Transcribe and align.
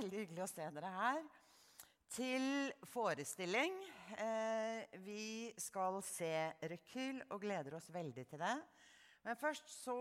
veldig 0.00 0.20
hyggelig 0.22 0.44
å 0.46 0.48
se 0.48 0.66
dere 0.72 0.90
her. 0.94 1.18
Til 2.10 2.44
forestilling. 2.88 3.74
Eh, 4.16 4.94
vi 5.04 5.50
skal 5.60 6.00
se 6.06 6.30
Rekyl 6.72 7.20
og 7.28 7.42
gleder 7.42 7.76
oss 7.76 7.90
veldig 7.92 8.24
til 8.30 8.40
det. 8.40 8.54
Men 9.26 9.36
først 9.36 9.68
så 9.68 9.98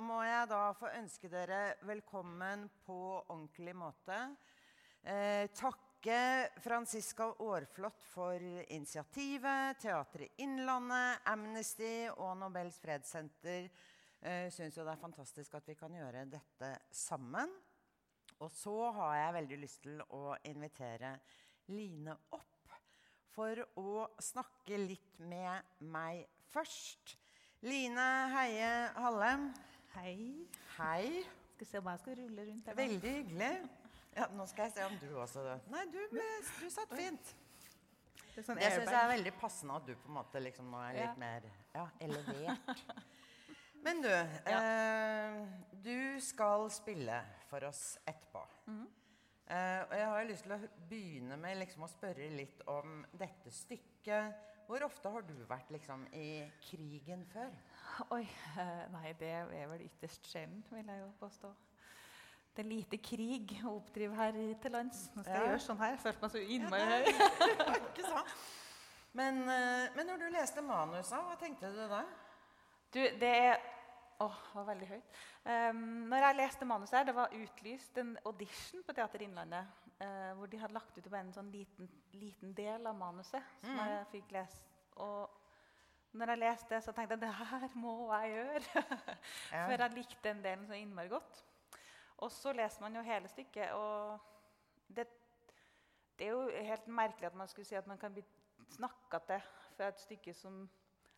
må 0.00 0.22
jeg 0.24 0.48
da 0.48 0.62
få 0.78 0.88
ønske 0.96 1.28
dere 1.28 1.76
velkommen 1.84 2.64
på 2.86 2.98
ordentlig 3.20 3.76
måte. 3.76 4.22
Eh, 5.04 5.52
takke 5.52 6.48
Franziska 6.64 7.28
Aarflot 7.44 8.00
for 8.14 8.40
initiativet. 8.72 9.82
Teatret 9.84 10.40
Innlandet, 10.40 11.20
Amnesty 11.28 12.08
og 12.16 12.38
Nobels 12.40 12.80
fredssenter 12.80 13.68
eh, 13.68 14.48
syns 14.48 14.80
jo 14.80 14.88
det 14.88 14.96
er 14.96 15.04
fantastisk 15.04 15.60
at 15.60 15.68
vi 15.68 15.76
kan 15.76 15.92
gjøre 15.92 16.24
dette 16.32 16.78
sammen. 16.88 17.52
Og 18.40 18.50
så 18.50 18.74
har 18.96 19.14
jeg 19.18 19.34
veldig 19.36 19.58
lyst 19.60 19.82
til 19.84 20.00
å 20.16 20.34
invitere 20.48 21.14
Line 21.70 22.14
opp 22.34 22.72
for 23.30 23.60
å 23.78 24.06
snakke 24.20 24.78
litt 24.80 25.20
med 25.22 25.76
meg 25.92 26.24
først. 26.50 27.14
Line 27.62 28.06
Heie 28.32 28.70
Hallem. 28.96 29.50
Hei. 29.94 30.16
Hei. 30.78 31.20
Skal 31.54 31.68
se 31.68 31.82
om 31.82 31.90
jeg 31.92 32.00
skal 32.02 32.18
rulle 32.22 32.46
rundt. 32.48 32.66
her. 32.70 32.78
Veldig 32.80 33.12
hyggelig. 33.18 33.52
Ja, 34.16 34.26
nå 34.34 34.46
skal 34.50 34.66
jeg 34.66 34.74
se 34.74 34.88
om 34.88 34.96
du 34.98 35.06
også 35.22 35.44
Nei, 35.70 35.84
du, 35.92 36.00
du 36.10 36.66
satt 36.72 36.90
fint. 36.98 37.30
Det 38.34 38.42
sånn 38.46 38.58
Jeg 38.62 38.72
syns 38.74 38.88
det 38.90 38.98
er 38.98 39.08
veldig 39.12 39.32
passende 39.38 39.76
at 39.78 39.86
du 39.86 39.92
på 40.00 40.10
en 40.10 40.16
måte 40.16 40.42
liksom 40.42 40.70
nå 40.72 40.80
er 40.88 40.96
litt 40.96 41.04
Ja. 41.04 41.14
mer 41.20 41.46
ja, 41.76 41.86
elevert. 42.02 42.84
Men 43.82 44.02
du, 44.04 44.10
eh, 44.12 45.36
du 45.82 46.20
skal 46.20 46.66
spille 46.70 47.20
for 47.48 47.64
oss 47.68 47.98
etterpå. 48.06 48.42
Mhm. 48.66 48.88
Eh, 49.50 49.80
og 49.82 49.94
jeg 49.98 50.06
har 50.06 50.24
lyst 50.28 50.44
til 50.46 50.52
å 50.54 50.58
begynne 50.90 51.36
med 51.40 51.56
liksom 51.58 51.82
å 51.82 51.88
spørre 51.90 52.28
litt 52.36 52.60
om 52.70 53.00
dette 53.18 53.50
stykket. 53.50 54.36
Hvor 54.68 54.84
ofte 54.86 55.10
har 55.10 55.24
du 55.26 55.32
vært 55.50 55.72
liksom 55.74 56.04
i 56.14 56.44
krigen 56.62 57.24
før? 57.32 57.50
Oi, 58.14 58.22
eh, 58.58 58.84
nei, 58.92 59.12
det 59.18 59.32
er 59.32 59.66
vel 59.72 59.82
ytterst 59.88 60.28
sjelden, 60.30 60.62
vil 60.70 60.86
jeg 60.86 61.00
jo 61.00 61.08
påstå. 61.18 61.50
Det 62.54 62.64
er 62.64 62.68
lite 62.68 62.98
krig 63.02 63.56
å 63.64 63.74
oppdrive 63.80 64.14
her 64.14 64.32
i- 64.38 64.54
til 64.62 64.70
lands. 64.70 65.08
Nå 65.16 65.22
skal 65.24 65.34
jeg 65.34 65.48
gjøre 65.48 65.66
sånn 65.66 65.78
her. 65.78 65.90
Jeg 65.96 65.98
følte 66.04 66.22
meg 66.22 66.30
så 66.30 66.44
innmari 66.46 66.86
høy. 66.86 67.04
Ikke 67.90 68.06
sant? 68.06 68.32
Men, 69.12 69.42
eh, 69.48 69.88
men 69.96 70.06
når 70.06 70.18
du 70.22 70.28
leste 70.30 70.62
manuset, 70.62 71.18
hva 71.26 71.36
tenkte 71.38 71.72
du 71.74 71.88
da? 71.90 72.04
Du, 72.92 73.00
det 73.18 73.22
er 73.22 73.58
Åh, 74.20 74.40
det 74.46 74.54
var 74.54 74.66
veldig 74.68 74.86
høyt. 74.90 75.20
Um, 75.44 75.84
når 76.10 76.24
jeg 76.26 76.36
leste 76.36 76.66
manuset 76.68 76.98
her, 76.98 77.04
Det 77.04 77.14
var 77.16 77.36
utlyst 77.42 77.98
en 77.98 78.18
audition 78.24 78.82
på 78.86 78.92
Teater 78.92 79.22
Innlandet. 79.24 79.66
Uh, 80.00 80.32
hvor 80.36 80.46
de 80.46 80.58
hadde 80.58 80.74
lagt 80.74 80.98
ut 80.98 81.12
en 81.12 81.32
sånn 81.32 81.50
liten, 81.52 81.88
liten 82.12 82.52
del 82.56 82.86
av 82.86 82.96
manuset 82.96 83.42
som 83.60 83.78
jeg 83.80 84.06
fikk 84.12 84.34
lese. 84.36 84.64
Og 84.96 85.30
når 86.12 86.32
jeg 86.32 86.40
leste 86.42 86.74
det, 86.74 86.82
så 86.84 86.92
tenkte 86.92 87.16
jeg 87.16 87.22
det 87.22 87.32
her 87.38 87.68
må 87.74 87.94
jeg 88.12 88.34
gjøre. 88.34 88.84
Ja. 89.52 89.64
For 89.64 89.72
jeg 89.74 89.94
likte 89.94 90.28
den 90.28 90.42
delen 90.44 90.66
så 90.66 90.76
innmari 90.76 91.08
godt. 91.08 91.44
Og 92.20 92.32
så 92.32 92.52
leser 92.52 92.84
man 92.84 92.96
jo 92.96 93.02
hele 93.02 93.28
stykket, 93.28 93.72
og 93.72 94.18
det, 94.96 95.06
det 96.18 96.26
er 96.26 96.30
jo 96.30 96.66
helt 96.68 96.88
merkelig 96.88 97.30
at 97.30 97.38
man 97.38 97.48
skulle 97.48 97.66
si 97.66 97.74
at 97.74 97.86
man 97.88 97.98
kan 97.98 98.12
bli 98.12 98.24
snakka 98.76 99.18
til 99.26 99.48
for 99.76 99.88
et 99.88 100.00
stykke 100.00 100.34
som 100.36 100.68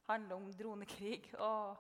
handler 0.07 0.37
om 0.37 0.53
dronekrig 0.55 1.35
og 1.39 1.77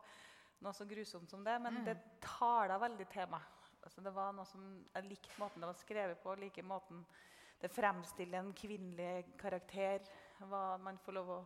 noe 0.63 0.73
så 0.77 0.85
grusomt 0.89 1.31
som 1.31 1.45
det. 1.45 1.59
Men 1.63 1.83
det 1.87 1.97
taler 2.23 2.79
veldig 2.83 3.07
til 3.13 3.29
meg. 3.33 3.43
Altså, 3.83 4.01
det 4.05 4.13
var 4.15 4.33
noe 4.37 4.47
som, 4.47 4.63
Jeg 4.95 5.09
likte 5.09 5.41
måten 5.43 5.61
det 5.63 5.71
var 5.71 5.81
skrevet 5.81 6.19
på. 6.23 6.35
like 6.39 6.63
måten 6.63 7.05
Det 7.61 7.71
fremstiller 7.71 8.39
en 8.39 8.53
kvinnelig 8.53 9.25
karakter. 9.39 10.01
Hva 10.39 10.79
man 10.79 10.99
får 10.99 11.13
lov 11.13 11.31
å 11.31 11.45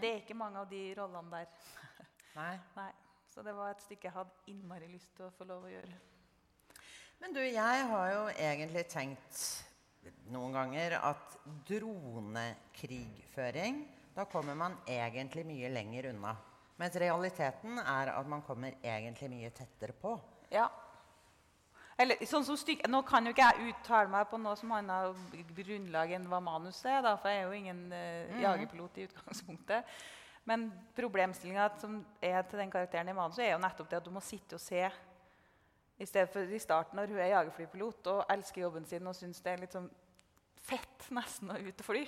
Det 0.00 0.08
er 0.08 0.16
ikke 0.22 0.34
mange 0.34 0.58
av 0.58 0.68
de 0.70 0.94
rollene 0.94 1.30
der. 1.30 1.46
Nei. 2.38 2.58
Nei. 2.76 2.92
Så 3.28 3.42
det 3.42 3.54
var 3.54 3.70
et 3.70 3.82
stykke 3.82 4.08
jeg 4.08 4.16
hadde 4.16 4.30
innmari 4.46 4.88
lyst 4.88 5.16
til 5.16 5.24
å 5.26 5.30
få 5.36 5.44
lov 5.44 5.64
å 5.64 5.68
gjøre. 5.68 5.92
Men 7.20 7.32
du, 7.32 7.40
jeg 7.40 7.86
har 7.90 8.12
jo 8.12 8.28
egentlig 8.32 8.86
tenkt 8.92 9.66
noen 10.30 10.52
ganger 10.54 10.90
at 11.00 11.38
dronekrigføring 11.68 13.88
Da 14.16 14.24
kommer 14.24 14.54
man 14.56 14.76
egentlig 14.88 15.44
mye 15.44 15.68
lenger 15.68 16.06
unna. 16.12 16.36
Mens 16.80 16.96
realiteten 17.00 17.78
er 17.80 18.12
at 18.12 18.26
man 18.28 18.42
kommer 18.44 18.76
egentlig 18.82 19.30
mye 19.32 19.52
tettere 19.56 19.96
på. 19.96 20.12
Ja. 20.52 20.66
Eller, 21.96 22.20
sånn 22.28 22.44
som 22.44 22.58
styk, 22.60 22.82
nå 22.92 23.00
kan 23.08 23.24
jo 23.24 23.32
ikke 23.32 23.46
jeg 23.46 23.70
uttale 23.72 24.12
meg 24.12 24.26
på 24.28 24.36
noe 24.36 24.52
som 24.60 24.74
annet 24.76 25.46
grunnlag 25.56 26.12
enn 26.12 26.26
hva 26.28 26.42
manuset 26.44 26.90
er, 26.92 27.00
da, 27.06 27.14
for 27.16 27.32
jeg 27.32 27.40
er 27.40 27.46
jo 27.48 27.56
ingen 27.56 27.80
eh, 27.96 28.36
jagerpilot 28.42 29.00
i 29.00 29.06
utgangspunktet. 29.08 29.96
Men 30.46 30.68
problemstillinga 30.94 31.70
som 31.80 32.02
er 32.22 32.44
til 32.46 32.60
den 32.60 32.70
karakteren 32.70 33.08
i 33.08 33.16
manuset, 33.16 33.46
er 33.46 33.54
jo 33.54 33.62
nettopp 33.64 33.88
det 33.90 34.02
at 34.02 34.06
du 34.06 34.12
må 34.12 34.20
sitte 34.22 34.60
og 34.60 34.62
se 34.62 34.84
i 35.96 36.04
stedet 36.04 36.28
for 36.28 36.44
i 36.44 36.60
starten 36.60 37.00
når 37.00 37.14
hun 37.14 37.22
er 37.22 37.32
jagerflypilot 37.32 38.10
og 38.12 38.26
elsker 38.34 38.66
jobben 38.66 38.84
sin 38.84 39.08
og 39.08 39.16
syns 39.16 39.40
det 39.40 39.54
er 39.54 39.62
litt 39.62 39.74
sånn 39.74 39.88
fett 40.66 41.08
nesten 41.14 41.52
å 41.54 41.56
ut 41.56 41.80
og 41.80 41.86
fly, 41.86 42.02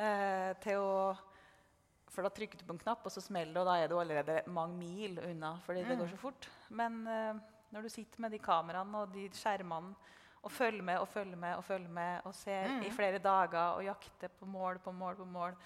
uh, 0.00 0.50
til 0.64 0.80
å 0.80 0.94
For 2.10 2.26
da 2.26 2.30
trykker 2.34 2.58
du 2.58 2.66
på 2.66 2.74
en 2.74 2.82
knapp, 2.82 3.04
og 3.06 3.12
så 3.14 3.22
smeller 3.22 3.54
det, 3.54 3.62
og 3.62 3.68
da 3.68 3.76
er 3.78 3.90
du 3.90 3.98
allerede 4.00 4.40
mange 4.50 4.78
mil 4.78 5.20
unna 5.22 5.54
fordi 5.64 5.84
det 5.86 5.98
går 6.00 6.10
så 6.10 6.18
fort. 6.18 6.48
Men 6.74 7.04
uh, 7.06 7.38
når 7.70 7.86
du 7.86 7.92
sitter 7.92 8.24
med 8.24 8.34
de 8.34 8.40
kameraene 8.42 9.04
og 9.04 9.14
de 9.14 9.28
skjermene 9.34 9.94
og 10.40 10.50
følger 10.52 10.82
med 10.82 10.98
og 10.98 11.08
følger 11.08 11.36
med 11.36 11.54
og 11.54 11.64
følger 11.64 11.92
med 11.92 12.26
og 12.26 12.34
ser 12.34 12.80
i 12.82 12.90
flere 12.90 13.20
dager 13.20 13.76
og 13.76 13.84
jakter 13.84 14.32
på 14.40 14.46
mål 14.48 14.78
på 14.82 14.92
mål 14.92 15.16
på 15.16 15.24
mål 15.24 15.56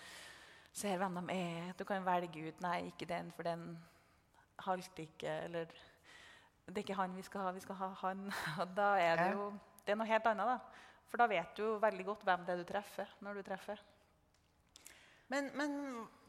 Ser 0.74 0.98
hvem 0.98 1.14
de 1.14 1.34
er. 1.38 1.72
Du 1.78 1.84
kan 1.86 2.02
velge 2.02 2.48
ut 2.48 2.62
Nei, 2.64 2.88
ikke 2.88 3.06
den, 3.06 3.28
for 3.30 3.46
den 3.46 3.78
halter 4.58 5.04
ikke. 5.04 5.36
Eller 5.46 5.68
det 6.66 6.74
er 6.74 6.82
ikke 6.82 6.96
han 6.98 7.14
vi 7.14 7.22
skal 7.22 7.44
ha, 7.46 7.52
vi 7.54 7.62
skal 7.62 7.78
ha 7.78 7.92
han. 8.00 8.24
Og 8.60 8.72
da 8.74 8.88
er 8.98 9.20
det 9.20 9.28
jo 9.36 9.52
det 9.84 9.92
er 9.92 10.00
noe 10.00 10.08
helt 10.08 10.26
annet. 10.26 10.50
da. 10.50 10.82
For 11.12 11.22
da 11.22 11.28
vet 11.30 11.54
du 11.54 11.62
jo 11.62 11.76
veldig 11.78 12.06
godt 12.08 12.24
hvem 12.26 12.42
det 12.42 12.56
er 12.56 12.62
du 12.62 12.66
treffer. 12.66 13.14
når 13.20 13.38
du 13.38 13.42
treffer. 13.46 13.82
Men, 15.28 15.52
men 15.54 15.78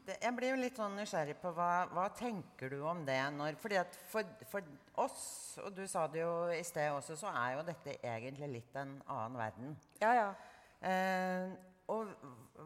jeg 0.06 0.32
blir 0.36 0.52
jo 0.52 0.58
litt 0.60 0.78
sånn 0.78 0.96
nysgjerrig 0.98 1.36
på 1.40 1.50
hva, 1.56 1.86
hva 1.90 2.06
tenker 2.14 2.70
du 2.72 2.80
om 2.86 3.02
det 3.06 3.18
når 3.34 3.56
fordi 3.60 3.78
at 3.80 3.96
for, 4.10 4.26
for 4.50 4.66
oss, 5.02 5.22
og 5.62 5.72
du 5.74 5.82
sa 5.90 6.06
det 6.10 6.22
jo 6.22 6.34
i 6.54 6.62
sted 6.66 6.92
også, 6.94 7.16
så 7.18 7.32
er 7.32 7.56
jo 7.56 7.64
dette 7.66 7.96
egentlig 8.00 8.50
litt 8.58 8.78
en 8.78 8.96
annen 9.02 9.40
verden. 9.40 9.74
Ja, 10.02 10.12
ja. 10.16 10.28
Eh, 10.86 11.56
og 11.90 12.10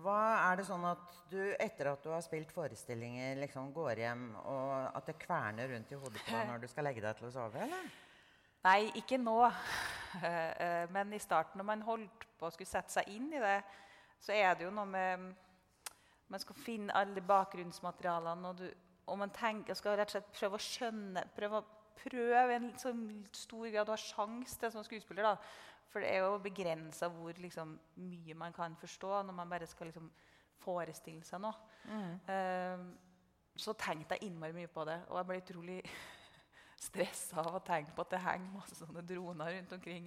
hva 0.00 0.20
er 0.48 0.60
det 0.60 0.64
sånn 0.68 0.84
at 0.88 1.18
du 1.28 1.40
etter 1.60 1.90
at 1.90 2.04
du 2.04 2.08
har 2.12 2.22
spilt 2.24 2.52
forestillinger, 2.56 3.36
liksom 3.42 3.68
går 3.76 4.00
hjem 4.04 4.30
og 4.40 4.70
at 4.96 5.10
det 5.10 5.18
kverner 5.20 5.68
rundt 5.74 5.92
i 5.92 5.98
hodet 6.00 6.22
på 6.24 6.32
deg 6.32 6.48
når 6.48 6.62
du 6.62 6.70
skal 6.72 6.88
legge 6.88 7.04
deg 7.04 7.18
til 7.18 7.28
å 7.28 7.34
sove? 7.34 7.66
eller? 7.66 7.90
Nei, 8.66 8.82
ikke 9.00 9.20
nå. 9.20 9.40
Eh, 10.10 10.50
eh, 10.58 10.88
Men 10.90 11.12
i 11.14 11.20
starten, 11.22 11.60
når 11.60 11.66
man 11.68 11.82
holdt 11.86 12.24
på 12.34 12.48
å 12.48 12.50
skulle 12.50 12.66
sette 12.66 12.90
seg 12.90 13.06
inn 13.14 13.28
i 13.30 13.38
det, 13.38 13.60
så 14.18 14.34
er 14.34 14.56
det 14.58 14.64
jo 14.64 14.72
noe 14.74 14.90
med 14.90 15.28
Man 16.30 16.42
skal 16.42 16.56
finne 16.56 16.94
alle 16.94 17.16
de 17.16 17.26
bakgrunnsmaterialene, 17.26 18.48
og, 18.48 18.58
du, 18.62 18.96
og 19.10 19.18
man 19.18 19.32
tenker, 19.34 19.74
skal 19.74 19.98
rett 19.98 20.12
og 20.12 20.18
slett 20.18 20.32
prøve 20.38 20.58
å 20.58 20.64
skjønne 20.64 21.26
Prøve 21.36 21.62
prøve 22.00 22.56
en 22.56 22.70
sånn 22.80 23.02
stor 23.36 23.66
grad 23.72 23.88
du 23.88 23.94
har 23.94 24.00
sjanse 24.00 24.58
til 24.60 24.72
som 24.72 24.84
skuespiller. 24.86 25.26
da. 25.26 25.34
For 25.90 26.02
det 26.02 26.12
er 26.14 26.22
jo 26.24 26.38
begrensa 26.42 27.10
hvor 27.10 27.34
liksom, 27.42 27.74
mye 27.98 28.36
man 28.38 28.54
kan 28.56 28.76
forstå 28.78 29.22
når 29.26 29.36
man 29.36 29.50
bare 29.50 29.68
skal 29.68 29.90
liksom, 29.90 30.10
forestille 30.62 31.26
seg 31.26 31.42
noe. 31.42 31.56
Eh, 32.30 32.86
så 33.60 33.74
tenkte 33.76 34.16
jeg 34.16 34.30
innmari 34.30 34.54
mye 34.56 34.70
på 34.70 34.86
det, 34.88 35.00
og 35.10 35.18
jeg 35.18 35.28
ble 35.28 35.40
utrolig 35.42 35.78
stressa 36.86 37.42
av 37.42 37.58
å 37.58 37.64
tenke 37.64 37.92
på 37.96 38.06
at 38.06 38.14
det 38.14 38.22
henger 38.24 38.54
masse 38.54 38.78
sånne 38.78 39.04
droner 39.04 39.56
rundt 39.56 39.74
omkring 39.76 40.06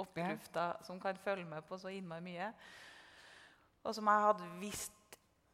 oppe 0.00 0.22
i 0.22 0.28
lufta 0.30 0.70
som 0.86 1.00
kan 1.02 1.18
følge 1.20 1.48
med 1.50 1.66
på 1.68 1.78
så 1.80 1.92
innmari 1.92 2.24
mye. 2.30 2.52
Og 3.84 3.96
som 3.96 4.08
jeg 4.08 4.28
hadde 4.28 4.52
visst 4.62 4.94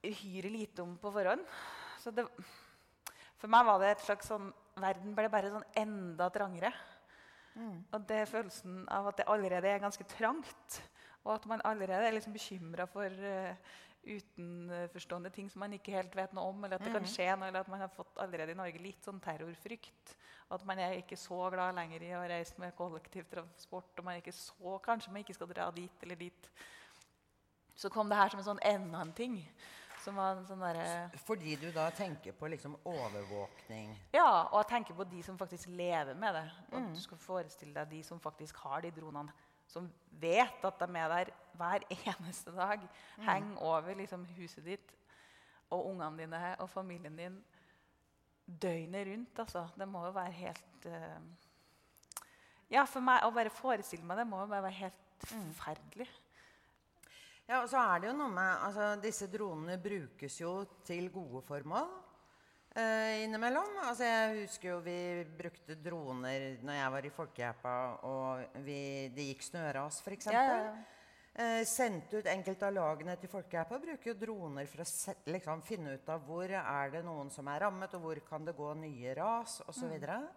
uhyre 0.07 0.51
lite 0.53 0.85
om 0.85 0.97
på 1.01 1.13
forhånd. 1.13 1.45
Så 2.01 2.13
det, 2.15 2.25
for 3.41 3.53
meg 3.53 3.67
var 3.69 3.83
det 3.83 3.95
et 3.95 4.07
slags 4.09 4.31
sånn 4.31 4.51
Verden 4.81 5.13
ble 5.13 5.29
bare 5.29 5.51
sånn 5.53 5.67
enda 5.77 6.31
trangere. 6.33 6.71
Og 7.93 8.07
det 8.09 8.23
er 8.23 8.31
følelsen 8.31 8.85
av 8.89 9.11
at 9.11 9.21
det 9.21 9.27
allerede 9.29 9.69
er 9.69 9.83
ganske 9.83 10.07
trangt. 10.09 10.81
Og 11.27 11.35
at 11.35 11.47
man 11.51 11.61
allerede 11.69 12.07
er 12.07 12.15
liksom 12.17 12.33
bekymra 12.33 12.87
for 12.89 13.05
uh, 13.11 13.75
utenforstående 14.07 15.33
ting 15.35 15.51
som 15.53 15.61
man 15.61 15.75
ikke 15.77 15.93
helt 15.93 16.15
vet 16.17 16.33
noe 16.37 16.49
om. 16.53 16.65
Eller 16.65 16.79
at 16.79 16.87
det 16.87 16.95
kan 16.95 17.09
skje 17.09 17.29
noe, 17.35 17.51
eller 17.51 17.67
at 17.67 17.73
man 17.73 17.83
har 17.85 17.93
fått 17.93 18.21
allerede 18.23 18.55
i 18.55 18.59
Norge 18.59 18.81
litt 18.81 19.05
sånn 19.05 19.21
terrorfrykt. 19.21 20.15
Og 20.49 20.57
at 20.57 20.67
man 20.67 20.81
er 20.83 20.97
ikke 20.99 21.19
så 21.21 21.43
glad 21.53 21.77
lenger 21.77 22.07
i 22.07 22.15
å 22.17 22.25
reise 22.31 22.57
med 22.63 22.75
kollektivtransport. 22.79 23.93
Og 23.99 24.07
man 24.07 24.17
er 24.17 24.25
ikke 24.25 24.37
så, 24.39 24.79
kanskje 24.87 25.13
man 25.13 25.27
ikke 25.27 25.37
skal 25.37 25.53
dra 25.53 25.69
dit 25.75 26.07
eller 26.07 26.23
dit. 26.25 26.51
Så 27.77 27.93
kom 27.93 28.09
det 28.09 28.19
her 28.19 28.33
som 28.33 28.41
en 28.41 28.49
sånn 28.49 28.65
enda 28.67 29.05
en 29.05 29.13
ting. 29.17 29.37
Som 30.01 30.17
var 30.17 30.39
en 30.39 30.47
sånn 30.49 30.63
derre 30.63 31.11
Fordi 31.27 31.57
du 31.61 31.67
da 31.75 31.91
tenker 31.93 32.33
på 32.37 32.49
liksom 32.49 32.77
overvåkning. 32.89 33.93
Ja, 34.15 34.47
og 34.49 34.63
jeg 34.63 34.71
tenker 34.73 34.97
på 34.97 35.05
de 35.11 35.21
som 35.27 35.39
faktisk 35.41 35.69
lever 35.69 36.17
med 36.19 36.35
det. 36.39 36.47
Og 36.71 36.79
mm. 36.81 36.91
du 36.95 37.01
skal 37.03 37.21
forestille 37.21 37.75
deg 37.77 37.93
de 37.99 38.03
som 38.07 38.23
faktisk 38.23 38.63
har 38.65 38.85
de 38.87 38.93
dronene 38.97 39.35
som 39.71 39.87
vet 40.19 40.65
at 40.67 40.81
de 40.81 40.99
er 40.99 41.13
der 41.13 41.33
hver 41.61 41.85
eneste 42.15 42.55
dag. 42.57 42.87
Mm. 43.19 43.27
Henger 43.29 43.61
over 43.69 44.01
liksom, 44.01 44.25
huset 44.39 44.65
ditt 44.67 44.97
og 45.71 45.93
ungene 45.93 46.25
dine 46.25 46.57
og 46.59 46.71
familien 46.71 47.19
din 47.19 47.37
døgnet 48.47 49.07
rundt. 49.07 49.45
Altså. 49.45 49.69
Det 49.79 49.89
må 49.89 50.07
jo 50.09 50.17
være 50.17 50.33
helt 50.41 50.89
uh, 50.89 51.21
Ja, 52.71 52.83
for 52.87 53.03
meg 53.03 53.23
å 53.27 53.31
bare 53.35 53.53
forestille 53.53 54.07
meg 54.07 54.19
det 54.19 54.27
må 54.31 54.41
jo 54.43 54.51
bare 54.51 54.67
være 54.71 54.81
helt 54.87 55.07
Mm. 55.29 55.53
Ja, 57.51 57.65
og 57.65 57.71
så 57.71 57.81
er 57.83 57.99
det 57.99 58.11
jo 58.13 58.15
noe 58.15 58.31
med 58.31 58.63
altså, 58.63 58.93
Disse 59.03 59.27
dronene 59.27 59.75
brukes 59.83 60.37
jo 60.39 60.53
til 60.87 61.09
gode 61.11 61.43
formål 61.49 61.89
eh, 62.79 63.25
innimellom. 63.25 63.81
Altså, 63.89 64.07
jeg 64.07 64.45
husker 64.45 64.71
jo 64.71 64.77
vi 64.85 65.01
brukte 65.39 65.75
droner 65.83 66.61
når 66.63 66.79
jeg 66.79 66.93
var 66.95 67.09
i 67.09 67.13
Folkehjelpa, 67.17 67.75
og 68.07 68.63
vi, 68.63 68.81
det 69.17 69.27
gikk 69.33 69.43
snøras, 69.49 69.99
f.eks. 70.05 70.31
Ja, 70.31 70.45
ja, 70.47 70.63
ja. 70.69 70.79
Eh, 71.41 71.65
sendte 71.67 72.21
ut 72.21 72.31
enkelte 72.31 72.69
av 72.69 72.77
lagene 72.77 73.17
til 73.19 73.33
Folkehjelpa. 73.33 73.81
Bruker 73.83 74.13
jo 74.13 74.17
droner 74.23 74.71
for 74.71 74.85
å 74.85 74.89
liksom, 75.35 75.67
finne 75.67 75.97
ut 75.99 76.15
av 76.15 76.23
hvor 76.27 76.55
er 76.55 76.95
det 76.95 77.03
noen 77.07 77.35
som 77.35 77.51
er 77.51 77.65
rammet, 77.67 77.99
og 77.99 78.07
hvor 78.07 78.23
kan 78.31 78.47
det 78.47 78.55
gå 78.59 78.71
nye 78.79 79.15
ras 79.19 79.59
osv. 79.67 79.91
Mm. 79.91 80.31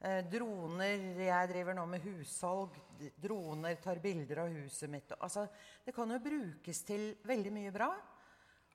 Eh, 0.00 0.20
droner 0.30 1.16
Jeg 1.18 1.48
driver 1.50 1.74
nå 1.74 1.84
med 1.90 2.04
hussalg. 2.06 2.76
Droner 3.18 3.80
tar 3.82 3.98
bilder 4.02 4.44
av 4.44 4.54
huset 4.54 4.90
mitt. 4.90 5.10
Altså, 5.18 5.48
det 5.84 5.94
kan 5.94 6.10
jo 6.14 6.20
brukes 6.22 6.84
til 6.86 7.16
veldig 7.26 7.52
mye 7.52 7.72
bra. 7.74 7.90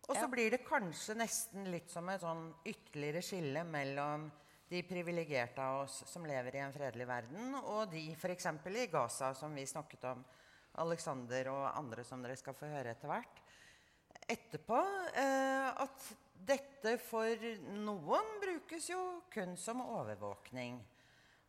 Og 0.10 0.16
så 0.18 0.24
Ja. 0.24 0.28
blir 0.28 0.52
det 0.52 0.66
kanskje 0.66 1.16
nesten 1.16 1.72
litt 1.72 1.90
som 1.90 2.10
et 2.10 2.20
sånn 2.20 2.54
ytterligere 2.66 3.22
skille 3.24 3.64
mellom 3.64 4.30
de 4.70 4.82
privilegerte 4.84 5.60
av 5.60 5.84
oss 5.84 6.04
som 6.06 6.26
lever 6.26 6.56
i 6.56 6.60
en 6.60 6.74
fredelig 6.74 7.08
verden, 7.08 7.56
og 7.56 7.90
de 7.92 8.12
f.eks. 8.12 8.46
i 8.66 8.88
Gaza, 8.88 9.34
som 9.34 9.56
vi 9.56 9.66
snakket 9.66 10.04
om. 10.04 10.26
Alexander 10.76 11.48
og 11.50 11.78
andre 11.78 12.04
som 12.04 12.22
dere 12.22 12.36
skal 12.36 12.54
få 12.54 12.66
høre 12.66 12.92
etter 12.92 13.08
hvert. 13.08 13.40
Etterpå 14.28 14.80
eh, 15.16 15.84
at 15.84 16.14
dette 16.36 16.98
for 17.00 17.26
noen 17.86 18.42
brukes 18.42 18.90
jo 18.90 19.22
kun 19.30 19.56
som 19.56 19.82
overvåkning. 19.82 20.84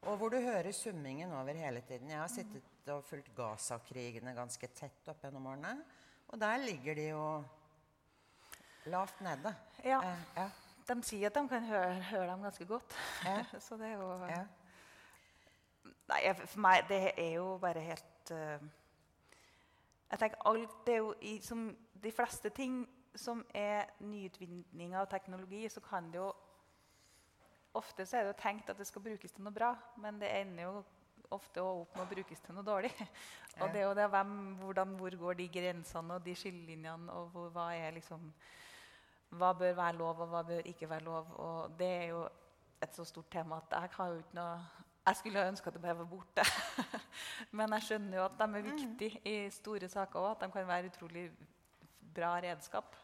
Og 0.04 0.16
hvor 0.16 0.28
du 0.28 0.36
hører 0.36 0.72
summingen 0.72 1.32
over 1.32 1.52
hele 1.56 1.80
tiden. 1.80 2.10
Jeg 2.10 2.18
har 2.18 2.28
sittet 2.28 2.88
og 2.92 3.04
fulgt 3.04 3.30
Gaza-krigene 3.36 4.34
ganske 4.36 4.68
tett 4.76 5.08
opp 5.08 5.22
gjennom 5.24 5.46
årene. 5.48 5.78
Og 6.28 6.40
der 6.40 6.56
ligger 6.60 6.94
de 6.94 7.06
jo 7.08 7.22
lavt 8.92 9.20
nede. 9.24 9.54
Ja. 9.84 10.02
Eh, 10.04 10.26
ja, 10.36 10.48
De 10.88 10.96
sier 11.02 11.30
at 11.30 11.38
de 11.38 11.48
kan 11.48 11.64
høre, 11.64 12.02
høre 12.10 12.26
dem 12.30 12.44
ganske 12.44 12.66
godt. 12.68 12.96
Eh. 13.26 13.54
Så 13.64 13.76
det 13.80 13.86
er 13.86 13.96
jo 13.96 14.10
eh. 14.28 14.44
Nei, 16.08 16.20
for 16.36 16.60
meg 16.60 16.84
det 16.88 17.02
er 17.16 17.30
jo 17.38 17.58
bare 17.58 17.80
helt 17.80 18.30
uh, 18.30 18.60
Jeg 20.10 20.18
tenker 20.20 20.48
alt 20.50 20.74
det 20.84 20.94
er 20.94 21.00
jo 21.00 21.14
i, 21.20 21.38
som 21.40 21.70
De 22.02 22.12
fleste 22.12 22.52
ting 22.52 22.82
som 23.16 23.40
er 23.54 23.88
nyutvinning 24.00 24.96
av 24.98 25.06
teknologi, 25.08 25.68
så 25.68 25.80
kan 25.80 26.10
det 26.12 26.18
jo 26.18 26.32
Ofte 27.74 28.06
så 28.06 28.18
er 28.18 28.26
det 28.26 28.34
jo 28.34 28.42
tenkt 28.42 28.70
at 28.70 28.78
det 28.78 28.86
skal 28.86 29.02
brukes 29.02 29.34
til 29.34 29.44
noe 29.44 29.54
bra, 29.54 29.72
men 30.00 30.20
det 30.20 30.30
ender 30.30 30.68
jo 30.68 30.84
ofte 31.34 31.62
opp 31.62 31.96
med 31.96 32.04
å 32.04 32.10
brukes 32.10 32.42
til 32.44 32.54
noe 32.54 32.66
dårlig. 32.66 32.92
Og 33.62 33.72
det 33.72 33.80
er 33.80 33.88
jo 33.88 33.96
det 33.98 34.06
hvem, 34.12 34.36
hvordan, 34.60 34.94
hvor 35.00 35.16
går 35.24 35.40
de 35.40 35.48
grensene 35.56 36.16
og 36.16 36.24
de 36.24 36.34
skillelinjene, 36.38 37.12
og 37.14 37.28
hvor, 37.34 37.50
hva 37.54 37.68
er 37.78 37.94
liksom 37.98 38.32
Hva 39.34 39.50
bør 39.58 39.72
være 39.74 39.96
lov, 39.98 40.20
og 40.22 40.28
hva 40.30 40.42
bør 40.46 40.66
ikke 40.70 40.88
være 40.90 41.06
lov? 41.06 41.30
Og 41.42 41.78
det 41.78 41.86
er 41.90 42.04
jo 42.12 42.24
et 42.82 42.94
så 42.94 43.04
stort 43.08 43.30
tema 43.32 43.56
at 43.56 43.72
jeg 43.72 43.90
har 43.96 44.10
jo 44.12 44.18
ikke 44.22 44.36
noe 44.38 44.84
jeg 45.04 45.16
skulle 45.18 45.42
ønske 45.48 45.68
at 45.68 45.74
det 45.76 45.82
bare 45.82 45.98
var 45.98 46.06
borte. 46.08 46.44
Men 47.58 47.74
jeg 47.76 47.84
skjønner 47.88 48.16
jo 48.16 48.22
at 48.24 48.38
de 48.38 48.44
er 48.44 48.62
viktige 48.64 49.20
i 49.28 49.50
store 49.52 49.88
saker 49.92 50.20
òg. 50.20 50.30
At 50.30 50.46
de 50.46 50.54
kan 50.54 50.68
være 50.68 50.88
utrolig 50.88 51.24
bra 52.16 52.30
redskap. 52.40 52.96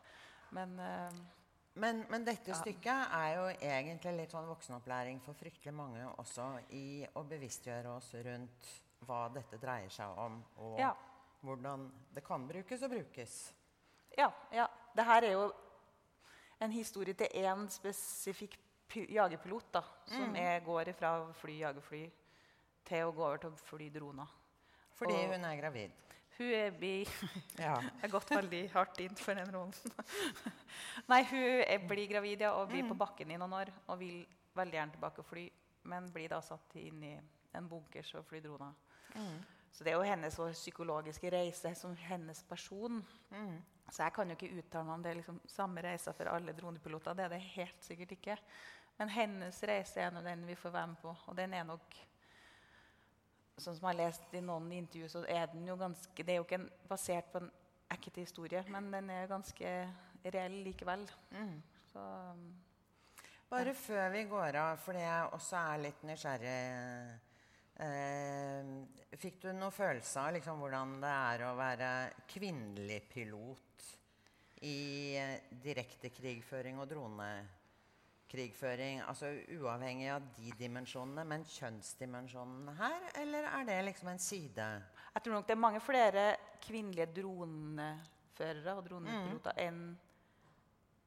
Men 0.57 0.79
eh, 0.81 1.19
Men, 1.81 2.03
men 2.13 2.25
dette 2.27 2.53
stykket 2.59 3.13
er 3.17 3.35
jo 3.39 3.45
egentlig 3.57 4.13
litt 4.19 4.35
sånn 4.35 4.49
voksenopplæring 4.51 5.21
for 5.25 5.39
fryktelig 5.39 5.73
mange 5.75 6.03
også 6.21 6.49
i 6.77 7.07
å 7.17 7.23
bevisstgjøre 7.25 7.95
oss 7.97 8.11
rundt 8.27 8.69
hva 9.09 9.23
dette 9.33 9.57
dreier 9.63 9.89
seg 9.95 10.19
om, 10.21 10.35
og 10.61 10.79
Ja. 10.83 10.91
hvordan 11.41 11.87
det 12.13 12.23
kan 12.27 12.45
brukes 12.49 12.83
og 12.83 12.91
brukes. 12.93 13.53
ja, 14.19 14.31
ja. 14.53 14.67
Det 14.95 15.05
her 15.07 15.23
er 15.25 15.33
jo 15.33 15.53
en 16.61 16.71
historie 16.75 17.15
til 17.15 17.29
én 17.33 17.69
spesifikk 17.71 18.59
pi- 18.89 19.07
jagerpilot 19.15 19.73
da, 19.73 19.83
som 20.07 20.35
er, 20.37 20.61
går 20.61 20.93
fra 20.99 21.33
fly 21.33 21.59
jagerfly 21.61 22.11
til 22.85 23.07
å 23.07 23.13
gå 23.15 23.23
over 23.25 23.39
til 23.39 23.51
å 23.51 23.57
fly 23.57 23.89
droner. 23.89 24.27
Fordi 24.99 25.15
Og- 25.15 25.33
hun 25.33 25.45
er 25.45 25.57
gravid. 25.57 25.91
Hun 26.41 26.53
er, 26.57 26.71
blir 26.73 27.09
Ja. 27.67 27.75
Jeg 27.77 28.01
har 28.07 28.13
gått 28.15 28.31
veldig 28.33 28.63
hardt 28.73 29.01
inn 29.05 29.17
for 29.19 29.37
den 29.37 29.51
rollen. 29.53 29.75
Nei, 31.13 31.21
hun 31.29 31.89
blir 31.91 32.07
gravid 32.09 32.47
ja, 32.47 32.55
og 32.57 32.71
blir 32.73 32.87
på 32.89 32.97
bakken 32.97 33.35
i 33.35 33.37
noen 33.41 33.59
år 33.59 33.73
og 33.87 33.99
vil 34.01 34.23
veldig 34.57 34.79
gjerne 34.79 34.97
tilbake 34.97 35.21
og 35.21 35.29
fly, 35.29 35.45
men 35.93 36.09
blir 36.15 36.33
da 36.33 36.41
satt 36.45 36.77
inn 36.81 37.05
i 37.05 37.13
en 37.57 37.69
bunkers 37.69 38.15
og 38.17 38.25
fly 38.31 38.41
droner. 38.45 38.73
Så 39.71 39.85
det 39.85 39.93
er 39.93 39.99
jo 40.01 40.07
hennes 40.07 40.39
psykologiske 40.57 41.31
reise 41.31 41.75
som 41.79 41.93
hennes 42.09 42.43
person. 42.49 43.03
Så 43.91 44.05
jeg 44.05 44.15
kan 44.15 44.31
jo 44.31 44.37
ikke 44.39 44.63
uttale 44.63 44.87
meg 44.87 44.95
om 44.95 45.05
det 45.05 45.13
er 45.13 45.19
liksom 45.21 45.41
samme 45.51 45.83
reisa 45.85 46.15
for 46.17 46.31
alle 46.31 46.55
dronepiloter. 46.57 47.17
Det 47.19 47.27
er 47.27 47.35
det 47.35 47.41
helt 47.53 47.85
sikkert 47.85 48.15
ikke. 48.17 48.37
Men 48.99 49.13
hennes 49.13 49.63
reise 49.67 50.03
er 50.03 50.15
nå 50.15 50.23
den 50.25 50.47
vi 50.49 50.57
får 50.59 50.75
være 50.75 50.93
med 50.93 51.03
på, 51.03 51.15
og 51.27 51.37
den 51.37 51.55
er 51.57 51.69
nok 51.69 52.01
sånn 53.61 53.77
som 53.77 53.87
jeg 53.87 53.95
har 53.95 54.01
lest 54.01 54.35
i 54.35 54.43
noen 54.45 54.71
intervju, 54.77 55.09
så 55.13 55.25
er 55.29 55.51
den 55.53 55.69
jo 55.69 55.77
ganske 55.81 56.25
Det 56.25 56.35
er 56.35 56.41
jo 56.41 56.47
ikke 56.47 56.61
en, 56.61 56.71
basert 56.89 57.31
på 57.33 57.43
en 57.43 57.51
ekte 57.91 58.23
historie, 58.23 58.63
men 58.71 58.91
den 58.93 59.11
er 59.13 59.31
ganske 59.31 59.71
reell 60.25 60.61
likevel. 60.67 61.07
Så 61.91 62.05
Bare 63.51 63.65
Bare 63.65 63.75
før 63.75 64.13
vi 64.15 64.25
går 64.31 64.57
av, 64.61 64.77
fordi 64.79 65.03
jeg 65.03 65.31
også 65.35 65.57
er 65.59 65.81
litt 65.83 66.03
nysgjerrig 66.07 66.59
eh, 67.83 68.69
Fikk 69.19 69.41
du 69.43 69.49
noen 69.51 69.75
følelse 69.75 70.23
av 70.23 70.37
liksom, 70.37 70.61
hvordan 70.63 71.01
det 71.03 71.15
er 71.15 71.43
å 71.49 71.57
være 71.59 71.89
kvinnelig 72.31 73.01
pilot 73.11 73.89
i 74.63 75.17
eh, 75.19 75.41
direkte 75.51 76.13
krigføring 76.15 76.79
og 76.79 76.89
dronekrigføring? 78.31 79.03
Altså 79.09 79.33
uavhengig 79.59 80.11
av 80.11 80.23
de 80.37 80.53
dimensjonene, 80.59 81.25
men 81.25 81.45
kjønnsdimensjonene 81.45 82.75
her? 82.79 83.01
Eller 83.21 83.45
er 83.45 83.65
det 83.65 83.85
liksom 83.85 84.09
en 84.09 84.19
side? 84.19 84.83
jeg 85.15 85.23
tror 85.23 85.35
nok 85.35 85.47
det 85.47 85.53
er 85.53 85.59
mange 85.59 85.81
flere 85.81 86.37
kvinnelige 86.63 87.07
droneførere 87.07 88.75
og 88.75 88.85
dronepiloter 88.89 89.53
enn 89.59 89.99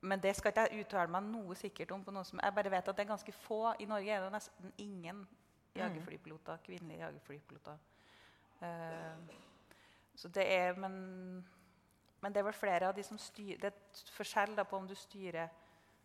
Men 0.01 0.19
det 0.19 0.35
skal 0.35 0.51
ikke 0.51 0.61
jeg 0.67 0.83
uttale 0.83 1.11
meg 1.11 1.23
noe 1.23 1.55
sikkert 1.55 1.91
om. 1.91 2.03
på 2.03 2.11
noe 2.11 2.25
som, 2.25 2.39
Jeg 2.43 2.53
bare 2.53 2.71
vet 2.71 2.87
at 2.87 2.97
det 2.97 3.03
er 3.03 3.07
ganske 3.07 3.31
få. 3.31 3.73
I 3.79 3.85
Norge 3.85 4.11
er 4.11 4.21
det 4.21 4.31
nesten 4.31 4.73
ingen 4.77 5.27
jagerflypiloter, 5.75 6.57
kvinnelige 6.57 6.99
jagerflypiloter. 6.99 7.77
Uh, 8.61 9.15
så 10.15 10.27
det 10.27 10.43
er 10.53 10.75
men, 10.75 11.45
men 12.21 12.33
det 12.33 12.39
er 12.39 12.43
vel 12.43 12.53
flere 12.53 12.87
av 12.87 12.95
de 12.95 13.03
som 13.03 13.17
styrer 13.17 13.57
Det 13.57 13.67
er 13.67 14.11
forskjell 14.11 14.55
da 14.55 14.63
på 14.63 14.77
om 14.77 14.87
du 14.87 14.95
styrer 14.95 15.47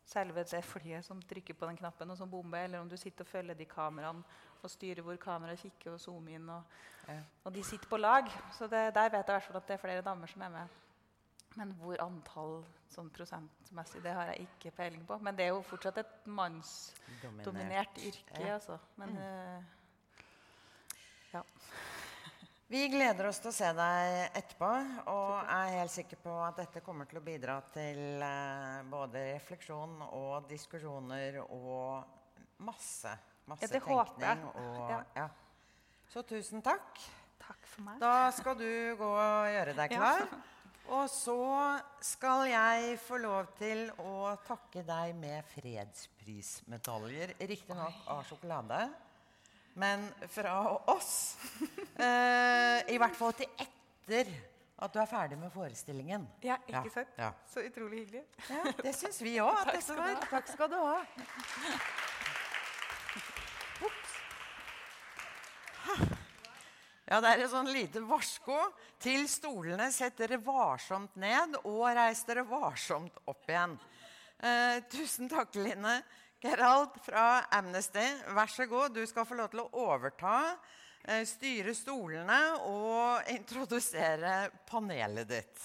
selve 0.08 0.44
det 0.48 0.62
flyet 0.64 1.04
som 1.04 1.20
trykker 1.28 1.56
på 1.58 1.68
den 1.68 1.76
knappen 1.76 2.10
og 2.10 2.16
som 2.16 2.30
bomber, 2.32 2.64
eller 2.64 2.80
om 2.80 2.88
du 2.88 2.96
sitter 2.96 3.26
og 3.26 3.32
følger 3.32 3.58
de 3.58 3.66
kameraene 3.68 4.24
og 4.62 4.70
styrer 4.72 5.04
hvor 5.06 5.18
kameraet 5.20 5.60
kikker 5.60 5.94
og 5.94 6.00
zoomer 6.02 6.38
inn. 6.38 6.48
Og, 6.50 6.62
Ja. 7.08 7.20
og 7.44 7.52
de 7.54 7.62
sitter 7.64 7.88
på 7.88 7.96
lag. 7.96 8.26
Så 8.52 8.66
det, 8.68 8.94
der 8.94 9.08
vet 9.08 9.20
jeg 9.20 9.28
i 9.28 9.32
hvert 9.36 9.46
fall 9.46 9.56
at 9.56 9.66
det 9.68 9.74
er 9.76 9.82
flere 9.84 10.02
damer 10.02 10.26
som 10.26 10.42
er 10.42 10.48
med. 10.48 10.68
Men 11.56 11.72
hvor 11.80 12.00
antall 12.04 12.64
sånn 12.92 13.08
prosentmessig, 13.10 14.02
det 14.04 14.12
har 14.14 14.32
jeg 14.32 14.46
ikke 14.46 14.74
peiling 14.76 15.04
på. 15.06 15.16
Men 15.22 15.36
det 15.36 15.46
er 15.46 15.54
jo 15.54 15.62
fortsatt 15.66 15.98
et 16.02 16.26
mannsdominert 16.26 17.98
yrke. 17.98 18.42
Ja. 18.42 18.54
altså. 18.58 18.78
Men 19.00 19.16
eh, 19.16 19.62
ja. 21.32 21.42
Vi 22.68 22.82
gleder 22.92 23.30
oss 23.30 23.38
til 23.40 23.48
å 23.48 23.56
se 23.56 23.68
deg 23.72 24.36
etterpå, 24.36 24.68
og 25.08 25.30
er 25.48 25.70
helt 25.78 25.92
sikker 25.94 26.18
på 26.20 26.34
at 26.44 26.58
dette 26.60 26.82
kommer 26.84 27.08
til 27.08 27.16
å 27.16 27.24
bidra 27.24 27.54
til 27.72 28.20
eh, 28.20 28.82
både 28.92 29.17
refleksjon 29.38 29.97
og 30.11 30.49
diskusjoner 30.50 31.40
og 31.47 32.04
masse, 32.66 33.14
masse 33.49 33.64
Ja, 33.64 33.73
det 33.73 33.83
håper 33.87 34.21
jeg. 34.26 34.37
tenkning. 34.42 34.76
Og, 34.76 34.90
Ja. 34.90 35.00
ja. 35.23 35.28
Så 36.12 36.23
tusen 36.26 36.62
takk. 36.64 36.99
Takk 37.38 37.66
for 37.68 37.83
meg. 37.87 37.99
Da 38.00 38.30
skal 38.37 38.54
du 38.59 38.68
gå 38.99 39.09
og 39.09 39.49
gjøre 39.54 39.75
deg 39.76 39.90
klar. 39.97 40.26
Og 40.88 41.04
så 41.12 41.35
skal 42.00 42.47
jeg 42.49 42.95
få 43.04 43.18
lov 43.21 43.50
til 43.59 43.90
å 44.00 44.30
takke 44.47 44.80
deg 44.88 45.11
med 45.21 45.45
fredsprismedaljer. 45.52 47.35
Riktignok 47.45 47.99
av 48.09 48.23
sjokolade, 48.28 48.78
men 49.76 50.09
fra 50.33 50.54
oss. 50.95 51.12
Eh, 51.99 52.78
I 52.95 52.97
hvert 53.02 53.16
fall 53.18 53.33
til 53.35 53.49
etter 53.59 54.28
at 54.78 54.92
du 54.94 54.99
er 55.02 55.06
ferdig 55.11 55.38
med 55.40 55.50
forestillingen. 55.52 56.28
Ja, 56.47 56.56
ikke 56.66 56.85
Ja, 56.87 56.90
sant? 56.94 57.08
ja. 57.18 57.32
Så 57.50 57.64
utrolig 57.66 58.04
hyggelig. 58.04 58.25
Ja, 58.50 58.73
det 58.82 58.94
syns 58.94 59.23
vi 59.23 59.37
òg 59.42 59.56
at 59.62 59.73
Takk 59.75 59.82
skal. 59.82 60.20
Takk 60.30 60.52
skal 60.54 60.70
du 60.70 60.76
ha. 60.78 61.00
Ja, 67.08 67.23
det 67.25 67.28
er 67.30 67.40
et 67.47 67.49
sånn 67.50 67.70
lite 67.73 68.02
varsko 68.04 68.56
til 69.00 69.23
stolene. 69.32 69.87
Sett 69.94 70.18
dere 70.20 70.37
varsomt 70.44 71.14
ned 71.16 71.56
og 71.64 71.87
reis 71.97 72.20
dere 72.28 72.42
varsomt 72.44 73.16
opp 73.32 73.49
igjen. 73.49 73.78
Eh, 74.44 74.82
tusen 74.92 75.30
takk, 75.32 75.56
Line. 75.56 76.02
Gerald 76.38 77.00
fra 77.02 77.47
Amnesty, 77.56 78.04
vær 78.37 78.52
så 78.52 78.68
god. 78.70 78.92
Du 78.94 79.00
skal 79.11 79.25
få 79.26 79.35
lov 79.40 79.49
til 79.50 79.64
å 79.64 79.70
overta, 79.88 80.35
styre 81.28 81.72
stolene 81.76 82.38
og 82.68 83.30
introdusere 83.32 84.50
panelet 84.68 85.30
ditt. 85.30 85.62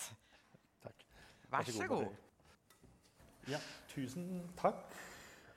Takk. 0.84 1.08
Vær 1.52 1.72
så 1.76 1.88
god. 1.90 2.08
Ja, 3.52 3.60
tusen 3.92 4.46
takk. 4.60 4.86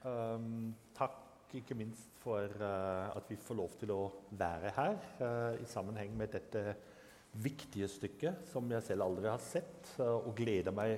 Um, 0.06 0.74
takk 0.96 1.54
ikke 1.54 1.76
minst 1.78 2.18
for 2.22 2.50
uh, 2.58 3.14
at 3.14 3.30
vi 3.30 3.38
får 3.38 3.58
lov 3.58 3.76
til 3.80 3.92
å 3.94 4.02
være 4.38 4.72
her 4.76 4.96
uh, 5.20 5.54
i 5.62 5.66
sammenheng 5.70 6.14
med 6.18 6.34
dette 6.34 6.62
viktige 7.36 7.88
stykket 7.90 8.46
som 8.50 8.66
jeg 8.72 8.84
selv 8.86 9.06
aldri 9.06 9.30
har 9.30 9.42
sett, 9.42 9.92
uh, 10.00 10.18
og 10.18 10.34
gleder 10.38 10.74
meg 10.74 10.96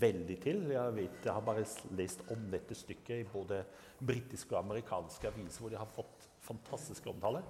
veldig 0.00 0.36
til. 0.42 0.64
Jeg, 0.72 0.96
vet, 0.96 1.20
jeg 1.26 1.34
har 1.34 1.44
bare 1.44 1.66
lest 1.98 2.24
om 2.32 2.48
dette 2.52 2.76
stykket 2.78 3.20
i 3.20 3.28
både 3.28 3.62
britiske 4.00 4.54
og 4.54 4.62
amerikanske 4.62 5.28
aviser, 5.28 5.64
hvor 5.64 5.72
de 5.72 5.80
har 5.80 5.92
fått 5.92 6.28
fantastiske 6.46 7.10
omtale. 7.10 7.42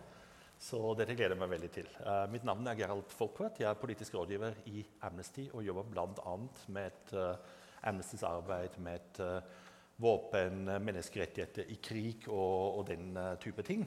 Så 0.61 0.79
dette 0.99 1.17
gleder 1.17 1.33
jeg 1.33 1.41
meg 1.41 1.51
veldig 1.55 1.71
til. 1.73 1.87
mitt 2.29 2.45
navn 2.45 2.67
er 2.69 2.77
Gerald 2.77 3.09
Folkvart. 3.17 3.63
Jeg 3.63 3.71
er 3.71 3.79
politisk 3.81 4.15
rådgiver 4.19 4.59
i 4.69 4.83
Amnesty 5.09 5.47
og 5.55 5.65
jobber 5.65 5.89
bl.a. 5.89 6.35
med 6.69 6.91
et 6.91 7.15
Amnestys 7.89 8.27
arbeid 8.29 8.77
med 8.85 9.01
et 9.01 9.23
våpen, 10.01 10.65
menneskerettigheter 10.81 11.69
i 11.73 11.79
krig 11.83 12.27
og, 12.29 12.81
og 12.81 12.87
den 12.89 13.17
uh, 13.17 13.35
type 13.41 13.65
ting. 13.67 13.85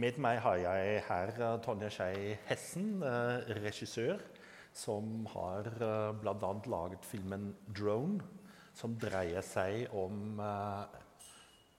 Med 0.00 0.18
meg 0.22 0.40
har 0.42 0.58
jeg 0.58 1.02
her 1.08 1.34
uh, 1.38 1.50
Tonje 1.62 1.90
Skei 1.92 2.32
Hessen, 2.48 2.96
uh, 3.04 3.44
regissør, 3.60 4.22
som 4.74 5.28
har 5.34 5.68
uh, 5.78 6.10
bl.a. 6.18 6.52
laget 6.66 7.04
filmen 7.06 7.52
'Drone', 7.68 8.24
som 8.74 8.96
dreier 8.98 9.44
seg 9.46 9.86
om 9.94 10.40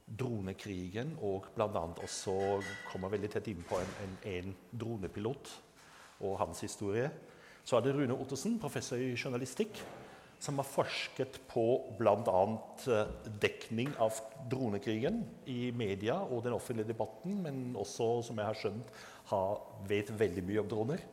dronekrigen, 0.06 1.16
og 1.26 1.50
bl.a. 1.56 1.84
også 2.04 2.36
kommer 2.92 3.14
veldig 3.14 3.32
tett 3.34 3.50
inn 3.52 3.64
på 3.66 3.80
en, 3.82 3.94
en, 4.06 4.18
en, 4.32 4.56
dronepilot 4.72 5.52
og 6.26 6.38
hans 6.44 6.62
historie. 6.66 7.10
Så 7.66 7.78
er 7.78 7.86
det 7.86 7.96
Rune 7.96 8.18
Ottersen, 8.18 8.60
professor 8.62 9.02
i 9.02 9.16
journalistikk, 9.18 9.80
som 10.40 10.60
har 10.62 10.68
forsket 10.68 11.40
på 11.50 11.66
bl.a. 11.98 12.44
Eh, 12.92 13.12
dekning 13.42 13.90
av 14.04 14.20
dronekrigen 14.52 15.24
i 15.50 15.72
media 15.74 16.20
og 16.22 16.44
den 16.46 16.54
offentlige 16.54 16.92
debatten, 16.92 17.40
men 17.42 17.62
også, 17.74 18.20
som 18.28 18.38
jeg 18.38 18.52
har 18.52 18.62
skjønt, 18.62 18.96
har, 19.32 19.62
vet 19.90 20.14
veldig 20.14 20.46
mye 20.46 20.62
om 20.62 20.70
droner. 20.70 21.06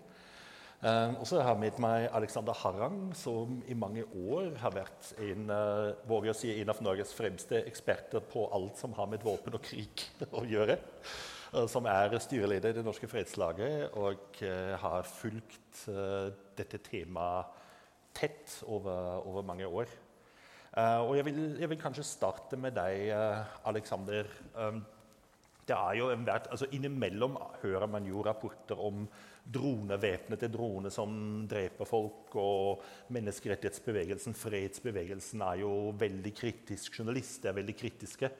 Uh, 0.82 1.14
og 1.20 1.26
så 1.30 1.38
har 1.38 1.52
jeg 1.54 1.62
med 1.62 1.76
meg 1.78 2.08
Alexander 2.10 2.56
Harrang, 2.58 3.12
som 3.14 3.60
i 3.70 3.74
mange 3.78 4.02
år 4.18 4.48
har 4.58 4.72
vært 4.74 5.12
en, 5.22 5.44
uh, 5.46 6.24
si, 6.34 6.50
en 6.58 6.72
av 6.74 6.80
Norges 6.82 7.12
fremste 7.14 7.60
eksperter 7.70 8.24
på 8.26 8.48
alt 8.50 8.82
som 8.82 8.96
har 8.96 9.06
med 9.06 9.22
våpen 9.22 9.54
og 9.54 9.62
krig 9.62 10.02
å 10.40 10.42
gjøre. 10.42 10.80
Uh, 11.54 11.68
som 11.70 11.86
er 11.86 12.18
styreleder 12.18 12.74
i 12.74 12.78
Det 12.80 12.82
norske 12.82 13.06
fredslaget 13.06 13.94
og 13.94 14.42
har 14.82 15.06
fulgt 15.06 15.84
dette 16.58 16.80
temaet 16.82 17.60
tett 18.18 18.58
over, 18.66 19.22
over 19.22 19.46
mange 19.46 19.68
år. 19.68 19.86
Og 21.06 21.14
jeg 21.14 21.26
vil, 21.28 21.40
jeg 21.60 21.68
vil, 21.68 21.78
kanskje 21.80 22.04
starte 22.08 22.56
med 22.56 22.74
deg, 22.74 23.12
Alexander. 23.68 24.28
Det 25.68 25.76
er 25.76 25.98
jo 26.00 26.08
en 26.10 26.24
hvert, 26.26 26.48
altså 26.50 26.68
Innimellom 26.72 27.36
hører 27.62 27.86
man 27.92 28.08
jo 28.08 28.24
rapporter 28.24 28.80
om 28.80 29.04
droner, 29.42 29.96
væpnede 30.00 30.48
droner 30.52 30.92
som 30.94 31.46
dreper 31.50 31.88
folk. 31.88 32.34
Og 32.38 32.82
menneskerettighetsbevegelsen, 33.14 34.34
fredsbevegelsen, 34.38 35.42
er 35.42 35.62
jo 35.64 35.92
veldig 35.98 36.34
kritisk. 36.34 36.98
Journalister 36.98 37.50
er 37.50 37.60
veldig 37.60 37.76
kritiske. 37.76 38.30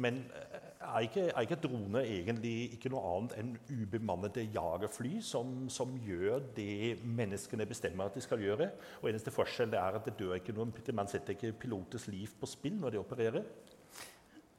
Men 0.00 0.22
eh, 0.32 0.68
er 0.80 1.04
ikke, 1.04 1.24
er 1.28 1.44
ikke 1.44 1.60
droner 1.60 2.06
egentlig 2.08 2.54
ikke 2.76 2.90
noe 2.92 3.02
annet 3.10 3.34
enn 3.40 3.50
ubemannede 3.82 4.46
jagerfly 4.54 5.18
som, 5.24 5.66
som, 5.72 5.92
gjør 6.00 6.40
det 6.56 7.02
menneskene 7.04 7.66
bestemmer 7.68 8.08
at 8.08 8.16
de 8.16 8.24
skal 8.24 8.40
gjøre? 8.40 8.70
Og 9.02 9.10
eneste 9.10 9.34
forskjell 9.34 9.76
er 9.76 9.98
at 9.98 10.08
det 10.08 10.16
dør 10.18 10.38
ikke 10.38 10.54
noen, 10.56 10.72
man 10.96 11.10
setter 11.12 11.36
ikke 11.36 11.52
piloters 11.66 12.08
liv 12.08 12.32
på 12.40 12.48
spill 12.48 12.80
når 12.80 12.96
de 12.96 13.02
opererer? 13.02 13.44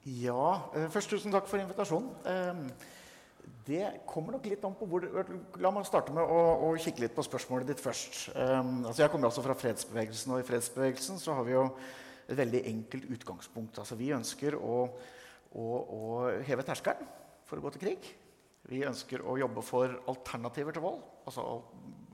Ja. 0.05 0.69
Eh, 0.75 0.89
først 0.93 1.15
tusen 1.15 1.33
takk 1.33 1.49
for 1.49 1.63
invitasjonen. 1.63 2.13
Det 3.63 3.83
kommer 4.09 4.35
nok 4.35 4.45
litt 4.51 4.63
an 4.67 4.75
på 4.75 4.87
hvor 4.91 5.05
La 5.63 5.71
meg 5.71 5.87
starte 5.87 6.11
med 6.15 6.23
å, 6.23 6.39
å 6.67 6.71
kikke 6.79 7.05
litt 7.05 7.15
på 7.15 7.23
spørsmålet 7.25 7.69
ditt 7.71 7.83
først. 7.83 8.29
Um, 8.35 8.83
altså 8.89 9.05
jeg 9.05 9.13
kommer 9.13 9.29
altså 9.29 9.43
fra 9.45 9.55
fredsbevegelsen, 9.55 10.35
og 10.35 10.43
i 10.43 10.47
fredsbevegelsen 10.47 11.19
så 11.21 11.37
har 11.37 11.47
vi 11.47 11.55
jo 11.55 11.67
et 12.23 12.37
veldig 12.39 12.63
enkelt 12.71 13.11
utgangspunkt. 13.17 13.79
Altså 13.79 13.99
vi 13.99 14.11
ønsker 14.15 14.57
å 14.59 14.87
å, 15.53 15.63
å 15.63 16.01
heve 16.45 16.65
terskelen 16.65 17.09
for 17.47 17.59
å 17.59 17.65
gå 17.65 17.73
til 17.75 17.83
krig. 17.85 18.09
Vi 18.69 18.83
ønsker 18.87 19.23
å 19.27 19.35
jobbe 19.37 19.63
for 19.65 19.91
alternativer 20.09 20.75
til 20.75 20.85
vold. 20.85 21.03
Altså, 21.27 21.43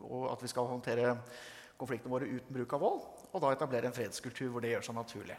og 0.09 0.25
at 0.31 0.43
vi 0.43 0.51
skal 0.51 0.69
håndtere 0.69 1.13
konfliktene 1.79 2.11
våre 2.11 2.27
uten 2.29 2.55
bruk 2.55 2.75
av 2.75 2.83
vold. 2.83 3.05
Og 3.29 3.43
da 3.43 3.53
etablere 3.53 3.89
en 3.89 3.95
fredskultur 3.95 4.49
hvor 4.51 4.65
det 4.65 4.73
gjør 4.73 4.89
seg 4.89 4.97
naturlig. 4.97 5.37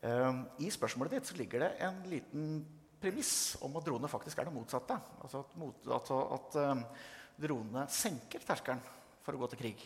Um, 0.00 0.46
I 0.64 0.70
spørsmålet 0.72 1.18
ditt 1.18 1.34
ligger 1.36 1.66
det 1.66 1.74
en 1.84 1.98
liten 2.08 2.46
premiss 3.00 3.56
om 3.64 3.74
at 3.78 3.86
dronene 3.86 4.10
faktisk 4.10 4.38
er 4.38 4.48
det 4.48 4.54
motsatte. 4.54 4.96
Altså 5.24 5.42
at, 5.44 5.56
mot, 5.60 5.88
altså 5.96 6.20
at 6.36 6.60
um, 6.60 6.84
dronene 7.40 7.86
senker 7.92 8.44
terskelen 8.44 8.82
for 9.24 9.36
å 9.36 9.42
gå 9.42 9.50
til 9.52 9.62
krig. 9.64 9.82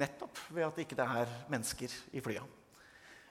Nettopp 0.00 0.38
ved 0.54 0.68
at 0.68 0.78
det 0.78 0.86
ikke 0.86 1.02
er 1.02 1.36
mennesker 1.50 1.94
i 2.14 2.22
flya. 2.22 2.46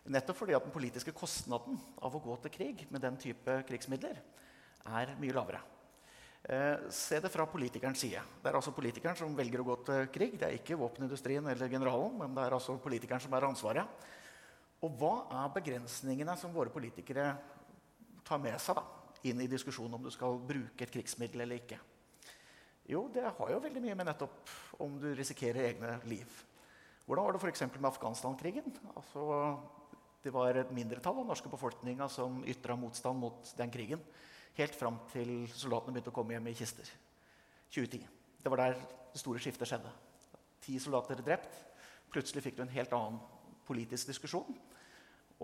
Nettopp 0.10 0.41
fordi 0.41 0.56
at 0.58 0.65
den 0.65 0.74
politiske 0.74 1.13
kostnaden 1.15 1.77
av 2.01 2.15
å 2.15 2.24
gå 2.24 2.36
til 2.44 2.53
krig 2.53 2.86
med 2.89 3.03
den 3.03 3.20
type 3.20 3.60
krigsmidler 3.68 4.20
er 4.89 5.13
mye 5.20 5.36
lavere. 5.36 5.62
Eh, 6.44 6.88
se 6.89 7.20
det 7.20 7.29
fra 7.32 7.46
politikerens 7.51 8.00
side. 8.00 8.22
Det 8.41 8.50
er 8.50 8.58
altså 8.58 8.74
politikeren 8.75 9.18
som 9.20 9.36
velger 9.36 9.62
å 9.62 9.68
gå 9.68 9.75
til 9.89 10.08
krig. 10.13 10.38
Det 10.39 10.48
er 10.48 10.56
ikke 10.58 10.79
våpenindustrien 10.79 11.46
eller 11.51 11.72
generalen, 11.72 12.15
men 12.22 12.36
det 12.36 12.46
er 12.46 12.56
altså 12.56 12.77
politikeren 12.79 13.22
som 13.24 13.32
bærer 13.32 13.51
ansvaret. 13.51 14.08
Og 14.79 14.96
hva 14.96 15.13
er 15.41 15.56
begrensningene 15.58 16.38
som 16.39 16.53
våre 16.56 16.72
politikere 16.72 17.34
tar 18.29 18.41
med 18.41 18.59
seg 18.62 18.77
da, 18.77 18.83
inn 19.25 19.41
i 19.41 19.50
diskusjonen 19.50 19.98
om 19.98 20.05
du 20.05 20.12
skal 20.13 20.38
bruke 20.45 20.86
et 20.86 20.93
krigsmiddel 20.93 21.43
eller 21.45 21.63
ikke? 21.63 21.79
Jo, 22.89 23.03
det 23.13 23.25
har 23.25 23.51
jo 23.51 23.62
veldig 23.62 23.81
mye 23.83 23.98
med 23.98 24.07
nettopp 24.09 24.53
om 24.81 24.95
du 25.01 25.12
risikerer 25.17 25.67
egne 25.71 25.98
liv. 26.09 26.29
Hvordan 27.05 27.25
var 27.25 27.36
det 27.36 27.41
f.eks. 27.41 27.65
med 27.75 27.89
Afghanistan-krigen? 27.89 28.71
Altså, 28.93 29.24
det 30.24 30.33
var 30.33 30.57
et 30.57 30.74
mindretall 30.74 31.15
av 31.17 31.24
den 31.24 31.31
norske 31.31 31.50
befolkninga 31.50 32.09
som 32.09 32.41
ytra 32.50 32.75
motstand 32.77 33.21
mot 33.21 33.53
den 33.57 33.74
krigen. 33.74 34.01
Helt 34.57 34.75
fram 34.77 34.98
til 35.13 35.48
soldatene 35.53 35.95
begynte 35.95 36.13
å 36.13 36.17
komme 36.17 36.36
hjem 36.36 36.50
i 36.51 36.55
kister. 36.57 36.89
2010. 37.74 38.05
Det 38.41 38.51
var 38.53 38.63
der 38.63 38.77
det 38.79 39.21
store 39.21 39.41
skiftet 39.41 39.69
skjedde. 39.69 39.91
Ti 40.65 40.77
soldater 40.81 41.21
drept. 41.25 41.62
Plutselig 42.13 42.43
fikk 42.45 42.57
du 42.57 42.65
en 42.65 42.74
helt 42.74 42.93
annen 42.93 43.21
politisk 43.69 44.09
diskusjon. 44.09 44.57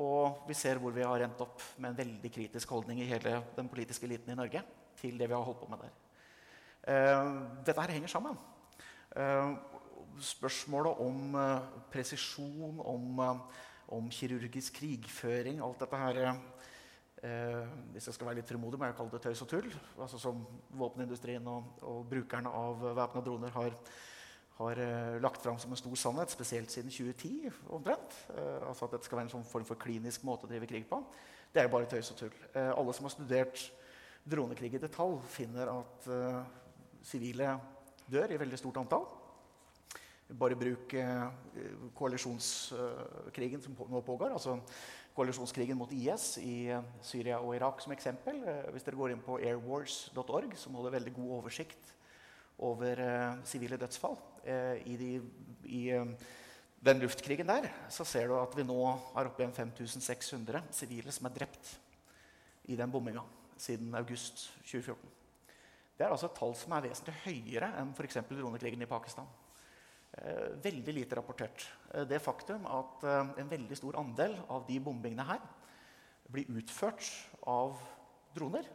Og 0.01 0.47
vi 0.47 0.57
ser 0.57 0.81
hvor 0.81 0.91
vi 0.95 1.05
har 1.05 1.23
endt 1.23 1.43
opp 1.45 1.61
med 1.77 1.91
en 1.91 1.99
veldig 2.01 2.31
kritisk 2.31 2.73
holdning 2.75 2.99
i 2.99 3.07
hele 3.09 3.37
den 3.55 3.69
politiske 3.71 4.07
eliten 4.09 4.33
i 4.33 4.39
Norge 4.39 4.63
til 4.99 5.15
det 5.19 5.29
vi 5.29 5.35
har 5.35 5.45
holdt 5.45 5.61
på 5.61 5.69
med 5.71 5.85
der. 5.85 5.93
Uh, 6.85 7.61
dette 7.65 7.81
her 7.81 7.95
henger 7.95 8.11
sammen. 8.11 8.35
Uh, 9.15 9.55
spørsmålet 10.21 10.99
om 11.01 11.39
uh, 11.39 11.79
presisjon, 11.91 12.81
om 12.83 13.23
om 13.93 14.09
kirurgisk 14.09 14.79
krigføring. 14.79 15.61
Alt 15.63 15.83
dette 15.83 15.99
her 16.01 16.21
eh, 16.25 17.63
Hvis 17.93 18.07
jeg 18.09 18.17
skal 18.17 18.29
være 18.29 18.39
litt 18.41 18.49
frimodig, 18.49 18.79
må 18.79 18.89
jeg 18.89 18.97
kalle 18.97 19.13
det 19.13 19.21
tøys 19.25 19.43
og 19.45 19.51
tull. 19.51 19.69
Altså 19.99 20.19
Som 20.21 20.43
våpenindustrien 20.79 21.47
og, 21.49 21.75
og 21.85 22.05
brukerne 22.09 22.51
av 22.51 22.85
væpna 22.97 23.23
droner 23.25 23.53
har, 23.55 23.77
har 24.55 24.79
eh, 24.79 25.21
lagt 25.21 25.41
fram 25.41 25.57
som 25.59 25.71
en 25.71 25.79
stor 25.79 25.95
sannhet, 25.95 26.31
spesielt 26.31 26.71
siden 26.71 26.91
2010. 26.91 27.51
omtrent. 27.75 28.15
Eh, 28.37 28.67
altså 28.67 28.85
At 28.85 28.95
dette 28.95 29.07
skal 29.07 29.19
være 29.19 29.27
en 29.27 29.33
sånn 29.33 29.49
form 29.49 29.65
for 29.67 29.79
klinisk 29.79 30.23
måte 30.23 30.47
å 30.47 30.51
drive 30.51 30.69
krig 30.69 30.87
på. 30.87 31.01
Det 31.51 31.61
er 31.61 31.67
jo 31.67 31.73
bare 31.73 31.89
tøys 31.91 32.11
og 32.13 32.21
tull. 32.21 32.37
Eh, 32.53 32.71
alle 32.71 32.95
som 32.95 33.07
har 33.07 33.15
studert 33.15 33.65
dronekrig 34.25 34.77
i 34.77 34.81
detalj, 34.81 35.19
finner 35.29 35.69
at 35.69 36.07
sivile 37.05 37.51
dør 38.09 38.31
i 38.33 38.39
veldig 38.41 38.57
stort 38.57 38.79
antall. 38.81 39.03
Bare 40.33 40.57
bruk 40.57 40.95
koalisjonskrigen 41.93 43.61
som 43.61 43.75
nå 43.77 44.01
pågår. 44.01 44.33
altså 44.33 44.57
Koalisjonskrigen 45.13 45.77
mot 45.77 45.93
IS 45.93 46.39
i 46.41 46.73
Syria 47.05 47.37
og 47.37 47.53
Irak 47.55 47.85
som 47.85 47.93
eksempel. 47.93 48.41
Hvis 48.73 48.87
dere 48.87 48.97
går 48.97 49.13
inn 49.13 49.21
på 49.21 49.37
airwars.org, 49.37 50.57
så 50.57 50.73
må 50.73 50.81
dere 50.81 50.97
veldig 50.97 51.13
god 51.19 51.35
oversikt 51.37 51.94
over 52.63 53.01
sivile 53.47 53.79
dødsfall. 53.79 54.15
I, 54.45 54.95
de, 54.99 55.09
I, 55.73 55.81
den 56.85 57.01
luftkrigen 57.01 57.49
der 57.49 57.65
så 57.89 58.05
ser 58.05 58.29
du 58.29 58.35
at 58.37 58.53
vi 58.55 58.63
nå 58.63 58.77
har 59.15 59.27
oppe 59.27 59.41
igjen 59.41 59.55
5600 59.57 60.61
sivile 60.75 61.11
som 61.15 61.27
er 61.27 61.33
drept 61.39 61.71
i 62.69 62.77
den 62.77 62.93
bomminga 62.93 63.23
siden 63.57 63.95
august 63.97 64.51
2014. 64.61 65.15
Det 65.95 66.03
er 66.05 66.11
altså 66.11 66.27
et 66.27 66.37
tall 66.37 66.53
som 66.59 66.75
er 66.75 66.85
vesentlig 66.89 67.15
høyere 67.23 67.71
enn 67.79 67.93
f.eks. 67.95 68.19
dronekrigen 68.29 68.83
i 68.83 68.89
Pakistan. 68.89 69.27
Eh, 70.15 70.55
veldig 70.63 70.93
lite 70.95 71.17
rapportert. 71.17 71.65
Eh, 71.93 72.03
det 72.07 72.21
faktum 72.23 72.67
at 72.71 73.03
eh, 73.03 73.31
en 73.41 73.51
veldig 73.51 73.77
stor 73.79 73.97
andel 73.99 74.35
av 74.51 74.65
de 74.67 74.79
bombingene 74.83 75.27
her 75.27 75.41
blir 76.31 76.51
utført 76.59 77.07
av 77.47 77.79
droner, 78.35 78.67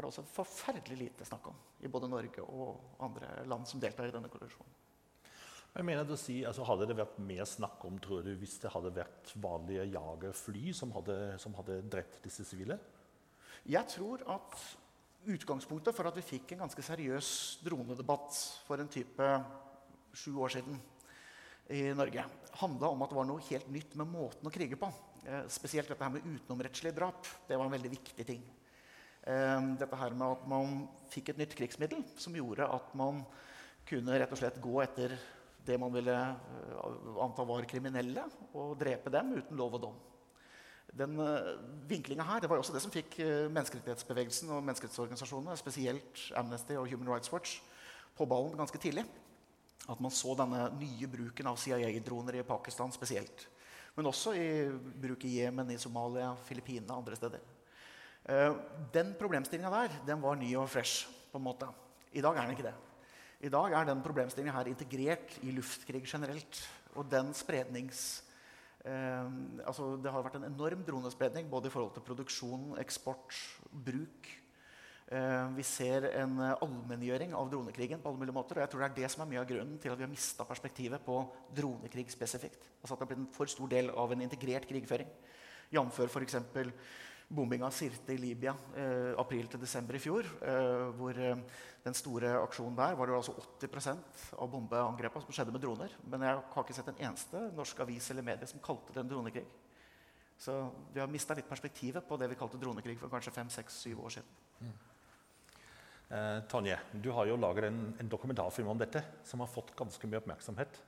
er 0.00 0.06
det 0.06 0.10
også 0.14 0.24
forferdelig 0.32 0.96
lite 0.96 1.26
snakk 1.28 1.50
om 1.50 1.58
i 1.84 1.90
både 1.92 2.08
Norge 2.08 2.44
og 2.44 3.02
andre 3.04 3.42
land 3.48 3.68
som 3.68 3.82
deltar 3.82 4.08
i 4.08 4.14
denne 4.14 4.30
koalisjonen. 4.32 4.78
Jeg 5.70 5.86
mener 5.86 6.08
å 6.08 6.18
si, 6.18 6.40
altså 6.42 6.64
Hadde 6.66 6.88
det 6.90 6.96
vært 6.98 7.18
mer 7.22 7.44
snakk 7.46 7.84
om 7.86 7.98
tror 8.02 8.24
du, 8.26 8.32
hvis 8.40 8.56
det 8.62 8.72
hadde 8.74 8.90
vært 8.96 9.30
vanlige 9.38 9.86
jagerfly 9.92 10.72
som 10.74 10.90
hadde, 10.96 11.18
som 11.38 11.54
hadde 11.60 11.78
drept 11.92 12.18
disse 12.24 12.46
sivile? 12.48 12.80
Jeg 13.70 13.86
tror 13.92 14.24
at 14.34 14.56
utgangspunktet 15.30 15.94
for 15.94 16.08
at 16.08 16.16
vi 16.16 16.26
fikk 16.26 16.54
en 16.56 16.64
ganske 16.64 16.82
seriøs 16.82 17.30
dronedebatt 17.62 18.38
for 18.66 18.82
en 18.82 18.90
type 18.90 19.28
sju 20.16 20.32
år 20.42 20.56
siden 20.56 20.80
i 21.70 21.84
Norge, 21.94 22.24
handla 22.58 22.88
om 22.90 23.04
at 23.04 23.12
det 23.12 23.18
var 23.20 23.28
noe 23.28 23.44
helt 23.46 23.68
nytt 23.70 23.92
med 24.00 24.10
måten 24.10 24.48
å 24.48 24.50
krige 24.50 24.78
på. 24.80 24.88
Eh, 25.22 25.44
spesielt 25.52 25.86
dette 25.86 26.02
her 26.02 26.10
med 26.16 26.26
utenomrettslige 26.26 26.96
drap. 26.96 27.28
Det 27.46 27.54
var 27.54 27.68
en 27.68 27.76
veldig 27.76 27.92
viktig 27.92 28.26
ting. 28.26 28.42
Eh, 29.28 29.60
dette 29.80 30.00
her 30.00 30.16
med 30.16 30.38
at 30.38 30.46
man 30.48 30.84
fikk 31.12 31.32
et 31.32 31.40
nytt 31.42 31.56
krigsmiddel 31.58 32.04
som 32.20 32.36
gjorde 32.36 32.64
at 32.64 32.94
man 32.96 33.20
kunne 33.88 34.16
rett 34.16 34.32
og 34.32 34.40
slett 34.40 34.60
gå 34.62 34.78
etter 34.84 35.16
det 35.66 35.76
man 35.80 35.92
ville 35.92 36.14
eh, 36.16 37.10
anta 37.20 37.44
var 37.44 37.66
kriminelle, 37.68 38.24
og 38.56 38.78
drepe 38.80 39.12
dem 39.12 39.34
uten 39.36 39.60
lov 39.60 39.76
og 39.76 39.84
dom. 39.88 39.98
Den 40.90 41.20
uh, 41.22 41.52
vinklinga 41.86 42.24
her 42.26 42.40
det 42.42 42.48
var 42.50 42.58
også 42.58 42.72
det 42.74 42.80
som 42.82 42.90
fikk 42.90 43.20
uh, 43.22 43.46
menneskerettighetsbevegelsen 43.54 44.48
og 44.50 44.64
menneskerettsorganisasjonene, 44.66 45.54
spesielt 45.54 46.24
Amnesty 46.34 46.74
og 46.74 46.88
Human 46.90 47.12
Rights 47.12 47.30
Watch, 47.30 47.60
på 48.18 48.26
ballen 48.26 48.56
ganske 48.58 48.80
tidlig. 48.82 49.04
At 49.86 50.02
man 50.02 50.10
så 50.10 50.34
denne 50.38 50.64
nye 50.80 51.06
bruken 51.12 51.46
av 51.46 51.60
CIA-droner 51.62 52.40
i 52.40 52.46
Pakistan 52.48 52.90
spesielt. 52.90 53.46
Men 53.94 54.10
også 54.10 54.34
i 54.34 54.48
bruk 55.02 55.24
i 55.28 55.36
Jemen, 55.36 55.70
i 55.70 55.78
Somalia, 55.78 56.32
Filippinene 56.48 56.90
og 56.90 57.04
andre 57.04 57.18
steder. 57.20 57.46
Uh, 58.28 58.56
den 58.94 59.14
problemstillinga 59.18 59.70
der 59.72 59.94
den 60.06 60.22
var 60.22 60.38
ny 60.38 60.52
og 60.60 60.68
fresh. 60.70 61.08
på 61.30 61.38
en 61.38 61.44
måte. 61.44 61.68
I 62.12 62.20
dag 62.20 62.36
er 62.36 62.42
den 62.42 62.56
ikke 62.56 62.66
det. 62.66 62.74
I 63.46 63.48
dag 63.48 63.72
er 63.72 63.84
den 63.86 64.02
problemstillinga 64.02 64.52
her 64.52 64.66
integrert 64.66 65.38
i 65.46 65.52
luftkrig 65.54 66.02
generelt. 66.04 66.68
Og 66.96 67.06
den 67.10 67.32
sprednings... 67.34 68.24
Eh, 68.80 69.30
altså 69.68 69.92
det 70.02 70.10
har 70.10 70.24
vært 70.24 70.40
en 70.40 70.48
enorm 70.48 70.82
dronespredning 70.82 71.50
både 71.52 71.68
i 71.68 71.70
forhold 71.70 71.92
til 71.94 72.02
produksjon, 72.02 72.78
eksport, 72.80 73.36
bruk 73.70 74.26
Eh, 75.10 75.46
vi 75.56 75.64
ser 75.66 76.04
en 76.20 76.36
eh, 76.38 76.52
allmenngjøring 76.62 77.32
av 77.34 77.48
dronekrigen. 77.50 77.98
på 78.00 78.08
alle 78.08 78.18
mulige 78.18 78.34
måter, 78.34 78.56
og 78.56 78.62
jeg 78.62 78.70
tror 78.70 78.80
Det 78.80 78.90
er 78.90 79.02
det 79.02 79.10
som 79.10 79.22
er 79.22 79.30
mye 79.32 79.40
av 79.40 79.48
grunnen 79.48 79.78
til 79.78 79.90
at 79.90 79.98
vi 79.98 80.04
har 80.04 80.10
mista 80.10 80.44
perspektivet 80.44 81.04
på 81.04 81.16
dronekrig 81.50 82.10
spesifikt. 82.10 82.68
Altså 82.80 82.94
at 82.94 83.00
det 83.00 83.08
har 83.08 83.10
blitt 83.10 83.18
en 83.18 83.34
for 83.34 83.46
stor 83.46 83.66
del 83.68 83.90
av 83.90 84.12
en 84.12 84.22
integrert 84.22 84.68
krigføring. 84.68 85.08
Jf. 85.72 85.98
f.eks. 86.06 86.36
bombinga 87.30 87.68
av 87.68 87.74
Sirte 87.74 88.14
i 88.14 88.18
Libya 88.18 88.52
eh, 88.74 89.12
april 89.20 89.46
til 89.50 89.62
desember 89.62 89.96
i 89.96 90.02
fjor. 90.02 90.26
Eh, 90.42 90.86
hvor 90.98 91.18
eh, 91.22 91.42
den 91.84 91.96
store 91.96 92.34
aksjonen 92.42 92.76
der 92.78 92.98
var 92.98 93.08
det 93.08 93.16
altså 93.16 93.36
80% 93.62 94.24
av 94.42 94.50
bombeangrepene 94.50 95.24
som 95.24 95.36
skjedde 95.36 95.54
med 95.54 95.62
droner. 95.62 95.94
Men 96.10 96.26
jeg 96.26 96.42
har 96.52 96.66
ikke 96.66 96.76
sett 96.76 96.90
en 96.92 97.02
eneste 97.06 97.46
norsk 97.56 97.82
avis 97.86 98.10
eller 98.12 98.26
medie 98.26 98.50
som 98.50 98.62
kalte 98.64 98.96
det 98.96 99.04
en 99.04 99.14
dronekrig. 99.14 99.46
Så 100.40 100.56
vi 100.92 101.00
har 101.02 101.10
mista 101.12 101.36
litt 101.36 101.48
perspektivet 101.48 102.06
på 102.08 102.16
det 102.18 102.30
vi 102.32 102.38
kalte 102.40 102.58
dronekrig 102.60 102.96
for 102.98 103.12
kanskje 103.12 103.34
fem, 103.34 103.50
seks, 103.52 103.82
syv 103.84 104.04
år 104.08 104.14
siden. 104.16 104.38
Mm. 104.60 104.78
Eh, 106.10 106.38
Tonje, 106.50 106.78
du 106.92 107.12
har 107.14 107.28
jo 107.28 107.36
laget 107.38 107.68
en, 107.68 107.82
en, 108.00 108.08
dokumentarfilm 108.10 108.72
om 108.72 108.78
dette 108.80 109.04
som 109.24 109.44
har 109.44 109.52
fått 109.52 109.76
ganske 109.78 110.08
mye 110.10 110.18
oppmerksomhet. 110.18 110.80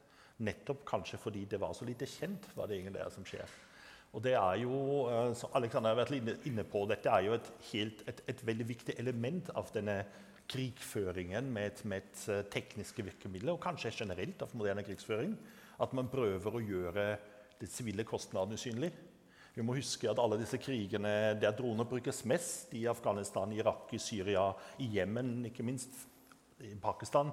Nettopp 0.43 0.83
kanskje 0.89 1.21
fordi 1.21 1.45
det 1.47 1.61
var 1.63 1.77
så 1.79 1.87
lite 1.87 2.09
kjent 2.11 2.49
hva 2.57 2.67
det 2.67 2.81
egentlig 2.81 3.05
er 3.05 3.13
som 3.15 3.27
skjer. 3.29 3.61
Og 4.13 4.21
det 4.25 4.35
er 4.37 4.59
jo, 4.61 4.75
eh, 5.09 5.31
som 5.39 5.55
Alexander 5.57 5.95
har 5.95 6.03
vært 6.03 6.45
inne 6.49 6.65
på, 6.69 6.85
dette 6.89 7.09
er 7.09 7.27
jo 7.27 7.37
et, 7.39 7.49
helt, 7.71 8.05
et, 8.09 8.21
et 8.29 8.45
veldig 8.47 8.67
viktig 8.69 8.99
element 9.01 9.49
av 9.57 9.73
denne 9.73 10.03
krigføringen 10.53 11.49
med 11.53 11.81
med 11.89 12.03
et 12.03 12.25
eh, 12.29 12.43
tekniske 12.53 13.05
virkemidler, 13.07 13.55
og 13.55 13.63
kanskje 13.63 13.95
generelt 14.03 14.43
av 14.45 14.53
moderne 14.59 14.85
krigsføring. 14.85 15.33
At 15.81 15.95
man 15.97 16.11
prøver 16.13 16.59
å 16.59 16.61
gjøre 16.61 17.07
det 17.61 17.71
sivile 17.71 18.05
kostnaden 18.05 18.59
usynlig. 18.59 18.93
Vi 19.55 19.65
må 19.65 19.77
huske 19.77 20.09
at 20.09 20.21
alle 20.21 20.39
disse 20.41 20.61
krigene 20.61 21.35
der 21.41 21.57
droner 21.57 21.89
brukes 21.89 22.23
mest, 22.29 22.73
i 22.77 22.87
Afghanistan, 22.89 23.53
Irak, 23.53 23.91
i 23.93 24.01
Syria, 24.01 24.51
i 24.81 24.89
Jemen, 24.97 25.43
ikke 25.49 25.65
minst 25.65 26.07
i 26.61 26.73
Pakistan, 26.81 27.33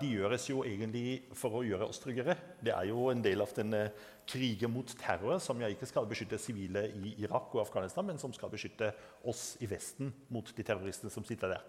de 0.00 0.08
gjøres 0.10 0.48
jo 0.50 0.64
egentlig 0.66 1.22
for 1.38 1.56
å 1.56 1.62
gjøre 1.64 1.86
oss 1.88 2.00
tryggere. 2.02 2.34
Det 2.60 2.72
er 2.74 2.88
jo 2.90 3.06
en 3.08 3.22
del 3.24 3.40
av 3.40 3.52
denne 3.56 3.86
krigen 4.28 4.72
mot 4.72 4.88
terror, 4.98 5.38
som 5.40 5.60
jeg 5.62 5.76
ikke 5.76 5.88
skal 5.88 6.08
beskytte 6.10 6.40
sivile 6.40 6.86
i 6.98 7.14
Irak 7.22 7.54
og 7.54 7.62
Afghanistan, 7.62 8.06
men 8.08 8.20
som 8.20 8.32
skal 8.34 8.52
beskytte 8.52 8.90
oss 9.30 9.54
i 9.64 9.68
Vesten 9.70 10.12
mot 10.34 10.52
de 10.56 10.66
terroristene 10.66 11.12
som 11.12 11.24
sitter 11.24 11.54
der. 11.54 11.64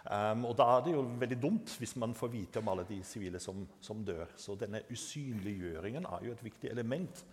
Um, 0.00 0.46
og 0.48 0.56
Da 0.56 0.64
er 0.78 0.84
det 0.84 0.94
jo 0.94 1.02
veldig 1.20 1.36
dumt 1.42 1.72
hvis 1.76 1.92
man 2.00 2.14
får 2.16 2.32
vite 2.32 2.60
om 2.62 2.70
alle 2.72 2.86
de 2.88 3.02
sivile 3.04 3.40
som, 3.40 3.66
som 3.84 4.04
dør. 4.04 4.30
Så 4.36 4.56
denne 4.56 4.82
usynliggjøringen 4.90 6.08
er 6.08 6.24
jo 6.24 6.32
et 6.32 6.44
viktig 6.44 6.70
element 6.72 7.24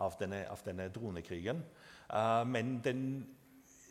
av 0.00 0.16
denne, 0.20 0.46
av 0.48 0.62
denne 0.64 0.88
dronekrigen. 0.92 1.60
Uh, 2.08 2.44
men 2.48 2.78
den 2.84 3.02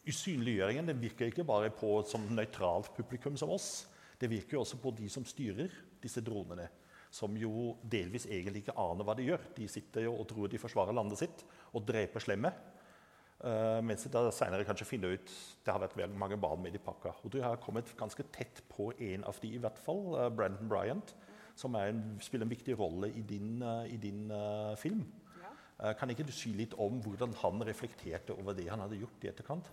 usynliggjøringen 0.06 0.90
den 0.90 1.02
virker 1.02 1.30
ikke 1.30 1.46
bare 1.46 1.70
på 1.74 2.00
et 2.00 2.10
sånn 2.10 2.26
nøytralt 2.34 2.94
publikum 2.98 3.38
som 3.38 3.54
oss. 3.54 3.86
Det 4.20 4.30
virker 4.32 4.58
jo 4.58 4.64
også 4.64 4.80
på 4.82 4.94
de 4.96 5.10
som 5.12 5.26
styrer 5.28 5.74
disse 6.04 6.24
dronene. 6.26 6.68
Som 7.14 7.36
jo 7.40 7.76
delvis 7.84 8.28
egentlig 8.28 8.64
ikke 8.64 8.78
aner 8.82 9.08
hva 9.08 9.16
de 9.18 9.28
gjør. 9.28 9.44
De 9.56 9.68
sitter 9.72 10.08
jo 10.08 10.16
og 10.20 10.28
tror 10.30 10.52
de 10.52 10.60
forsvarer 10.60 10.96
landet 10.96 11.22
sitt 11.22 11.46
og 11.74 11.86
dreper 11.88 12.24
slemme. 12.24 12.52
Uh, 13.36 13.82
mens 13.84 14.06
de 14.08 14.22
senere 14.32 14.64
kanskje 14.66 14.88
finner 14.88 15.18
ut 15.18 15.32
det 15.66 15.74
har 15.74 15.82
vært 15.84 15.98
mange 16.16 16.38
barn 16.40 16.64
med 16.64 16.76
i 16.76 16.82
pakka. 16.82 17.18
Og 17.24 17.34
du 17.34 17.42
har 17.44 17.60
kommet 17.64 17.92
ganske 18.00 18.24
tett 18.36 18.64
på 18.72 18.90
en 18.96 19.28
av 19.28 19.38
de, 19.44 19.52
i 19.56 19.62
hvert 19.62 19.80
fall, 19.84 20.08
uh, 20.16 20.30
Brandon 20.32 20.72
Bryant, 20.72 21.16
som 21.56 21.76
en, 21.80 22.02
spiller 22.24 22.48
en 22.48 22.56
viktig 22.56 22.76
rolle 22.80 23.12
i 23.16 23.24
din, 23.28 23.60
uh, 23.64 23.84
i 23.88 24.00
din 24.02 24.32
film. 24.80 25.06
Eh, 25.84 25.92
kan 26.00 26.10
ikke 26.10 26.24
du 26.24 26.32
si 26.32 26.54
litt 26.56 26.74
om 26.80 27.02
hvordan 27.04 27.34
han 27.42 27.64
reflekterte 27.68 28.36
over 28.36 28.56
det 28.56 28.70
han 28.70 28.80
hadde 28.80 29.02
gjort 29.02 29.26
i 29.26 29.32
etterkant? 29.32 29.72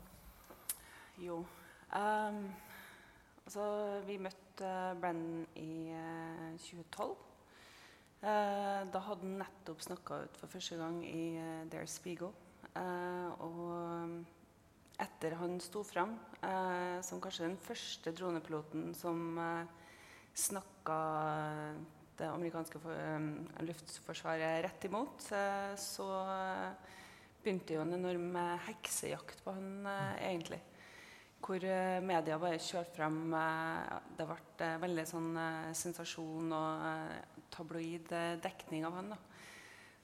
Jo. 1.22 1.42
Um, 1.94 2.48
altså, 3.44 3.64
vi 4.06 4.18
møtte 4.22 4.70
Brenn 5.00 5.00
Brennan 5.00 5.46
i 5.58 5.92
uh, 5.92 6.52
2012. 6.62 7.14
Uh, 8.22 8.82
da 8.92 9.02
hadde 9.02 9.26
han 9.26 9.40
nettopp 9.40 9.82
snakka 9.82 10.20
ut 10.26 10.38
for 10.38 10.52
første 10.52 10.78
gang 10.78 11.00
i 11.06 11.24
Dare 11.38 11.82
Der 11.82 11.90
Spiegel. 11.90 12.32
og 13.42 14.22
etter 15.02 15.34
han 15.36 15.58
sto 15.60 15.82
fram 15.84 16.14
som 17.04 17.20
kanskje 17.20 17.44
den 17.44 17.58
første 17.60 18.12
dronepiloten 18.16 18.94
som 18.96 19.36
snakka 20.32 21.00
det 22.22 22.28
amerikanske 22.30 22.80
eh, 22.92 23.28
luftforsvaret 23.66 24.62
rett 24.66 24.84
imot, 24.88 25.24
eh, 25.34 25.72
så 25.80 26.06
begynte 27.42 27.76
jo 27.76 27.84
en 27.84 27.96
enorm 27.96 28.36
eh, 28.38 28.68
heksejakt 28.68 29.42
på 29.44 29.54
han 29.56 29.88
egentlig. 30.20 30.60
Hvor 31.42 31.64
media 32.06 32.36
bare 32.38 32.60
kjørte 32.62 32.94
frem 32.94 33.16
Det 34.14 34.26
ble 34.28 34.68
veldig 34.84 35.04
sånn 35.10 35.32
sensasjon 35.74 36.54
og 36.54 36.84
tabloid 37.50 38.14
dekning 38.44 38.86
av 38.86 38.94
han. 39.00 39.10
da. 39.10 39.18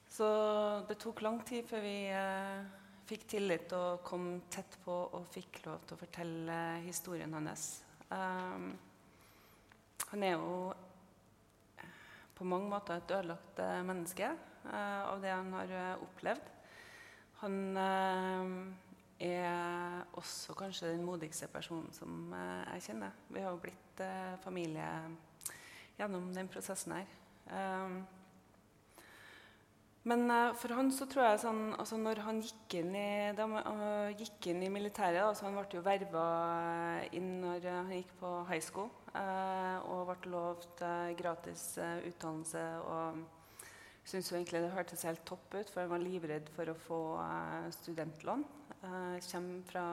Så 0.09 0.27
det 0.89 0.99
tok 0.99 1.23
lang 1.23 1.39
tid 1.47 1.63
før 1.69 1.85
vi 1.85 1.95
fikk 3.09 3.25
tillit 3.31 3.71
og 3.73 4.03
kom 4.05 4.35
tett 4.53 4.75
på 4.83 4.93
og 5.17 5.25
fikk 5.33 5.63
lov 5.65 5.81
til 5.87 5.95
å 5.95 6.01
fortelle 6.03 6.57
historien 6.83 7.33
hans. 7.33 7.81
Um, 8.09 8.69
han 10.11 10.25
er 10.25 10.35
jo 10.35 10.59
på 12.37 12.45
mange 12.47 12.69
måter 12.71 12.97
et 12.97 13.11
ødelagt 13.11 13.59
eh, 13.61 13.81
menneske 13.85 14.29
uh, 14.29 15.01
av 15.11 15.19
det 15.21 15.33
han 15.33 15.49
har 15.57 15.73
eh, 15.75 16.03
opplevd. 16.05 16.53
Han 17.41 17.57
er 19.19 20.05
også 20.19 20.55
kanskje 20.57 20.93
den 20.93 21.03
modigste 21.03 21.49
personen 21.51 21.89
som 21.95 22.31
jeg 22.33 22.85
kjenner. 22.87 23.17
Vi 23.29 23.43
har 23.43 23.51
jo 23.51 23.63
blitt 23.63 24.03
familie 24.43 24.87
gjennom 25.99 26.29
den 26.35 26.47
prosessen 26.47 26.95
her. 26.95 27.11
Men 30.07 30.31
for 30.55 30.71
han 30.73 30.87
så 30.95 31.05
tror 31.11 31.25
jeg 31.25 31.41
sånn, 31.41 31.59
altså 31.75 31.97
Når 31.99 32.21
han 32.23 32.39
gikk 32.39 32.77
inn 32.79 32.93
i, 32.95 33.09
da, 33.35 33.45
gikk 34.15 34.47
inn 34.53 34.63
i 34.63 34.71
militæret 34.71 35.25
altså 35.25 35.49
Han 35.49 35.57
ble 35.59 35.67
jo 35.75 35.83
verva 35.83 36.23
inn 37.11 37.41
når 37.43 37.67
han 37.67 37.91
gikk 37.97 38.15
på 38.21 38.31
high 38.47 38.63
school. 38.63 38.87
Eh, 39.17 39.89
og 39.89 40.09
ble 40.09 40.31
lovt 40.33 40.83
eh, 40.85 41.11
gratis 41.17 41.63
eh, 41.81 42.05
utdannelse. 42.09 42.63
og 42.85 43.38
syntes 44.09 44.31
egentlig 44.33 44.63
det 44.63 44.73
hørtes 44.73 45.05
helt 45.05 45.21
topp 45.27 45.53
ut, 45.53 45.69
for 45.69 45.83
jeg 45.83 45.91
var 45.91 46.01
livredd 46.01 46.49
for 46.55 46.71
å 46.71 46.79
få 46.87 47.01
studentlån. 47.75 48.45
Jeg 48.79 49.23
kommer 49.27 49.69
fra 49.69 49.85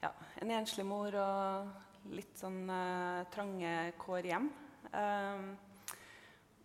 ja, 0.00 0.10
en 0.40 0.52
enslig 0.56 0.86
mor 0.88 1.14
og 1.20 2.12
litt 2.16 2.38
sånn 2.40 2.64
uh, 2.70 3.26
trange 3.32 3.92
kår 4.00 4.30
hjem. 4.30 4.48
Um, 4.94 5.50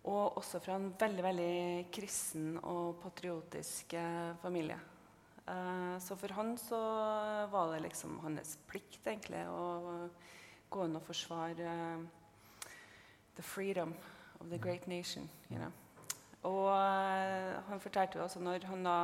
og 0.06 0.38
også 0.38 0.60
fra 0.62 0.76
en 0.78 0.92
veldig 0.98 1.24
veldig 1.26 1.54
kristen 1.94 2.54
og 2.62 2.96
patriotisk 3.02 3.96
uh, 3.98 4.34
familie. 4.42 4.78
Uh, 5.46 5.94
så 6.02 6.16
for 6.18 6.34
han 6.38 6.56
så 6.58 6.80
var 7.52 7.74
det 7.74 7.84
liksom 7.84 8.18
hans 8.24 8.56
plikt 8.70 9.06
egentlig 9.06 9.44
å 9.50 10.08
gå 10.72 10.86
inn 10.86 10.98
og 10.98 11.06
forsvare 11.06 11.74
the 13.36 13.42
freedom 13.42 13.94
of 14.40 14.48
the 14.50 14.58
great 14.58 14.88
nation. 14.88 15.28
You 15.50 15.58
know? 15.58 15.85
Og 16.46 16.70
han 17.68 17.82
fortalte 17.82 18.18
jo 18.18 18.24
også 18.24 18.42
når 18.44 18.68
han 18.70 18.86
da 18.86 18.98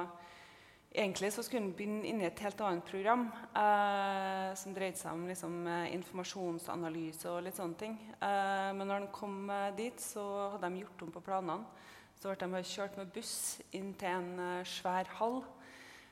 Egentlig 0.93 1.31
så 1.33 1.41
skulle 1.41 1.63
han 1.63 1.73
begynne 1.73 2.05
i 2.05 2.27
et 2.27 2.41
helt 2.45 2.61
annet 2.61 2.85
program 2.85 3.23
eh, 3.57 4.51
som 4.61 4.75
dreide 4.77 5.01
seg 5.01 5.15
om 5.17 5.23
liksom, 5.25 5.55
eh, 5.65 5.95
informasjonsanalyse 5.97 7.31
og 7.33 7.47
litt 7.47 7.57
sånne 7.57 7.79
ting. 7.81 7.95
Eh, 8.19 8.69
men 8.77 8.85
når 8.85 8.99
han 8.99 9.07
kom 9.15 9.49
eh, 9.49 9.71
dit, 9.79 10.05
så 10.05 10.25
hadde 10.53 10.69
de 10.69 10.83
gjort 10.83 11.07
om 11.07 11.15
på 11.15 11.25
planene. 11.25 11.89
Så 12.21 12.29
ble 12.29 12.51
de 12.53 12.61
kjørt 12.75 13.01
med 13.01 13.15
buss 13.15 13.35
inn 13.73 13.95
til 13.97 14.19
en 14.19 14.61
svær 14.69 15.09
hall 15.17 15.41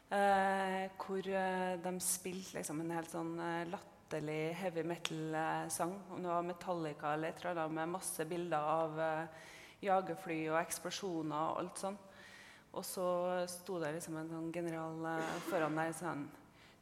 eh, 0.08 0.88
hvor 0.96 1.28
de 1.28 1.94
spilte 2.00 2.62
liksom, 2.62 2.80
en 2.80 2.96
helt 2.96 3.12
sånn 3.12 3.36
latterlig 3.68 4.42
heavy 4.62 4.88
metal-sang. 4.88 5.92
Om 6.08 6.24
det 6.24 6.32
var 6.32 6.48
Metallica 6.54 7.12
eller 7.12 7.34
et 7.34 7.44
eller 7.44 7.66
annet 7.66 7.82
med 7.82 7.96
masse 7.98 8.30
bilder 8.32 8.72
av 8.80 9.04
jagerfly 9.82 10.42
og 10.50 10.60
eksplosjoner 10.60 11.36
og 11.36 11.58
alt 11.62 11.82
sånt. 11.82 12.06
Og 12.72 12.84
så 12.86 13.06
sto 13.50 13.80
det 13.82 13.94
liksom 13.96 14.18
en 14.20 14.30
sånn 14.30 14.50
general 14.54 15.00
uh, 15.02 15.38
foran 15.48 15.78
der 15.78 15.94
sånn 15.96 16.28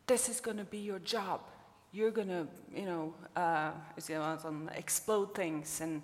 This 0.08 0.28
is 0.28 0.40
gonna 0.40 0.64
be 0.64 0.78
your 0.78 1.00
job. 1.00 1.40
You're 1.92 2.12
gonna, 2.12 2.46
you 2.72 2.84
know 2.84 3.14
uh, 3.36 3.72
sånn, 3.98 4.68
Explode 4.76 5.34
things. 5.34 5.80
And, 5.80 6.02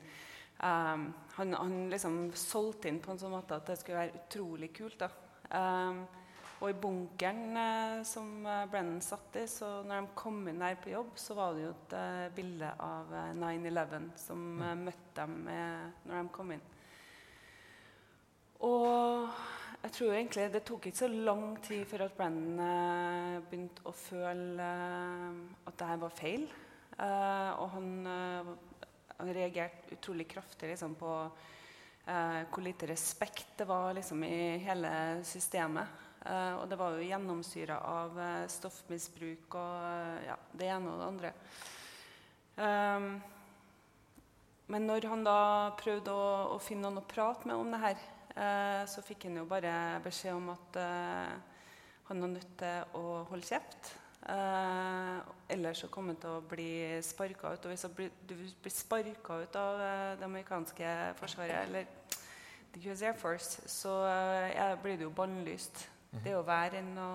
um, 0.60 1.12
han, 1.36 1.54
han, 1.56 1.78
liksom 1.92 2.30
solgte 2.36 2.88
inn 2.88 3.00
på 3.00 3.12
en 3.12 3.20
sånn 3.20 3.32
måte 3.32 3.56
at 3.56 3.68
det 3.68 3.78
skulle 3.80 4.04
være 4.06 4.20
utrolig 4.24 4.70
kult. 4.76 5.00
da. 5.00 5.10
Um, 5.52 6.04
og 6.62 6.70
i 6.70 6.76
bunkeren 6.80 7.56
eh, 7.60 8.02
som 8.08 8.46
Brennan 8.70 9.02
satt 9.04 9.34
i, 9.36 9.42
så 9.50 9.82
når 9.84 9.98
de 9.98 10.14
kom 10.16 10.38
inn 10.48 10.62
der 10.62 10.78
på 10.80 10.94
jobb, 10.94 11.10
så 11.20 11.34
var 11.36 11.52
det 11.52 11.64
jo 11.66 11.72
et 11.74 11.96
eh, 11.98 12.28
bilde 12.32 12.70
av 12.80 13.10
9-11 13.36 14.06
som 14.22 14.46
møtte 14.62 15.18
dem 15.18 15.34
når 15.44 16.14
de 16.14 16.22
kom 16.32 16.54
inn. 16.54 16.62
Og 18.64 19.28
jeg 19.84 19.92
tror 19.98 20.14
egentlig 20.14 20.44
Det 20.52 20.62
tok 20.64 20.86
ikke 20.88 21.02
så 21.02 21.08
lang 21.12 21.48
tid 21.64 21.82
før 21.88 22.06
at 22.06 22.14
Brennan 22.16 22.60
uh, 22.60 23.42
begynte 23.50 23.84
å 23.84 23.92
føle 23.92 24.68
uh, 24.68 25.66
at 25.68 25.76
det 25.80 25.88
her 25.90 26.00
var 26.00 26.14
feil. 26.16 26.46
Uh, 26.94 27.50
og 27.58 27.66
han, 27.74 27.88
han, 29.18 29.32
reagerte 29.34 29.96
utrolig 29.96 30.28
kraftig 30.30 30.70
liksom, 30.70 30.94
på 30.98 31.10
hvor 32.04 32.60
lite 32.60 32.84
respekt 32.90 33.54
det 33.56 33.64
var 33.64 33.94
liksom, 33.96 34.20
i 34.26 34.58
hele 34.60 34.90
systemet. 35.24 35.88
og 36.60 36.66
det 36.68 36.76
var 36.76 36.98
jo 36.98 37.06
gjennomsyra 37.08 37.78
av 37.88 38.18
stoffmisbruk 38.52 39.56
og 39.56 40.26
ja, 40.26 40.36
det 40.52 40.68
ene 40.68 40.92
og 40.92 41.00
det 41.00 41.06
andre. 41.06 41.30
Um, 42.60 43.08
men 44.68 44.84
når 44.84 45.08
han 45.08 45.24
da 45.24 45.38
prøvde 45.80 46.12
å, 46.12 46.28
å 46.52 46.60
finne 46.60 46.84
noen 46.84 47.00
å 47.00 47.08
prate 47.08 47.48
med 47.48 47.56
om 47.56 47.72
det 47.72 47.80
her, 47.86 48.04
Eh, 48.04 48.13
så 48.34 49.02
fikk 49.06 49.28
han 49.28 49.38
jo 49.38 49.44
bare 49.46 50.00
beskjed 50.02 50.34
om 50.34 50.48
at 50.50 50.78
eh, 50.82 51.34
han 52.08 52.24
var 52.24 52.32
nødt 52.32 52.56
til 52.58 52.96
å 52.98 53.20
holde 53.28 53.46
kjeft. 53.46 53.92
Eh, 54.26 55.18
ellers 55.54 55.84
så 55.84 55.90
kom 55.92 56.10
han 56.10 56.18
til 56.18 56.34
å 56.34 56.46
bli 56.50 56.98
sparka 57.06 57.52
ut. 57.54 57.68
Og 57.68 57.70
hvis 57.70 57.86
du 58.26 58.34
blir 58.34 58.74
sparka 58.74 59.38
ut 59.44 59.60
av 59.60 59.84
det 60.18 60.26
amerikanske 60.26 60.96
forsvaret, 61.20 61.68
eller 61.68 61.86
the 62.74 62.82
US 62.90 63.06
Air 63.06 63.14
Force, 63.14 63.68
så 63.70 63.94
blir 64.82 64.98
du 64.98 65.06
jo 65.06 65.14
bannlyst. 65.14 65.86
Det 66.10 66.32
er 66.32 66.36
jo 66.36 66.42
hver 66.46 66.74
enn 66.78 66.92
å 66.98 67.08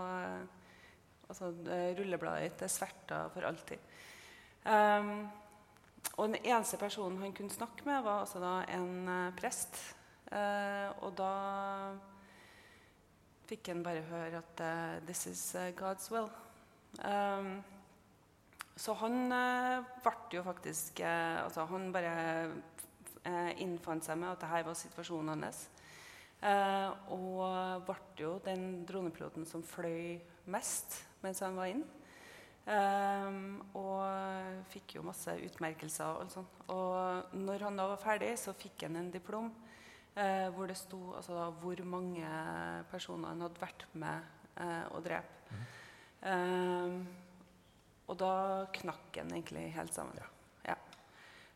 altså, 1.27 1.51
Rullebladet 1.99 2.47
ditt 2.47 2.63
er 2.63 2.71
sverta 2.71 3.25
for 3.33 3.47
alltid. 3.47 3.91
Um, 4.63 5.27
og 6.19 6.25
den 6.29 6.41
eneste 6.41 6.79
personen 6.79 7.19
han 7.23 7.35
kunne 7.35 7.51
snakke 7.51 7.85
med, 7.87 8.03
var 8.03 8.23
altså 8.23 8.41
da 8.43 8.57
en 8.75 9.31
prest 9.39 9.79
og 10.29 11.13
da 11.17 11.33
fikk 13.49 13.71
en 13.71 13.83
bare 13.85 14.05
høre 14.05 14.41
at 14.43 14.61
uh, 14.61 15.05
'this 15.05 15.25
is 15.27 15.55
uh, 15.55 15.71
God's 15.73 16.09
will'. 16.13 16.31
Um, 17.05 17.63
så 18.77 18.93
han 18.93 19.29
ble 20.03 20.37
jo 20.37 20.43
faktisk 20.43 21.01
altså 21.03 21.65
Han 21.65 21.91
bare 21.91 22.47
innfant 23.59 24.05
seg 24.05 24.17
med 24.17 24.29
at 24.31 24.39
dette 24.39 24.65
var 24.65 24.73
situasjonen 24.73 25.43
hans. 25.43 25.69
og 27.11 27.83
ble 27.85 27.97
jo 28.17 28.39
den 28.45 28.85
dronepiloten 28.87 29.45
som 29.45 29.63
fløy 29.63 30.21
mest 30.45 31.03
mens 31.21 31.43
han 31.43 31.59
var 31.59 31.73
inn. 31.73 31.83
Um, 32.69 33.59
og 33.73 34.63
fikk 34.69 34.95
jo 34.95 35.05
masse 35.07 35.33
utmerkelser. 35.45 36.05
Og, 36.05 36.31
sånt. 36.31 36.59
og 36.69 37.35
når 37.35 37.65
han 37.65 37.79
da 37.79 37.87
var 37.89 38.01
ferdig, 38.01 38.35
så 38.39 38.53
fikk 38.53 38.85
han 38.85 38.95
en 38.95 39.11
diplom 39.11 39.49
eh, 40.19 40.47
hvor 40.55 40.69
det 40.69 40.77
sto 40.79 40.99
altså, 41.17 41.35
da, 41.37 41.47
hvor 41.61 41.81
mange 41.87 42.33
personer 42.91 43.33
han 43.33 43.45
hadde 43.47 43.61
vært 43.61 43.87
med 43.99 44.59
eh, 44.59 44.85
å 44.93 45.01
drepe. 45.05 45.55
Mm. 45.55 45.63
Eh, 46.31 47.25
og 48.09 48.17
da 48.17 48.33
knakk 48.79 49.21
han 49.21 49.31
egentlig 49.35 49.69
helt 49.75 49.95
sammen. 49.95 50.17
Ja. 50.17 50.29
Ja. 50.71 50.77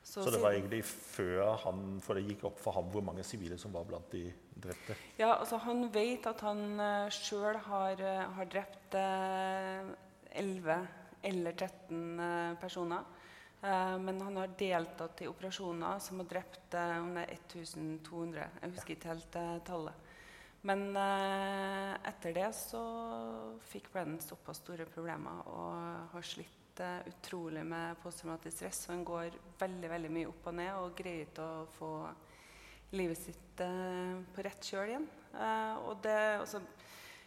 Så, 0.04 0.22
så, 0.22 0.30
det 0.34 0.42
var 0.44 0.54
egentlig 0.54 0.84
før 0.86 1.56
han, 1.64 2.00
for 2.04 2.20
det 2.20 2.28
gikk 2.28 2.46
opp 2.52 2.60
for 2.62 2.76
ham 2.78 2.92
hvor 2.94 3.06
mange 3.06 3.26
sivile 3.26 3.58
som 3.62 3.74
var 3.74 3.88
blant 3.90 4.12
de 4.14 4.28
drepte? 4.54 4.98
Ja, 5.18 5.34
altså 5.34 5.58
Han 5.64 5.88
vet 5.94 6.28
at 6.30 6.44
han 6.46 6.76
uh, 6.78 7.10
sjøl 7.14 7.58
har, 7.66 8.04
uh, 8.04 8.36
har, 8.38 8.50
drept 8.52 8.98
uh, 9.00 9.94
11 10.38 10.86
eller 11.24 11.56
13 11.56 12.20
uh, 12.20 12.54
personer. 12.62 13.08
Uh, 13.64 13.98
men 14.04 14.20
han 14.22 14.38
har 14.42 14.56
deltatt 14.60 15.22
i 15.24 15.28
operasjoner 15.32 16.00
som 16.04 16.20
har 16.20 16.28
drept 16.28 16.76
om 16.76 17.14
det 17.16 17.24
er 17.24 17.38
1200. 17.38 18.48
Jeg 18.62 18.74
husker 18.76 18.96
ikke 18.96 19.12
helt 19.14 19.38
uh, 19.40 19.60
tallet. 19.68 20.10
Men 20.64 20.96
etter 20.96 22.32
det 22.38 22.46
så 22.56 22.80
fikk 23.68 23.90
Brennan 23.92 24.22
såpass 24.24 24.62
store 24.62 24.86
problemer 24.88 25.42
og 25.52 26.14
har 26.14 26.24
slitt 26.24 26.80
utrolig 27.10 27.66
med 27.68 27.98
posttraumatisk 28.00 28.62
stress. 28.62 28.80
Så 28.86 28.94
han 28.94 29.04
går 29.04 29.36
veldig 29.60 29.90
veldig 29.92 30.12
mye 30.16 30.30
opp 30.32 30.48
og 30.48 30.56
ned 30.62 30.72
og 30.78 30.96
greier 30.96 31.26
ikke 31.26 31.44
å 31.44 31.66
få 31.76 31.92
livet 32.96 33.20
sitt 33.20 33.60
på 33.60 34.48
rett 34.48 34.70
kjøl 34.72 34.94
igjen. 34.94 35.10
og 35.84 36.00
det, 36.08 36.16
altså, 36.40 36.64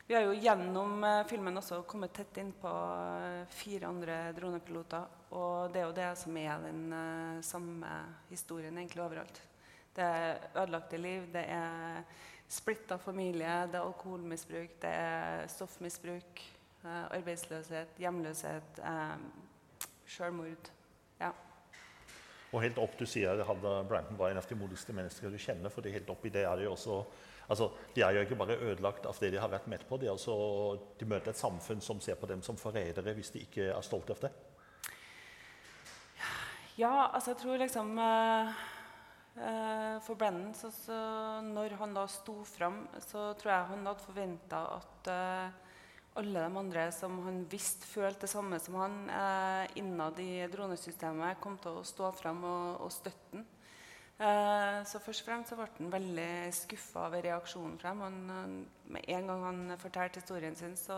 vi 0.07 0.15
har 0.15 0.23
jo 0.23 0.35
gjennom 0.39 1.05
eh, 1.05 1.25
filmen 1.27 1.59
også 1.59 1.81
kommet 1.83 2.13
tett 2.15 2.37
inn 2.39 2.53
på 2.55 2.71
eh, 2.71 3.41
fire 3.51 3.89
andre 3.89 4.19
dronepiloter. 4.37 5.16
Og 5.35 5.73
det 5.73 5.81
er 5.81 5.87
jo 5.89 5.97
det 5.97 6.11
som 6.21 6.37
er 6.39 6.63
den 6.63 6.83
uh, 6.93 7.43
samme 7.45 7.89
historien 8.31 8.79
egentlig 8.79 9.03
overalt. 9.03 9.41
Det 9.97 10.05
er 10.05 10.45
ødelagte 10.55 11.01
liv, 11.01 11.27
det 11.33 11.43
er 11.51 12.03
splitta 12.49 12.99
familie, 13.01 13.65
det 13.73 13.81
er 13.81 13.83
alkoholmisbruk, 13.83 14.77
det 14.83 14.93
er 14.93 15.49
stoffmisbruk, 15.51 16.45
uh, 16.85 17.09
arbeidsløshet, 17.17 17.99
hjemløshet, 17.99 18.81
uh, 18.85 19.89
selvmord. 20.07 20.71
Ja. 21.21 21.33
Og 22.53 22.63
helt 22.63 22.79
opp, 22.79 22.95
du 22.99 23.07
sier 23.09 23.43
at 23.43 23.65
Branton 23.89 24.19
var 24.19 24.31
en 24.31 24.39
av 24.39 24.47
de 24.49 24.59
modigste 24.59 24.95
menneskene 24.95 25.33
du 25.33 25.41
kjenner. 25.43 25.73
for 25.73 25.83
helt 25.83 26.11
oppi 26.11 26.31
det 26.31 26.45
er 26.47 26.57
det 26.57 26.69
jo 26.69 26.77
også 26.77 27.05
Altså, 27.49 27.69
de 27.95 28.03
er 28.03 28.11
jo 28.11 28.21
ikke 28.21 28.37
bare 28.37 28.59
ødelagt 28.59 29.07
av 29.07 29.19
det 29.21 29.31
de 29.33 29.39
har 29.39 29.49
vært 29.49 29.69
med 29.71 29.85
på. 29.89 29.97
De, 30.03 30.11
også, 30.11 30.35
de 30.99 31.07
møter 31.07 31.31
et 31.31 31.39
samfunn 31.39 31.81
som 31.81 32.01
ser 32.01 32.19
på 32.19 32.27
dem 32.27 32.43
som 32.43 32.59
forrædere 32.59 33.15
hvis 33.15 33.31
de 33.31 33.45
ikke 33.47 33.69
er 33.71 33.87
stolte 33.87 34.17
av 34.17 34.25
det. 34.25 34.33
Ja, 36.77 37.09
altså 37.09 37.33
jeg 37.33 37.41
tror 37.41 37.61
liksom 37.61 37.95
eh, 38.05 38.49
uh, 39.39 39.95
For 40.05 40.19
Brennan, 40.21 40.53
så, 40.55 40.69
så, 40.75 40.97
når 41.41 41.79
han 41.81 41.95
da 41.97 42.03
sto 42.11 42.43
fram, 42.45 42.83
så 43.01 43.31
tror 43.41 43.53
jeg 43.55 43.71
han 43.71 43.89
hadde 43.89 44.05
forventa 44.05 44.61
at 44.75 45.09
eh, 45.09 45.63
alle 46.21 46.43
de 46.43 46.61
andre 46.61 46.85
som 46.93 47.17
han 47.25 47.43
visste 47.49 47.89
følte 47.89 48.27
det 48.27 48.31
samme 48.33 48.61
som 48.61 48.77
han 48.81 48.95
innad 49.77 50.21
i 50.21 50.47
dronesystemet, 50.53 51.41
kom 51.41 51.59
til 51.61 51.81
å 51.81 51.85
stå 51.85 52.09
fram 52.17 52.45
og, 52.49 52.87
og 52.87 52.93
støtte 52.93 53.33
den. 53.33 53.49
Eh, 54.17 54.79
så 54.89 55.01
først 55.05 55.25
og 55.25 55.31
fremst 55.31 55.53
så 55.53 55.59
ble 55.59 55.69
han 55.77 55.93
veldig 55.97 56.31
skuffa 56.57 57.09
over 57.09 57.25
reaksjonen 57.25 57.81
fra 57.81 57.97
dem. 57.97 58.23
med 58.85 59.11
en 59.17 59.33
gang 59.33 59.49
han 59.49 59.77
fortalte 59.81 60.21
historien 60.21 60.57
sin, 60.57 60.77
så 60.77 60.97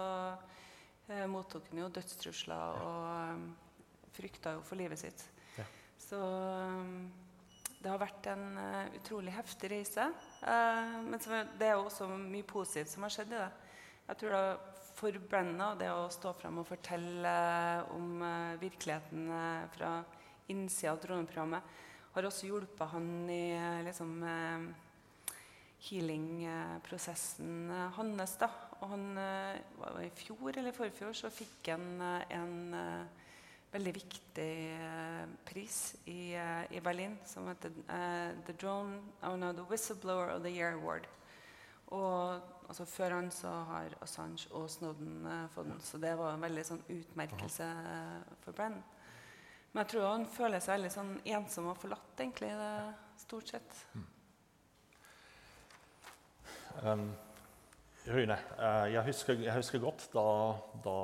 mottok 1.31 1.71
han 1.71 1.87
jo 1.87 1.91
dødstrusler 1.99 2.87
og 2.87 4.15
frykta 4.19 4.59
jo 4.59 4.63
for 4.67 4.79
livet 4.79 5.07
sitt. 5.07 5.29
Så 6.09 6.17
um, 6.17 7.11
det 7.83 7.91
har 7.91 8.01
vært 8.01 8.27
en 8.33 8.45
uh, 8.57 8.95
utrolig 8.97 9.35
heftig 9.37 9.69
reise. 9.75 10.07
Uh, 10.41 11.05
men 11.05 11.21
det 11.61 11.69
er 11.69 11.77
også 11.77 12.09
mye 12.09 12.47
positivt 12.49 12.95
som 12.95 13.05
har 13.05 13.13
skjedd 13.13 13.35
i 13.35 13.43
det. 13.43 13.51
Jeg 14.09 14.21
tror 14.23 14.37
det 14.37 14.45
For 14.99 15.19
Brenna, 15.31 15.75
det 15.79 15.91
å 15.93 16.09
stå 16.11 16.33
frem 16.35 16.63
og 16.63 16.67
fortelle 16.67 17.35
om 17.95 18.23
virkeligheten 18.59 19.29
fra 19.71 19.91
innsida 20.51 20.95
av 20.95 20.99
droneprogrammet. 21.05 21.77
Har 22.17 22.27
også 22.27 22.49
hjulpet 22.49 22.91
han 22.97 23.07
i 23.31 23.45
liksom, 23.87 24.17
healing-prosessen 25.87 27.71
hans. 27.95 28.35
da. 28.41 28.51
Og 28.81 28.91
han, 28.97 29.07
var 29.79 30.01
I 30.03 30.11
fjor 30.19 30.57
eller 30.57 30.75
forfjor 30.75 31.15
så 31.15 31.31
fikk 31.31 31.71
han 31.71 32.03
en 32.03 32.75
veldig 33.73 33.93
viktig 33.99 34.51
pris 35.45 35.97
i, 36.09 36.33
i, 36.35 36.81
Berlin 36.81 37.19
som 37.29 37.51
heter 37.51 37.75
The 38.47 38.55
Drone, 38.57 39.03
oh 39.23 39.37
no, 39.37 39.53
The 39.53 39.67
Whistleblower 39.69 40.33
of 40.33 40.43
the 40.43 40.53
Year 40.55 40.73
Award. 40.79 41.09
Og 41.89 42.41
altså, 42.69 42.85
Før 42.85 43.15
han 43.15 43.31
så 43.31 43.49
har 43.49 43.95
Assange 44.03 44.49
og 44.51 44.71
Snowden 44.71 45.27
uh, 45.27 45.49
fått 45.51 45.67
den. 45.71 45.81
Så 45.81 45.99
det 45.99 46.13
var 46.19 46.35
en 46.35 46.45
veldig 46.45 46.65
sånn 46.69 46.85
utmerkelse 46.93 47.65
uh, 47.65 48.37
for 48.45 48.57
Brenn. 48.57 48.77
Men 49.73 49.83
jeg 49.85 49.93
tror 49.95 50.09
han 50.11 50.27
føler 50.33 50.65
seg 50.65 50.79
veldig 50.79 50.93
sånn 50.93 51.15
ensom 51.37 51.71
og 51.73 51.81
forlatt, 51.81 52.13
egentlig, 52.21 52.51
stort 53.21 53.53
sett. 53.53 53.81
Um, 56.83 57.11
Rune, 58.09 58.39
uh, 58.57 58.87
jeg, 58.89 59.03
husker, 59.11 59.41
jeg, 59.45 59.53
husker, 59.53 59.83
godt 59.83 60.09
da, 60.15 60.25
da 60.85 60.99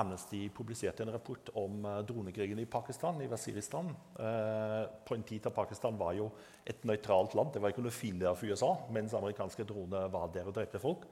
Amnesty 0.00 0.48
publiserte 0.50 1.04
en 1.04 1.12
rapport 1.14 1.50
om 1.54 1.76
dronekrigene 1.82 2.06
dronekrigen 2.08 2.62
i 2.62 2.66
Pakistan, 2.70 3.20
i 3.22 3.28
Waziristan. 3.30 3.92
Uh, 4.18 4.84
på 5.06 5.14
en 5.14 5.22
tid 5.26 5.44
da 5.44 5.52
Pakistan 5.54 5.98
var 5.98 6.16
jo 6.18 6.30
et 6.66 6.82
nøytralt 6.86 7.36
land. 7.38 7.52
Det 7.54 7.62
var 7.62 7.70
ikke 7.70 7.84
noe 7.84 7.94
fiender 7.94 8.34
for 8.34 8.50
USA, 8.50 8.72
mens 8.94 9.14
amerikanske 9.14 9.66
droner 9.68 10.10
var 10.12 10.32
der 10.34 10.50
og 10.50 10.56
drepte 10.56 10.82
folk. 10.82 11.06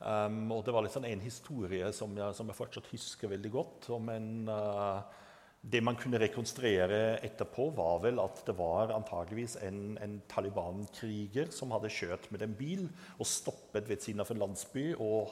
Um, 0.00 0.46
og 0.54 0.62
det 0.64 0.72
var 0.72 0.86
liksom 0.86 1.04
en 1.04 1.24
historie 1.24 1.90
som 1.92 2.14
jeg, 2.16 2.36
som 2.38 2.48
jeg, 2.48 2.56
fortsatt 2.56 2.92
husker 2.92 3.34
veldig 3.34 3.56
godt. 3.56 3.90
om 3.96 4.14
en... 4.14 4.30
Uh, 4.48 5.26
det 5.60 5.82
man 5.84 5.96
kunne 6.00 6.16
rekonstruere 6.16 7.18
etterpå, 7.20 7.66
var 7.76 7.98
vel 8.00 8.20
at 8.22 8.38
det 8.46 8.54
var 8.56 8.94
antageligvis 8.94 9.58
en, 9.66 9.98
en 10.00 10.14
Taliban-kriger 10.30 11.50
som 11.52 11.74
hadde 11.74 11.92
kjørt 11.92 12.30
med 12.32 12.46
en 12.46 12.54
bil 12.56 12.86
og 13.18 13.28
stoppet 13.28 13.90
ved 13.90 14.00
siden 14.00 14.24
av 14.24 14.32
en 14.32 14.40
landsby 14.40 14.86
og 14.96 15.28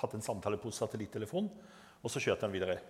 hatt 0.00 0.16
en 0.16 0.24
samtale 0.24 0.58
på 0.60 0.72
satellittelefon. 0.74 1.48
Og 2.02 2.10
så 2.10 2.22
kjørte 2.22 2.48
han 2.48 2.54
videre. 2.54 2.80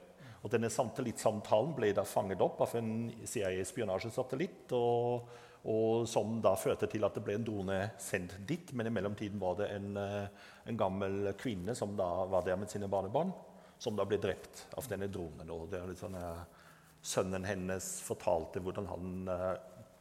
Og 0.43 0.51
denne 0.51 0.71
Satellittsamtalen 0.73 1.75
ble 1.77 1.93
da 1.95 2.05
fanget 2.09 2.43
opp 2.43 2.61
av 2.65 2.75
en 2.79 2.93
CIA-spionasjesatellitt. 3.29 4.73
Og, 4.75 5.29
og, 5.71 6.09
som 6.11 6.41
da 6.43 6.57
førte 6.59 6.89
til 6.91 7.07
at 7.07 7.15
det 7.15 7.23
ble 7.27 7.37
en 7.39 7.47
drone 7.47 7.79
sendt 8.03 8.35
dit. 8.49 8.73
Men 8.75 8.91
i 8.91 8.95
mellomtiden 8.95 9.39
var 9.43 9.61
det 9.61 9.71
en, 9.77 9.93
eh, 10.01 10.49
en, 10.67 10.79
gammel 10.79 11.31
kvinne 11.39 11.77
som 11.79 11.95
da 11.99 12.09
var 12.31 12.47
der 12.47 12.59
med 12.59 12.73
sine 12.73 12.91
barnebarn, 12.91 13.31
som 13.79 13.99
da 13.99 14.07
ble 14.09 14.19
drept 14.23 14.67
av 14.79 14.89
denne 14.91 15.11
dronen. 15.13 15.51
Og 15.55 15.69
det 15.71 15.79
er 15.79 15.93
litt 15.93 16.03
sånn, 16.03 16.19
uh, 16.19 16.43
Sønnen 17.03 17.43
hennes 17.43 17.87
fortalte 18.07 18.61
hvordan 18.63 18.87
han 18.87 19.15
uh, 19.27 19.55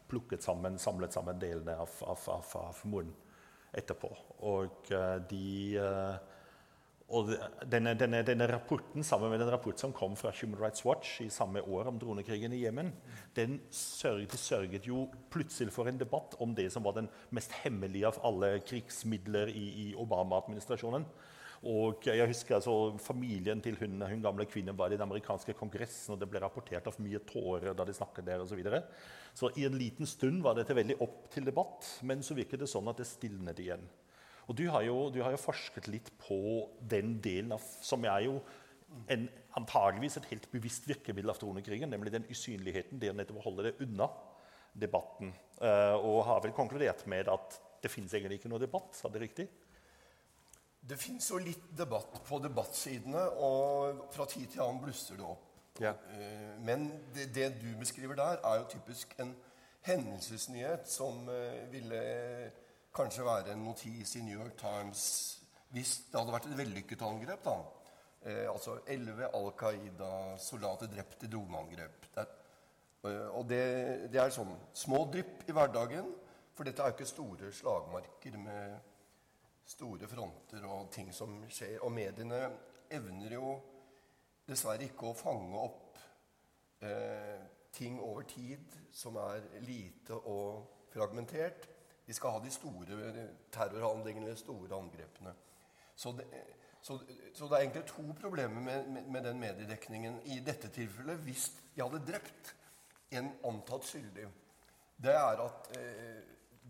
plukket 0.09 0.43
sammen, 0.45 0.75
samlet 0.77 1.15
sammen 1.15 1.39
delene 1.41 1.73
av, 1.81 1.93
av, 2.05 2.27
av, 2.29 2.51
av 2.59 2.81
moren 2.85 3.09
etterpå. 3.73 4.09
Og 4.51 4.91
de 5.31 5.47
og 7.11 7.33
denne, 7.67 7.91
denne, 7.99 8.21
denne, 8.23 8.47
rapporten, 8.47 9.03
sammen 9.03 9.33
med 9.33 9.41
den 9.41 9.51
rapporten 9.51 9.83
som 9.83 9.95
kom 9.95 10.15
fra 10.19 10.31
Human 10.39 10.61
Rights 10.61 10.85
Watch 10.87 11.19
i 11.25 11.29
samme 11.33 11.61
år 11.61 11.89
om 11.91 11.99
dronekrigen 11.99 12.53
i 12.55 12.61
Jemen, 12.63 12.93
den 13.35 13.59
sørget, 13.75 14.37
sørget, 14.39 14.87
jo 14.87 15.09
plutselig 15.33 15.73
for 15.75 15.91
en 15.91 15.99
debatt 15.99 16.37
om 16.39 16.55
det 16.55 16.69
som 16.71 16.87
var 16.87 16.95
den 16.95 17.11
mest 17.35 17.51
hemmelige 17.65 18.07
av 18.07 18.21
alle 18.27 18.53
krigsmidler 18.63 19.51
i, 19.51 19.67
i 19.85 19.87
Obama-administrasjonen. 19.99 21.05
Og 21.61 22.07
jeg 22.07 22.25
husker 22.25 22.57
altså, 22.57 22.73
Familien 23.03 23.59
til 23.61 23.75
hun, 23.77 23.99
hun, 24.01 24.21
gamle 24.23 24.47
kvinnen 24.49 24.77
var 24.77 24.89
i 24.89 24.97
den 24.97 25.05
amerikanske 25.05 25.53
kongressen, 25.59 26.15
og 26.15 26.21
det 26.21 26.29
ble 26.31 26.41
rapportert 26.41 26.87
av 26.89 26.97
mye 27.03 27.21
tårer 27.27 27.75
da 27.77 27.85
de 27.85 27.93
snakket 27.93 28.25
der. 28.25 28.41
Og 28.41 28.49
så, 28.49 28.57
videre. 28.57 28.81
så 29.37 29.51
i 29.59 29.67
en 29.67 29.77
liten 29.77 30.09
stund 30.09 30.41
var 30.41 30.57
dette 30.57 30.77
veldig 30.77 30.97
opp 31.05 31.27
til 31.33 31.45
debatt, 31.45 31.85
men 32.07 32.25
så 32.25 32.37
virket 32.37 32.63
det 32.63 32.71
sånn 32.71 32.89
at 32.89 33.03
det 33.03 33.09
stilnet 33.09 33.61
igjen. 33.61 33.85
Og 34.51 34.57
du 34.59 34.65
har, 34.67 34.83
jo, 34.83 35.05
du 35.15 35.21
har 35.23 35.31
jo 35.31 35.39
forsket 35.39 35.87
litt 35.87 36.09
på 36.19 36.67
den 36.91 37.13
delen 37.23 37.53
av, 37.55 37.63
som 37.79 38.03
er 38.03 38.25
jo 38.25 38.33
en, 39.07 39.29
antageligvis 39.55 40.17
et 40.19 40.27
helt 40.33 40.47
bevisst 40.51 40.89
virkemiddel 40.89 41.31
av 41.31 41.39
tronekrigen, 41.39 41.87
nemlig 41.93 42.11
den 42.11 42.27
usynligheten, 42.27 42.99
det 42.99 43.13
nettopp 43.15 43.39
å 43.39 43.45
holde 43.45 43.69
det 43.69 43.77
unna 43.85 44.09
debatten. 44.75 45.31
Uh, 45.61 45.95
og 46.03 46.25
har 46.27 46.41
vel 46.43 46.55
konkludert 46.57 47.05
med 47.11 47.31
at 47.31 47.55
det 47.81 47.91
fins 47.93 48.11
egentlig 48.11 48.41
ikke 48.41 48.51
noe 48.51 48.59
debatt. 48.59 48.91
Sa 48.97 49.07
det 49.13 49.21
riktig? 49.23 49.47
Det 50.81 50.97
fins 50.99 51.29
jo 51.31 51.39
litt 51.39 51.69
debatt 51.77 52.19
på 52.27 52.39
debattsidene, 52.43 53.23
og 53.39 54.03
fra 54.11 54.27
tid 54.27 54.49
til 54.51 54.65
annen 54.65 54.81
blusser 54.83 55.19
det 55.19 55.27
opp. 55.27 55.47
Ja. 55.79 55.95
Uh, 56.11 56.57
men 56.67 56.89
det, 57.15 57.29
det, 57.37 57.53
du 57.63 57.69
beskriver 57.79 58.19
der, 58.19 58.43
er 58.43 58.59
jo 58.59 58.67
typisk 58.75 59.15
en 59.23 59.31
hendelsesnyhet 59.87 60.91
som 60.91 61.23
uh, 61.31 61.63
ville 61.71 62.03
kanskje 62.95 63.25
være 63.25 63.53
en 63.53 63.63
notis 63.65 64.15
i 64.19 64.23
New 64.25 64.39
York 64.39 64.57
Times 64.59 65.03
hvis 65.71 65.93
det 66.11 66.19
hadde 66.19 66.33
vært 66.35 66.49
et 66.49 66.57
vellykket 66.59 67.05
angrep. 67.07 67.45
da. 67.45 67.57
Eh, 68.21 68.45
altså 68.51 68.79
elleve 68.85 69.29
Al 69.33 69.51
Qaida-soldater 69.57 70.91
drept 70.91 71.23
i 71.23 71.29
droneangrep. 71.31 72.09
Eh, 72.17 73.29
og 73.33 73.47
det, 73.49 73.63
det, 74.11 74.19
er 74.21 74.33
sånn 74.35 74.51
små 74.77 75.05
drypp 75.13 75.47
i 75.47 75.55
hverdagen. 75.55 76.11
For 76.53 76.67
dette 76.67 76.83
er 76.83 76.91
jo 76.91 76.97
ikke 76.97 77.09
store 77.09 77.53
slagmarker 77.55 78.37
med 78.37 78.75
store 79.71 80.09
fronter 80.11 80.67
og 80.67 80.91
ting 80.93 81.09
som 81.15 81.39
skjer. 81.49 81.79
Og 81.81 81.95
mediene 81.95 82.43
evner 82.91 83.37
jo 83.39 83.55
dessverre 84.45 84.89
ikke 84.89 85.09
å 85.09 85.17
fange 85.17 85.63
opp 85.63 86.01
eh, 86.83 87.39
ting 87.71 88.01
over 88.03 88.27
tid 88.27 88.75
som 88.91 89.15
er 89.23 89.47
lite 89.63 90.19
og 90.19 90.89
fragmentert. 90.91 91.70
De 92.11 92.15
skal 92.15 92.33
ha 92.35 92.39
de 92.43 92.49
store 92.51 93.27
terrorhandlingene, 93.55 94.33
de 94.33 94.35
store 94.35 94.75
angrepene. 94.75 95.31
Så 95.95 96.11
det, 96.17 96.25
så, 96.81 96.97
så 97.33 97.45
det, 97.45 97.53
er 97.53 97.61
egentlig 97.61 97.85
to 97.87 98.03
problemer 98.19 98.59
med, 98.59 98.87
med, 98.87 99.05
med, 99.07 99.23
den 99.23 99.39
mediedekningen 99.39 100.17
i 100.25 100.41
dette 100.43 100.67
tilfellet. 100.75 101.21
Hvis 101.23 101.45
de 101.75 101.81
hadde 101.81 102.01
drept 102.09 102.51
en 103.15 103.31
antatt 103.47 103.87
skyldig, 103.87 104.27
det 104.99 105.15
er 105.15 105.45
at 105.45 105.71
eh, 105.79 106.19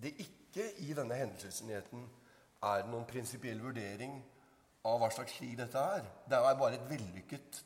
det 0.03 0.13
ikke 0.21 0.67
i 0.85 0.93
denne 0.93 1.17
hendelsesnyheten 1.23 2.05
er 2.69 2.85
noen 2.91 3.09
prinsipiell 3.09 3.65
vurdering 3.65 4.19
av 4.85 5.01
hva 5.01 5.09
slags 5.09 5.39
krig 5.39 5.57
dette 5.57 5.89
er. 5.97 6.05
Det 6.29 6.37
er 6.37 6.61
bare 6.61 6.77
et 6.77 6.89
vellykket 6.93 7.63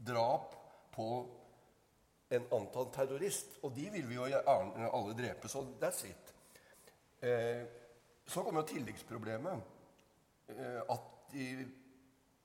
drap 0.00 0.56
på 0.96 1.12
en 2.32 2.52
antatt 2.56 2.96
terrorist. 2.96 3.58
Og 3.62 3.76
de 3.76 3.90
vil 3.92 4.08
vi 4.08 4.16
jo 4.16 4.28
alle 4.48 5.18
drepe. 5.18 5.48
Så 5.52 5.66
that's 5.76 6.06
it. 6.08 6.32
Eh, 7.22 7.66
så 8.26 8.42
kommer 8.42 8.62
jo 8.62 8.66
tilleggsproblemet. 8.66 9.62
Eh, 10.46 10.80
at 10.90 11.32
de, 11.32 11.68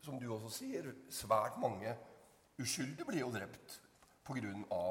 som 0.02 0.20
du 0.20 0.30
også 0.30 0.52
sier, 0.60 0.92
svært 1.10 1.58
mange 1.62 1.96
uskyldige 2.62 3.08
blir 3.08 3.24
jo 3.24 3.32
drept 3.34 3.80
pga. 4.28 4.84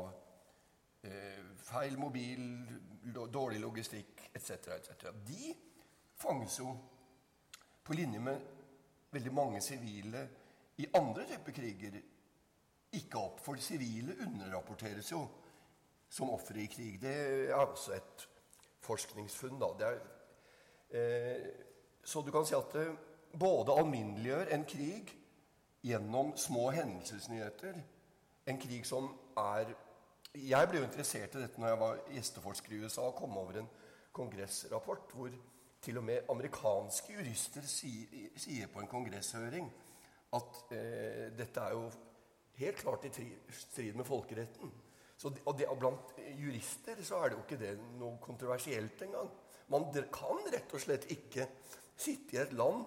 Eh, 1.07 1.44
feil 1.62 1.99
mobil, 1.99 2.42
dårlig 3.14 3.61
logistikk 3.62 4.27
etc. 4.35 4.51
etc. 4.75 5.09
De 5.27 5.55
fanges 6.18 6.59
jo 6.59 6.72
på 7.87 7.94
linje 7.94 8.18
med 8.20 8.53
veldig 9.14 9.33
mange 9.33 9.61
sivile 9.62 10.27
i 10.83 10.88
andre 10.99 11.29
typer 11.31 11.55
kriger 11.55 12.01
ikke 12.99 13.20
opp. 13.20 13.38
For 13.44 13.61
sivile 13.62 14.16
underrapporteres 14.27 15.12
jo 15.12 15.22
som 16.11 16.33
ofre 16.35 16.64
i 16.64 16.66
krig. 16.70 16.99
Det 17.01 17.14
er 17.51 17.55
også 17.55 17.94
et 17.94 18.27
forskningsfunn. 18.87 19.61
Da. 19.61 19.90
Er, 19.90 20.01
eh, 20.90 21.49
så 22.07 22.22
du 22.22 22.31
kan 22.35 22.46
si 22.46 22.57
at 22.57 22.72
det 22.75 22.87
både 23.38 23.75
alminneliggjør 23.81 24.53
en 24.55 24.64
krig 24.64 25.11
gjennom 25.85 26.37
små 26.37 26.70
hendelsesnyheter. 26.70 27.81
En 28.46 28.61
krig 28.61 28.87
som 28.87 29.11
er 29.37 29.75
Jeg 30.37 30.68
ble 30.68 30.83
jo 30.83 30.85
interessert 30.85 31.35
i 31.35 31.40
dette 31.40 31.61
når 31.61 31.70
jeg 31.70 31.79
var 31.81 32.01
gjesteforsker 32.12 32.72
i 32.72 32.79
USA 32.85 33.07
og 33.09 33.14
kom 33.16 33.38
over 33.40 33.57
en 33.57 33.68
kongressrapport 34.12 35.14
hvor 35.16 35.31
til 35.81 35.96
og 35.96 36.05
med 36.05 36.29
amerikanske 36.29 37.14
jurister 37.14 37.64
sier, 37.64 38.11
sier 38.37 38.68
på 38.68 38.83
en 38.83 38.90
kongresshøring 38.90 39.70
at 40.37 40.59
eh, 40.77 41.31
dette 41.38 41.62
er 41.62 41.72
jo 41.72 41.87
helt 42.59 42.83
klart 42.83 43.07
i 43.09 43.29
strid 43.49 43.96
med 43.96 44.05
folkeretten. 44.05 44.72
Så, 45.16 45.33
og, 45.33 45.55
det, 45.57 45.68
og, 45.72 45.79
Blant 45.81 46.12
jurister 46.37 47.00
så 47.05 47.22
er 47.22 47.31
det 47.31 47.38
jo 47.38 47.44
ikke 47.46 47.61
det 47.61 47.72
noe 47.96 48.18
kontroversielt 48.20 49.00
engang. 49.07 49.31
Man 49.72 49.88
kan 50.12 50.42
rett 50.52 50.74
og 50.76 50.83
slett 50.83 51.09
ikke 51.12 51.48
sitte 51.96 52.37
i 52.37 52.42
et 52.42 52.52
land 52.57 52.85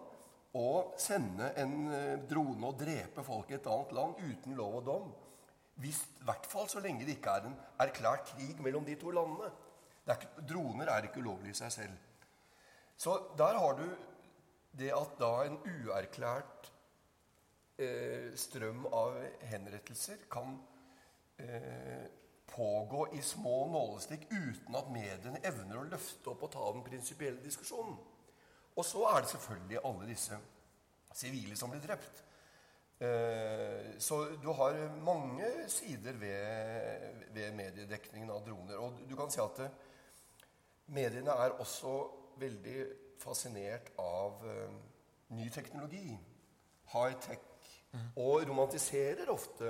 og 0.60 0.94
sende 1.02 1.52
en 1.62 1.74
eh, 1.94 2.22
drone 2.30 2.70
og 2.70 2.78
drepe 2.80 3.26
folk 3.26 3.52
i 3.52 3.58
et 3.58 3.68
annet 3.70 3.96
land 3.98 4.22
uten 4.22 4.56
lov 4.58 4.80
og 4.80 4.86
dom. 4.86 5.10
Hvis, 5.80 6.02
I 6.22 6.28
hvert 6.28 6.48
fall 6.50 6.70
så 6.70 6.82
lenge 6.84 7.06
det 7.08 7.18
ikke 7.18 7.34
er 7.38 7.50
en 7.50 7.58
erklært 7.80 8.32
krig 8.34 8.62
mellom 8.64 8.86
de 8.86 8.98
to 9.00 9.14
landene. 9.16 9.50
Er 10.10 10.18
ikke, 10.18 10.46
droner 10.50 10.90
er 10.90 11.06
ikke 11.06 11.22
ulovlig 11.22 11.54
i 11.54 11.60
seg 11.60 11.72
selv. 11.72 11.98
Så 13.00 13.14
der 13.38 13.60
har 13.62 13.78
du 13.78 13.86
det 14.80 14.90
at 14.96 15.14
da 15.22 15.30
en 15.46 15.60
uerklært 15.62 16.72
eh, 17.80 18.34
strøm 18.38 18.86
av 18.92 19.20
henrettelser 19.52 20.26
kan 20.32 20.58
eh, 21.40 22.10
pågå 22.50 23.08
i 23.16 23.22
små 23.22 23.68
nålestikk 23.72 24.28
uten 24.32 24.78
at 24.80 24.90
mediene 24.94 25.42
evner 25.48 25.82
å 25.82 25.90
løfte 25.90 26.34
opp 26.34 26.48
og 26.48 26.54
ta 26.54 26.72
den 26.74 26.86
prinsipielle 26.86 27.44
diskusjonen. 27.44 27.98
Og 28.76 28.86
så 28.86 29.04
er 29.12 29.22
det 29.22 29.32
selvfølgelig 29.34 29.84
alle 29.84 30.10
disse 30.10 30.40
sivile 31.16 31.58
som 31.60 31.72
blir 31.72 31.84
drept. 31.84 32.24
Eh, 33.00 33.98
så 33.98 34.26
du 34.44 34.50
har 34.54 34.76
mange 35.04 35.48
sider 35.72 36.14
ved, 36.20 37.26
ved, 37.34 37.54
mediedekningen 37.56 38.32
av 38.32 38.44
droner. 38.46 38.80
Og 38.80 39.04
du 39.08 39.16
kan 39.16 39.32
si 39.32 39.40
at 39.44 39.62
det, 39.64 39.70
mediene 40.96 41.36
er 41.46 41.56
også 41.60 41.94
veldig 42.40 42.80
fascinert 43.20 43.92
av 44.00 44.44
uh, 44.48 44.76
ny 45.36 45.50
teknologi. 45.52 46.16
High-tech. 46.94 47.44
Mm. 47.92 48.06
Og 48.22 48.44
romantiserer 48.46 49.32
ofte 49.34 49.66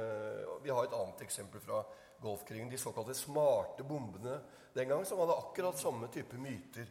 Vi 0.64 0.70
har 0.70 0.84
et 0.84 0.94
annet 0.94 1.22
eksempel 1.24 1.62
fra 1.64 1.80
Golfkrigen. 2.22 2.70
De 2.70 2.78
såkalte 2.78 3.14
smarte 3.14 3.84
bombene 3.84 4.40
den 4.74 4.90
gang, 4.90 5.06
som 5.06 5.20
hadde 5.20 5.38
akkurat 5.38 5.80
samme 5.80 6.08
type 6.14 6.38
myter. 6.38 6.88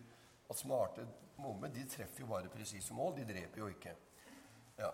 At 0.49 0.57
smarte 0.59 1.07
bomber 1.37 1.69
de 1.69 1.85
treffer 1.89 2.25
jo 2.25 2.27
bare 2.27 2.49
presise 2.49 2.95
mål. 2.95 3.15
De 3.17 3.27
dreper 3.29 3.61
jo 3.61 3.69
ikke. 3.69 3.95
Ja. 4.79 4.91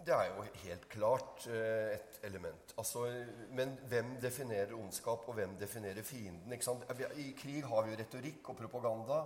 Det 0.00 0.14
er 0.16 0.30
jo 0.30 0.44
helt 0.62 0.88
klart 0.88 1.44
uh, 1.50 1.92
et 1.92 2.20
element. 2.24 2.74
Altså, 2.78 3.04
men 3.52 3.74
hvem 3.88 4.14
definerer 4.22 4.72
ondskap, 4.74 5.28
og 5.28 5.34
hvem 5.36 5.56
definerer 5.60 6.02
fienden? 6.02 6.52
I 6.52 7.32
krig 7.36 7.64
har 7.64 7.84
vi 7.84 7.92
jo 7.92 7.98
retorikk 8.00 8.48
og 8.48 8.56
propaganda. 8.56 9.20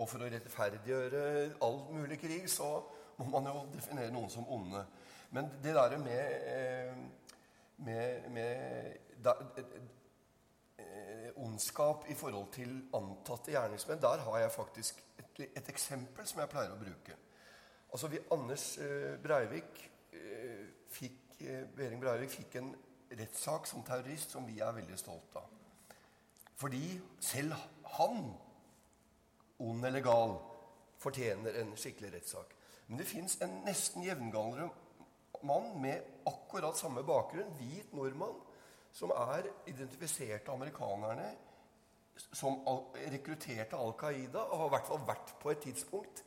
Og 0.00 0.08
for 0.08 0.24
å 0.24 0.28
rettferdiggjøre 0.30 1.24
all 1.62 1.80
mulig 1.92 2.18
krig, 2.22 2.46
så 2.50 2.78
må 3.18 3.28
man 3.34 3.50
jo 3.50 3.64
definere 3.74 4.12
noen 4.14 4.30
som 4.32 4.46
onde. 4.48 4.84
Men 5.32 5.50
det 5.62 5.74
derre 5.76 5.98
med, 6.00 6.46
eh, 6.48 6.96
med, 7.76 8.30
med 8.30 8.96
da, 9.24 9.34
eh, 10.78 11.30
ondskap 11.36 12.08
i 12.08 12.14
forhold 12.14 12.50
til 12.52 12.74
antatte 12.94 13.52
gjerningsmenn, 13.52 14.00
der 14.00 14.24
har 14.26 14.38
jeg 14.38 14.52
faktisk 14.52 15.04
et, 15.18 15.40
et 15.56 15.68
eksempel 15.68 16.26
som 16.26 16.40
jeg 16.40 16.52
pleier 16.52 16.74
å 16.74 16.80
bruke. 16.80 17.16
Altså, 17.92 18.08
vi, 18.08 18.20
Anders 18.32 18.66
eh, 18.78 19.16
Breivik 19.22 19.91
fikk, 20.92 21.18
Behring 21.76 22.00
Breivik 22.02 22.30
fikk 22.30 22.56
en 22.60 22.72
rettssak 23.18 23.66
som 23.66 23.84
terrorist 23.86 24.32
som 24.32 24.46
vi 24.46 24.60
er 24.62 24.74
veldig 24.76 24.98
stolt 25.00 25.36
av. 25.40 25.48
Fordi 26.62 26.84
selv 27.20 27.56
han 27.96 28.32
ond 29.62 29.86
eller 29.86 30.04
gal, 30.04 30.36
fortjener 31.02 31.58
en 31.62 31.74
skikkelig 31.78 32.12
rettssak. 32.14 32.54
Men 32.86 33.00
det 33.00 33.08
fins 33.10 33.38
en 33.42 33.62
nesten 33.66 34.04
jevngalere 34.06 34.68
mann 35.46 35.72
med 35.82 36.22
akkurat 36.28 36.78
samme 36.78 37.02
bakgrunn, 37.06 37.50
hvit 37.58 37.94
nordmann, 37.96 38.36
som 38.92 39.10
er 39.16 39.48
identifisert 39.66 40.48
av 40.48 40.60
amerikanerne 40.60 41.30
som 42.36 42.60
rekrutterte 43.10 43.78
Al 43.78 43.94
Qaida 43.98 44.42
og 44.44 44.58
har 44.60 44.66
i 44.68 44.72
hvert 44.74 44.90
fall 44.90 45.06
vært 45.08 45.32
på 45.40 45.52
et 45.52 45.62
tidspunkt 45.64 46.22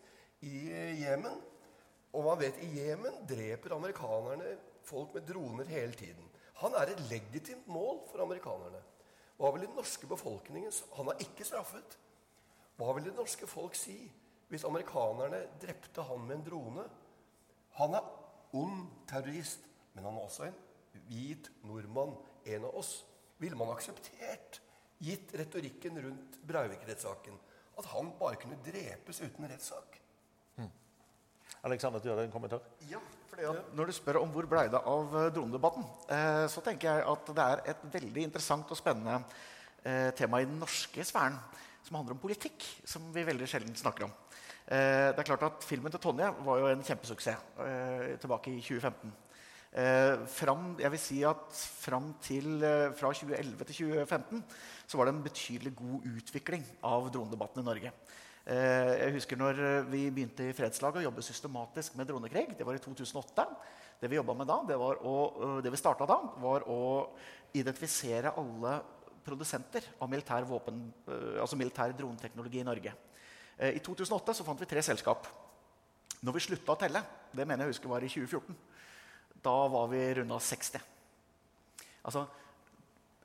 i 0.45 0.65
Jemen. 1.03 1.37
Og 2.15 2.23
man 2.23 2.39
vet 2.39 2.61
i 2.63 2.71
Jemen 2.77 3.25
dreper 3.27 3.75
amerikanerne 3.75 4.55
folk 4.87 5.13
med 5.15 5.27
droner 5.27 5.67
hele 5.67 5.93
tiden. 5.99 6.29
Han 6.61 6.75
er 6.79 6.93
et 6.93 7.01
legitimt 7.09 7.67
mål 7.67 8.05
for 8.07 8.23
amerikanerne. 8.23 8.79
Hva 9.35 9.51
vil 9.51 9.65
den 9.65 9.75
norske 9.75 10.07
befolkningen 10.07 10.71
Han 10.95 11.11
er 11.11 11.23
ikke 11.25 11.43
straffet. 11.43 11.97
Hva 12.77 12.93
vil 12.95 13.09
det 13.09 13.15
norske 13.17 13.47
folk 13.47 13.75
si 13.75 13.97
hvis 14.47 14.63
amerikanerne 14.67 15.41
drepte 15.59 16.03
han 16.05 16.21
med 16.27 16.35
en 16.37 16.45
drone? 16.45 16.85
Han 17.79 17.97
er 17.97 18.07
ond 18.55 18.85
terrorist, 19.09 19.65
men 19.93 20.05
han 20.05 20.15
er 20.15 20.27
også 20.27 20.47
en 20.47 20.59
hvit 21.09 21.49
nordmann, 21.67 22.15
en 22.45 22.67
av 22.69 22.77
oss. 22.79 22.93
Ville 23.41 23.57
man 23.59 23.73
akseptert, 23.73 24.61
gitt 25.03 25.33
retorikken 25.35 25.99
rundt 26.03 26.39
Breivik-rettssaken, 26.47 27.39
at 27.75 27.91
han 27.91 28.13
bare 28.19 28.39
kunne 28.39 28.61
drepes 28.63 29.19
uten 29.25 29.49
rettssak? 29.51 29.99
Alexander, 31.65 31.99
du 31.99 32.11
har 32.11 32.21
en 32.21 32.31
kommentar? 32.31 32.61
Ja, 32.89 32.99
fordi 33.29 33.49
Når 33.73 33.89
du 33.89 33.93
spør 33.97 34.21
om 34.21 34.31
hvor 34.33 34.45
blei 34.49 34.67
det 34.69 34.81
av 34.85 35.15
eh, 35.17 35.31
dronedebatten, 35.33 35.85
eh, 36.13 36.45
så 36.51 36.61
tenker 36.61 36.91
jeg 36.91 37.05
at 37.09 37.31
det 37.31 37.45
er 37.45 37.63
et 37.73 37.85
veldig 37.95 38.25
interessant 38.27 38.69
og 38.69 38.77
spennende 38.77 39.17
eh, 39.81 40.11
tema 40.17 40.41
i 40.41 40.45
den 40.45 40.59
norske 40.61 41.05
sfæren 41.05 41.39
som 41.85 41.97
handler 41.97 42.15
om 42.15 42.21
politikk, 42.21 42.63
som 42.85 43.09
vi 43.13 43.25
veldig 43.25 43.49
sjelden 43.49 43.75
snakker 43.77 44.07
om. 44.07 44.13
Det 44.65 45.21
er 45.21 45.27
klart 45.27 45.43
at 45.45 45.61
Filmen 45.61 45.93
til 45.93 46.01
Tonje 46.01 46.25
var 46.41 46.57
jo 46.57 46.69
en 46.71 46.79
kjempesuksess 46.81 47.59
tilbake 48.23 48.49
i 48.49 48.63
2015. 48.65 49.11
Eh, 49.75 50.21
fram, 50.31 50.69
jeg 50.79 50.89
vil 50.93 51.01
si 51.03 51.17
at 51.27 51.51
fram 51.83 52.13
til, 52.23 52.63
Fra 52.95 53.09
2011 53.11 53.65
til 53.67 53.75
2015 53.91 54.43
så 54.87 54.97
var 54.97 55.05
det 55.05 55.13
en 55.13 55.25
betydelig 55.25 55.73
god 55.75 56.05
utvikling 56.15 56.63
av 56.81 57.11
dronedebatten 57.11 57.61
i 57.61 57.65
Norge. 57.67 57.91
Eh, 58.45 58.91
jeg 58.99 59.15
husker 59.15 59.39
når 59.41 59.59
vi 59.89 60.03
begynte 60.13 60.45
i 60.45 60.53
Fredslaget 60.53 61.01
å 61.01 61.07
jobbe 61.07 61.23
systematisk 61.25 61.95
med 61.97 62.05
dronekrig. 62.11 62.51
Det 62.57 62.67
var 62.67 62.77
i 62.77 62.83
2008. 62.83 63.45
Det 64.01 64.11
vi 64.11 64.19
med 64.21 64.45
da, 64.45 64.59
det, 64.67 64.75
å, 64.77 65.15
det 65.63 65.71
vi 65.73 65.79
starta 65.79 66.05
da, 66.05 66.19
var 66.43 66.67
å 66.69 66.81
identifisere 67.55 68.35
alle 68.37 68.75
produsenter 69.25 69.87
av 69.97 70.11
militær, 70.11 70.45
våpen, 70.45 70.83
eh, 71.09 71.41
altså 71.41 71.57
militær 71.57 71.95
droneteknologi 71.97 72.61
i 72.61 72.67
Norge. 72.67 72.93
Eh, 73.57 73.79
I 73.79 73.81
2008 73.81 74.37
så 74.37 74.45
fant 74.45 74.61
vi 74.61 74.69
tre 74.69 74.83
selskap. 74.85 75.25
Når 76.21 76.37
vi 76.37 76.45
slutta 76.45 76.75
å 76.75 76.79
telle, 76.79 77.01
det 77.33 77.47
mener 77.47 77.65
jeg 77.65 77.75
husker 77.75 77.89
var 77.89 78.05
i 78.05 78.11
2014, 78.11 78.57
da 79.45 79.55
var 79.73 79.89
vi 79.89 80.03
runda 80.19 80.37
60. 80.41 80.85
Altså, 82.05 82.27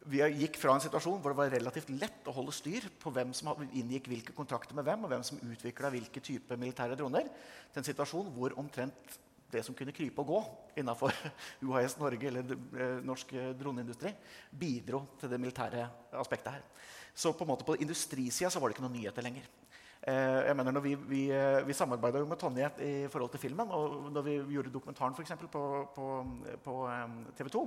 vi 0.09 0.23
gikk 0.41 0.57
fra 0.57 0.73
en 0.73 0.81
situasjon 0.81 1.19
hvor 1.21 1.35
det 1.35 1.39
var 1.43 1.51
relativt 1.53 1.91
lett 1.93 2.29
å 2.29 2.33
holde 2.33 2.55
styr 2.57 2.87
på 3.03 3.13
hvem 3.13 3.35
som 3.37 3.53
inngikk 3.69 4.09
hvilke 4.09 4.37
kontrakter 4.37 4.77
med 4.77 4.87
hvem, 4.87 5.05
og 5.05 5.13
hvem 5.13 5.25
som 5.27 5.41
utvikla 5.45 5.91
hvilke 5.93 6.23
type 6.25 6.57
militære 6.57 6.97
droner, 6.97 7.29
til 7.69 7.83
en 7.83 7.89
situasjon 7.91 8.31
hvor 8.33 8.57
omtrent 8.61 9.19
det 9.51 9.65
som 9.67 9.75
kunne 9.77 9.93
krype 9.93 10.23
og 10.23 10.31
gå 10.31 10.41
innenfor 10.81 11.13
UHS 11.67 11.99
Norge 12.01 12.31
eller 12.31 12.55
eh, 12.55 13.01
norsk 13.05 13.35
droneindustri, 13.61 14.15
bidro 14.57 15.03
til 15.21 15.33
det 15.33 15.41
militære 15.43 15.85
aspektet 16.23 16.55
her. 16.55 16.65
Så 17.13 17.35
på 17.35 17.45
en 17.45 17.53
måte 17.53 17.67
på 17.67 17.77
industrisida 17.83 18.53
var 18.57 18.71
det 18.71 18.79
ikke 18.79 18.87
noen 18.87 18.97
nyheter 18.97 19.27
lenger. 19.27 19.49
Eh, 20.01 20.47
jeg 20.49 20.57
mener 20.57 20.81
Vi, 20.81 20.95
vi, 20.95 21.23
eh, 21.35 21.61
vi 21.67 21.77
samarbeida 21.77 22.25
med 22.25 22.39
Tonje 22.41 22.71
i 22.81 22.93
forhold 23.13 23.31
til 23.35 23.41
filmen. 23.41 23.69
og 23.69 24.13
når 24.13 24.23
vi 24.23 24.41
gjorde 24.55 24.73
dokumentaren 24.73 25.15
for 25.15 25.23
eksempel, 25.23 25.49
på, 25.49 25.91
på, 25.95 26.07
på 26.65 26.77
TV 27.37 27.49
2, 27.49 27.67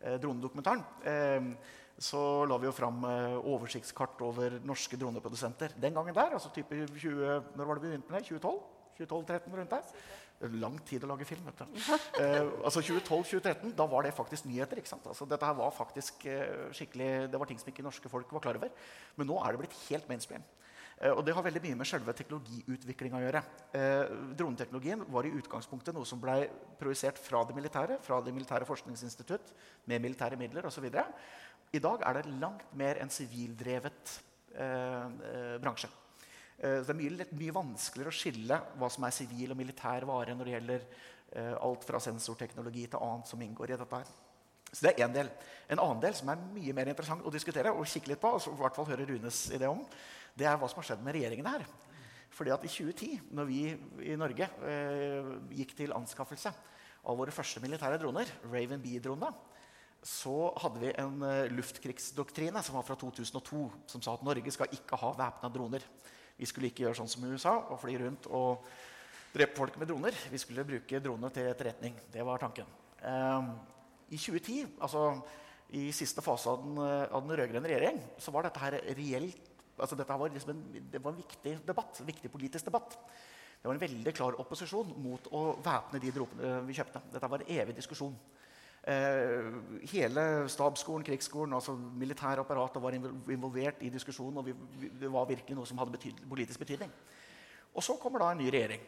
dronedokumentaren, 0.00 1.54
så 1.98 2.20
la 2.46 2.56
vi 2.62 2.68
jo 2.68 2.72
fram 2.76 3.02
oversiktskart 3.42 4.20
over 4.22 4.60
norske 4.62 4.94
droneprodusenter 5.00 5.72
den 5.82 5.96
gangen 5.96 6.14
der. 6.14 6.36
altså 6.36 6.52
type 6.54 6.86
20, 6.94 7.42
Når 7.58 7.64
var 7.66 7.74
det 7.74 7.82
vi 7.82 7.88
begynte 7.88 8.12
med 8.12 8.20
det? 8.20 8.28
2012? 8.28 8.60
2012-2013 8.98 9.56
rundt 9.58 9.70
der. 9.74 9.82
Lang 10.62 10.76
tid 10.86 11.02
å 11.02 11.10
lage 11.10 11.26
film. 11.26 11.46
vet 11.48 11.58
du. 11.62 11.66
Eh, 12.22 12.46
altså 12.66 12.82
2012-2013, 12.82 13.74
da 13.78 13.86
var 13.90 14.06
det 14.06 14.14
faktisk 14.14 14.46
nyheter. 14.46 14.78
ikke 14.78 14.90
sant? 14.90 15.06
Altså, 15.06 15.26
dette 15.26 15.46
her 15.46 15.54
var 15.58 15.74
faktisk 15.74 16.26
eh, 16.30 16.70
skikkelig, 16.74 17.30
Det 17.32 17.38
var 17.40 17.46
ting 17.46 17.58
som 17.58 17.70
ikke 17.70 17.82
norske 17.86 18.10
folk 18.10 18.32
var 18.32 18.42
klar 18.42 18.58
over. 18.58 18.70
Men 19.16 19.30
nå 19.30 19.38
er 19.42 19.54
det 19.54 19.62
blitt 19.64 19.78
helt 19.88 20.08
mainstream. 20.10 20.42
Eh, 21.00 21.12
og 21.12 21.24
det 21.26 21.34
har 21.36 21.46
veldig 21.46 21.62
mye 21.62 21.78
med 21.78 21.88
selve 21.88 22.14
teknologiutviklinga 22.18 23.20
å 23.20 23.24
gjøre. 23.24 23.42
Eh, 23.78 24.14
droneteknologien 24.38 25.04
var 25.14 25.26
i 25.26 25.34
utgangspunktet 25.38 25.94
noe 25.94 26.08
som 26.08 26.20
ble 26.22 26.40
projisert 26.80 27.20
fra 27.22 27.44
det 27.46 27.54
militære, 27.56 28.00
fra 28.02 28.20
det 28.24 28.34
militære 28.34 28.66
forskningsinstitutt 28.68 29.52
med 29.86 30.02
militære 30.02 30.38
midler 30.40 30.66
osv. 30.66 30.88
I 31.72 31.82
dag 31.84 32.02
er 32.06 32.18
det 32.18 32.38
langt 32.40 32.64
mer 32.80 32.98
en 33.02 33.10
sivildrevet 33.12 34.14
eh, 34.56 35.06
eh, 35.30 35.56
bransje. 35.60 35.90
Eh, 36.58 36.80
det 36.80 36.94
er 36.94 36.98
mye, 36.98 37.26
mye, 37.36 37.54
vanskeligere 37.54 38.12
å 38.12 38.18
skille 38.18 38.60
hva 38.80 38.88
som 38.90 39.04
er 39.04 39.14
sivil 39.14 39.52
og 39.52 39.60
militær 39.60 40.08
vare 40.08 40.34
når 40.34 40.48
det 40.48 40.56
gjelder 40.56 40.90
alt 41.60 41.82
fra 41.84 41.98
sensorteknologi 42.00 42.86
til 42.88 43.02
annet 43.04 43.28
som 43.28 43.42
inngår 43.44 43.74
i 43.74 43.76
dette. 43.76 43.96
her. 44.00 44.28
Så 44.72 44.86
det 44.86 44.94
er 44.94 45.04
En 45.04 45.12
del. 45.12 45.28
En 45.68 45.78
annen 45.78 46.00
del 46.00 46.14
som 46.14 46.30
er 46.32 46.40
mye 46.54 46.72
mer 46.72 46.88
interessant 46.88 47.20
å 47.20 47.30
diskutere 47.30 47.68
og 47.68 47.84
kikke 47.84 48.08
litt 48.08 48.20
på, 48.20 48.30
altså 48.32 48.54
i 48.54 48.56
hvert 48.56 48.74
fall 48.74 48.88
høre 48.88 49.04
Runes 49.04 49.50
idé 49.52 49.68
om, 49.68 49.82
det 50.38 50.46
er 50.46 50.58
hva 50.58 50.68
som 50.70 50.80
har 50.80 50.90
skjedd 50.92 51.04
med 51.04 51.16
regjeringen 51.16 51.48
her. 51.50 51.66
Fordi 52.34 52.52
at 52.54 52.64
I 52.64 52.70
2010, 52.70 53.20
når 53.34 53.48
vi 53.48 53.62
i 54.06 54.16
Norge 54.18 54.48
eh, 54.68 55.30
gikk 55.58 55.74
til 55.78 55.94
anskaffelse 55.96 56.52
av 57.08 57.18
våre 57.18 57.34
første 57.34 57.62
militære 57.62 57.98
droner, 58.00 58.30
Raven 58.46 58.82
B-dronene, 58.82 59.32
så 60.04 60.52
hadde 60.62 60.82
vi 60.84 60.92
en 61.00 61.24
eh, 61.26 61.48
luftkrigsdoktrine 61.56 62.62
som 62.62 62.78
var 62.78 62.86
fra 62.86 62.98
2002, 63.00 63.64
som 63.90 64.04
sa 64.04 64.14
at 64.14 64.22
Norge 64.26 64.54
skal 64.54 64.70
ikke 64.76 65.00
ha 65.00 65.10
væpna 65.18 65.50
droner. 65.54 65.88
Vi 66.38 66.46
skulle 66.46 66.70
ikke 66.70 66.86
gjøre 66.86 67.00
sånn 67.00 67.10
som 67.10 67.26
USA 67.26 67.56
og 67.66 67.80
fly 67.82 67.96
rundt 68.04 68.30
og 68.30 68.68
drepe 69.34 69.58
folk 69.58 69.80
med 69.80 69.90
droner. 69.90 70.14
Vi 70.30 70.38
skulle 70.38 70.66
bruke 70.68 71.02
dronene 71.02 71.32
til 71.34 71.50
etterretning. 71.50 71.98
Det 72.12 72.22
var 72.26 72.44
tanken. 72.44 72.70
Eh, 73.02 73.50
I 74.14 74.20
2010, 74.20 74.78
altså 74.78 75.10
i 75.74 75.90
siste 75.92 76.22
fase 76.24 76.48
av 76.48 76.62
den, 76.62 76.78
av 76.80 77.24
den 77.26 77.34
rød-grønne 77.36 77.68
regjering, 77.68 77.98
så 78.16 78.32
var 78.32 78.46
dette 78.46 78.62
her 78.62 78.78
reelt 78.96 79.57
altså 79.78 79.98
dette 79.98 80.18
var, 80.20 80.32
liksom 80.34 80.54
en, 80.54 80.62
det 80.92 81.02
var 81.02 81.14
en 81.14 81.22
viktig 81.22 81.54
debatt, 81.66 82.00
en 82.00 82.08
viktig 82.08 82.30
politisk 82.32 82.68
debatt. 82.68 82.96
Det 83.58 83.66
var 83.66 83.74
en 83.74 83.82
veldig 83.82 84.14
klar 84.14 84.36
opposisjon 84.38 84.92
mot 85.02 85.24
å 85.34 85.42
væpne 85.64 86.00
de 86.02 86.12
dropene 86.14 86.58
vi 86.68 86.76
kjøpte. 86.78 87.02
Dette 87.14 87.30
var 87.30 87.42
en 87.42 87.56
evig 87.58 87.74
diskusjon. 87.78 88.14
Eh, 88.88 89.48
hele 89.90 90.22
stabsskolen, 90.48 91.04
krigsskolen, 91.04 91.56
altså 91.58 91.74
militærapparatet 91.74 92.82
var 92.82 92.94
involvert 92.94 93.82
i 93.82 93.90
diskusjonen. 93.92 94.38
og 94.38 94.46
vi, 94.46 94.54
vi, 94.78 94.92
Det 95.00 95.10
var 95.12 95.26
virkelig 95.26 95.56
noe 95.58 95.66
som 95.66 95.78
hadde 95.82 95.96
betyd, 95.96 96.22
politisk 96.28 96.62
betydning. 96.62 96.92
Og 97.74 97.84
så 97.84 97.98
kommer 98.00 98.22
da 98.22 98.30
en 98.32 98.38
ny 98.38 98.48
regjering. 98.50 98.80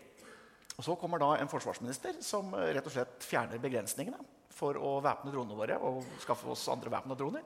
Og 0.79 0.85
så 0.87 0.95
kommer 0.97 1.21
da 1.21 1.35
en 1.37 1.51
forsvarsminister 1.51 2.23
som 2.25 2.55
rett 2.55 2.87
og 2.87 2.95
slett 2.95 3.27
fjerner 3.27 3.61
begrensningene 3.61 4.23
for 4.55 4.79
å 4.79 5.01
væpne 5.05 5.33
dronene 5.35 5.59
våre 5.59 5.77
og 5.85 6.07
skaffe 6.23 6.49
oss 6.49 6.69
andre 6.73 6.93
væpna 6.95 7.19
droner. 7.19 7.43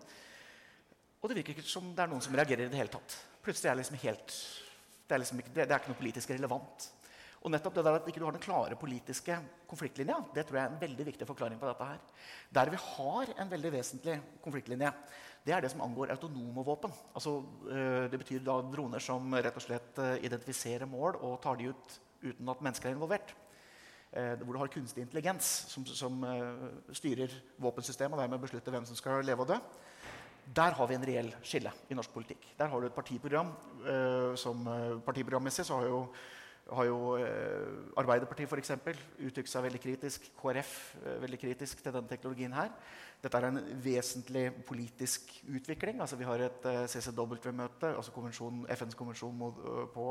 Og 1.20 1.30
det 1.30 1.40
virker 1.40 1.56
ikke 1.56 1.66
som 1.66 1.88
det 1.96 2.04
er 2.04 2.12
noen 2.12 2.22
som 2.22 2.36
reagerer 2.36 2.68
i 2.68 2.70
det 2.70 2.78
hele 2.78 2.92
tatt. 2.92 3.16
Plutselig 3.44 3.70
er 3.70 3.80
liksom 3.80 3.98
helt, 4.00 4.34
det 5.04 5.14
er, 5.14 5.20
liksom 5.20 5.40
ikke, 5.42 5.52
det, 5.52 5.66
er 5.68 5.80
ikke 5.80 5.92
noe 5.92 6.00
politisk 6.00 6.30
relevant. 6.32 6.86
Og 7.44 7.52
nettopp 7.52 7.74
det 7.76 7.82
der 7.84 7.98
at 7.98 8.06
ikke 8.08 8.22
du 8.22 8.24
har 8.24 8.32
den 8.32 8.40
klare 8.40 8.76
politiske 8.80 9.34
konfliktlinja, 9.68 10.16
det 10.32 10.46
tror 10.48 10.56
jeg 10.56 10.64
er 10.64 10.72
en 10.72 10.80
veldig 10.80 11.04
viktig 11.10 11.26
forklaring 11.28 11.58
på 11.60 11.68
dette. 11.68 11.88
her. 11.90 12.30
Der 12.56 12.70
vi 12.72 12.80
har 12.80 13.32
en 13.42 13.50
veldig 13.50 13.72
vesentlig 13.74 14.14
konfliktlinje, 14.40 14.92
det 15.44 15.52
er 15.52 15.60
det 15.60 15.70
som 15.74 15.82
angår 15.84 16.14
autonome 16.14 16.64
våpen. 16.64 16.92
Altså, 17.12 17.42
øh, 17.68 18.10
det 18.10 18.18
betyr 18.18 18.40
da 18.40 18.56
droner 18.72 18.98
som 18.98 19.28
rett 19.34 19.60
og 19.60 19.62
slett 19.66 20.00
øh, 20.00 20.16
identifiserer 20.24 20.88
mål 20.88 21.20
og 21.20 21.42
tar 21.42 21.60
de 21.60 21.68
ut 21.68 22.00
uten 22.24 22.48
at 22.48 22.62
mennesker 22.64 22.88
er 22.88 22.96
involvert. 22.96 23.34
Eh, 24.14 24.40
hvor 24.40 24.54
du 24.54 24.58
har 24.62 24.72
kunstig 24.72 25.04
intelligens 25.04 25.44
som, 25.68 25.84
som 25.84 26.24
styrer 26.92 27.28
våpensystemet 27.58 28.16
og 28.16 28.22
dermed 28.22 28.40
beslutter 28.40 28.72
hvem 28.72 28.86
som 28.88 28.96
skal 28.96 29.20
leve 29.24 29.44
og 29.44 29.52
dø. 29.52 29.60
Der 30.52 30.76
har 30.76 30.86
vi 30.86 30.94
en 30.94 31.06
reell 31.06 31.30
skille 31.42 31.72
i 31.88 31.96
norsk 31.96 32.12
politikk. 32.12 32.46
Der 32.58 32.68
har 32.68 32.80
du 32.80 32.86
et 32.86 32.96
partiprogram. 32.96 33.52
Eh, 33.86 34.36
som 34.36 34.66
eh, 34.68 35.00
Partiprogrammessig 35.04 35.64
så 35.64 35.78
har 35.80 35.86
jo, 35.88 36.00
har 36.72 36.84
jo 36.84 36.98
eh, 37.16 37.96
Arbeiderpartiet 37.96 38.48
for 38.48 38.60
eksempel, 38.60 38.98
uttrykt 39.24 39.48
seg 39.48 39.64
veldig 39.64 39.80
kritisk. 39.80 40.28
KrF 40.36 40.74
veldig 41.22 41.40
kritisk 41.40 41.82
til 41.82 41.96
denne 41.96 42.08
teknologien. 42.08 42.52
her. 42.52 42.70
Dette 43.22 43.40
er 43.40 43.48
en 43.48 43.60
vesentlig 43.84 44.50
politisk 44.68 45.32
utvikling. 45.48 46.00
Altså, 46.00 46.16
vi 46.16 46.28
har 46.28 46.44
et 46.44 46.66
CCW-møte, 46.92 47.94
altså 47.96 48.12
konvensjon, 48.12 48.66
FNs 48.68 48.94
konvensjon 48.94 49.40
på 49.94 50.08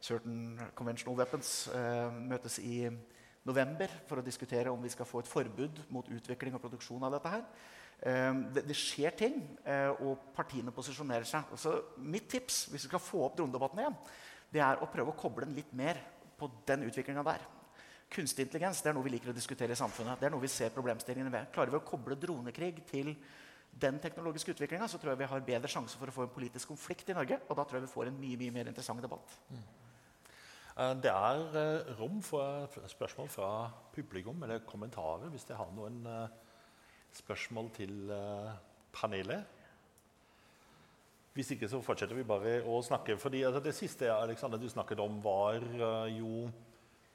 certain 0.00 0.60
conventional 0.74 1.18
weapons, 1.18 1.68
møtes 2.16 2.58
i 2.58 2.88
november 3.44 3.92
for 4.08 4.20
å 4.20 4.24
diskutere 4.24 4.72
om 4.72 4.80
vi 4.80 4.92
skal 4.92 5.08
få 5.08 5.20
et 5.20 5.28
forbud 5.28 5.82
mot 5.92 6.08
utvikling 6.08 6.56
og 6.56 6.64
produksjon 6.64 7.04
av 7.04 7.12
dette. 7.12 7.28
her. 7.28 7.44
Ehm, 8.08 8.46
det, 8.54 8.64
det, 8.64 8.76
skjer 8.78 9.12
ting, 9.12 9.40
eh, 9.68 9.90
og 10.00 10.30
partiene 10.36 10.72
posisjonerer 10.72 11.26
seg. 11.28 11.52
Så 11.60 11.74
mitt 12.00 12.30
tips 12.32 12.62
hvis 12.70 12.86
vi 12.86 12.88
skal 12.88 13.02
få 13.02 13.26
opp 13.26 13.36
dronedebatten 13.36 13.82
igjen, 13.82 13.98
det 14.50 14.62
er 14.64 14.80
å 14.80 14.88
prøve 14.90 15.12
å 15.12 15.18
koble 15.18 15.44
den 15.44 15.58
litt 15.58 15.74
mer 15.76 16.00
på 16.40 16.48
den 16.68 16.86
utviklinga 16.88 17.24
der. 17.26 17.44
Kunstig 18.10 18.46
intelligens 18.46 18.80
det 18.82 18.90
er 18.90 18.96
noe 18.96 19.06
vi 19.06 19.12
liker 19.12 19.30
å 19.30 19.36
diskutere 19.36 19.76
i 19.76 19.78
samfunnet. 19.78 20.18
det 20.18 20.26
er 20.26 20.34
noe 20.34 20.42
vi 20.42 20.50
ser 20.50 20.72
problemstillingene 20.74 21.30
ved. 21.30 21.52
Klarer 21.54 21.76
vi 21.76 21.78
å 21.78 21.86
koble 21.86 22.16
dronekrig 22.18 22.72
til 22.88 23.12
den 23.70 24.00
teknologiske 24.02 24.56
utviklinga, 24.56 24.88
tror 24.88 25.12
jeg 25.12 25.20
vi 25.20 25.28
har 25.30 25.46
bedre 25.46 25.70
sjanse 25.70 26.00
for 26.00 26.10
å 26.10 26.14
få 26.14 26.24
en 26.24 26.34
politisk 26.34 26.72
konflikt 26.72 27.12
i 27.12 27.14
Norge. 27.14 27.38
Og 27.46 27.54
da 27.54 27.62
tror 27.62 27.78
jeg 27.78 27.86
vi 27.86 27.92
får 27.92 28.08
en 28.08 28.18
mye 28.18 28.40
mye 28.40 28.56
mer 28.56 28.72
interessant 28.72 29.04
debatt. 29.04 29.36
Mm. 29.52 29.62
Eh, 30.80 30.94
det 31.04 31.12
er 31.12 31.60
eh, 31.60 31.96
rom 32.00 32.18
for 32.24 32.80
spørsmål 32.88 33.28
fra 33.28 33.50
publikum 33.92 34.42
eller 34.42 34.64
kommentarer 34.64 35.28
hvis 35.30 35.46
de 35.46 35.60
har 35.60 35.70
noen 35.76 36.00
spørsmål 37.16 37.70
til 37.76 38.10
uh, 38.12 38.52
panelet? 38.94 39.58
Hvis 41.34 41.52
ikke 41.54 41.68
så 41.70 41.80
fortsetter 41.82 42.18
vi 42.18 42.26
bare 42.26 42.58
å 42.66 42.80
snakke. 42.82 43.16
fordi 43.16 43.44
altså, 43.46 43.60
Det 43.60 43.74
siste 43.74 44.10
Alexander, 44.12 44.58
du 44.58 44.68
snakket 44.68 45.00
om, 45.00 45.20
var 45.22 45.62
uh, 45.78 46.08
jo 46.10 46.48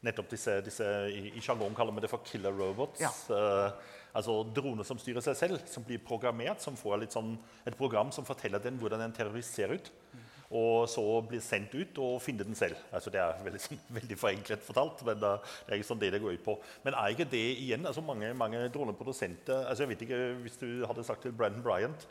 nettopp 0.06 0.30
disse, 0.30 0.60
disse 0.62 0.86
I, 1.10 1.32
i 1.36 1.42
sjargong 1.42 1.74
kaller 1.76 1.96
vi 1.96 2.06
det 2.06 2.12
for 2.12 2.24
killer 2.26 2.54
robots. 2.54 3.02
Ja. 3.02 3.12
Uh, 3.30 3.72
altså 4.16 4.44
droner 4.56 4.88
som 4.88 5.00
styrer 5.02 5.24
seg 5.26 5.36
selv, 5.36 5.66
som 5.68 5.84
blir 5.84 6.04
programmert. 6.04 6.64
Som 6.64 6.80
får 6.80 7.08
sånn, 7.12 7.36
et 7.66 7.78
program 7.78 8.12
som 8.16 8.28
forteller 8.28 8.64
den 8.64 8.80
hvordan 8.82 9.04
en 9.08 9.16
terrorist 9.16 9.54
ser 9.54 9.76
ut. 9.76 9.92
Mm 10.14 10.25
og 10.50 10.90
så 10.90 11.04
blir 11.26 11.42
sendt 11.42 11.74
ut 11.74 11.98
og 12.04 12.20
finne 12.22 12.46
den 12.46 12.58
selv. 12.58 12.78
Altså, 12.94 13.10
det 13.14 13.22
er 13.22 13.40
veldig, 13.44 13.62
veldig 14.00 14.18
forenklet 14.20 14.66
fortalt, 14.66 15.02
men 15.08 15.24
uh, 15.24 15.56
det 15.66 15.74
er 15.74 15.80
ikke 15.80 15.90
sånn 15.90 16.04
det 16.04 16.12
det 16.14 16.22
går 16.24 16.38
ut 16.38 16.46
på. 16.46 16.58
Men 16.86 16.98
er 17.00 17.16
ikke 17.16 17.30
det 17.32 17.46
igjen 17.56 17.86
altså 17.86 18.04
Mange, 18.06 18.30
mange 18.38 18.60
droneprodusenter 18.70 19.66
altså 19.66 19.84
jeg 19.84 19.90
vet 19.90 20.04
ikke, 20.06 20.20
Hvis 20.44 20.60
du 20.62 20.68
hadde 20.86 21.04
sagt 21.04 21.24
til 21.26 21.34
Brandon 21.34 21.64
Bryant 21.66 22.06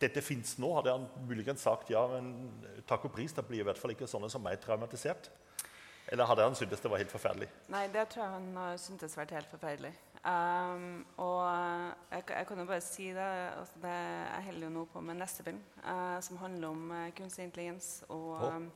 dette 0.00 0.22
fins 0.24 0.54
nå, 0.56 0.70
hadde 0.78 0.94
han 0.94 1.02
muligens 1.28 1.60
sagt 1.66 1.90
ja, 1.92 2.00
men 2.08 2.30
takk 2.88 3.04
og 3.04 3.12
pris, 3.12 3.34
da 3.36 3.44
blir 3.44 3.60
i 3.60 3.66
hvert 3.68 3.76
fall 3.76 3.92
ikke 3.92 4.08
sånne 4.08 4.30
som 4.32 4.40
meg 4.40 4.56
traumatisert. 4.62 5.28
Eller 6.08 6.24
hadde 6.24 6.46
han 6.46 6.56
syntes 6.56 6.80
det 6.80 6.90
var 6.90 7.02
helt 7.02 7.12
forferdelig? 7.12 7.50
Nei, 7.68 7.84
det 7.92 8.06
tror 8.12 8.24
jeg 8.24 8.38
han 8.38 8.78
syntes 8.80 9.18
vært 9.18 9.34
helt 9.36 9.52
forferdelig. 9.52 9.92
Um, 10.20 11.06
og 11.16 11.38
jeg, 12.12 12.24
jeg, 12.28 12.46
kan 12.46 12.58
jo 12.60 12.64
bare 12.68 12.82
si 12.84 13.06
det, 13.16 13.28
altså 13.56 13.78
det 13.80 13.92
Jeg 13.92 14.42
holder 14.44 14.66
jo 14.66 14.72
nå 14.74 14.82
på 14.92 15.00
med 15.00 15.16
neste 15.16 15.44
film, 15.46 15.62
uh, 15.80 16.18
som 16.20 16.36
handler 16.36 16.68
om 16.68 16.90
uh, 16.92 17.06
kunstig 17.16 17.46
intelligens 17.46 18.04
og, 18.08 18.26
oh. 18.36 18.56
um, 18.56 18.66